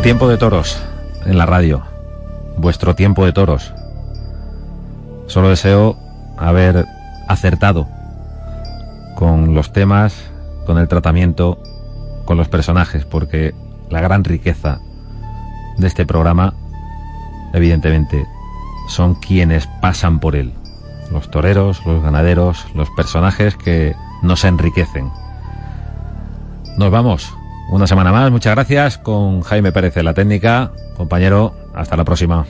Tiempo 0.07 0.29
de 0.29 0.37
toros 0.37 0.81
en 1.25 1.37
la 1.37 1.45
radio. 1.45 1.83
Vuestro 2.55 2.95
tiempo 2.95 3.25
de 3.25 3.33
toros. 3.33 3.73
Solo 5.25 5.49
deseo 5.49 5.97
haber 6.37 6.85
acertado 7.27 7.89
con 9.15 9.53
los 9.53 9.73
temas, 9.73 10.31
con 10.65 10.77
el 10.77 10.87
tratamiento, 10.87 11.61
con 12.23 12.37
los 12.37 12.47
personajes, 12.47 13.03
porque 13.03 13.53
la 13.89 13.99
gran 13.99 14.23
riqueza 14.23 14.79
de 15.77 15.87
este 15.87 16.05
programa, 16.05 16.53
evidentemente, 17.51 18.25
son 18.87 19.13
quienes 19.15 19.67
pasan 19.81 20.21
por 20.21 20.37
él. 20.37 20.53
Los 21.11 21.29
toreros, 21.29 21.85
los 21.85 22.01
ganaderos, 22.01 22.65
los 22.75 22.89
personajes 22.91 23.57
que 23.57 23.93
nos 24.21 24.45
enriquecen. 24.45 25.11
Nos 26.77 26.91
vamos. 26.91 27.36
Una 27.69 27.85
semana 27.85 28.11
más. 28.11 28.31
Muchas 28.31 28.55
gracias 28.55 28.97
con 28.97 29.41
Jaime 29.41 29.71
Pérez 29.71 29.93
de 29.93 30.03
la 30.03 30.13
técnica. 30.13 30.71
Compañero, 30.95 31.53
hasta 31.73 31.97
la 31.97 32.05
próxima. 32.05 32.45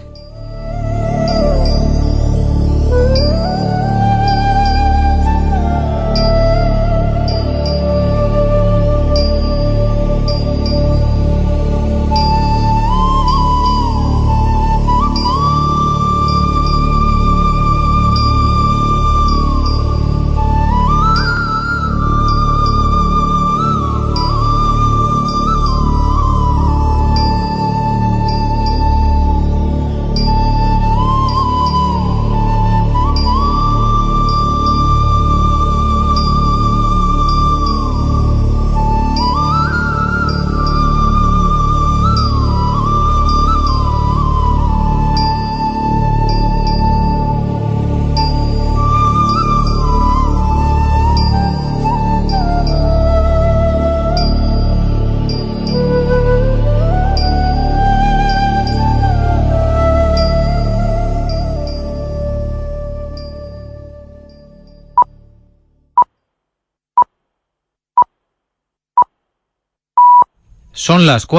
Las 71.08 71.26
cuatro. 71.26 71.38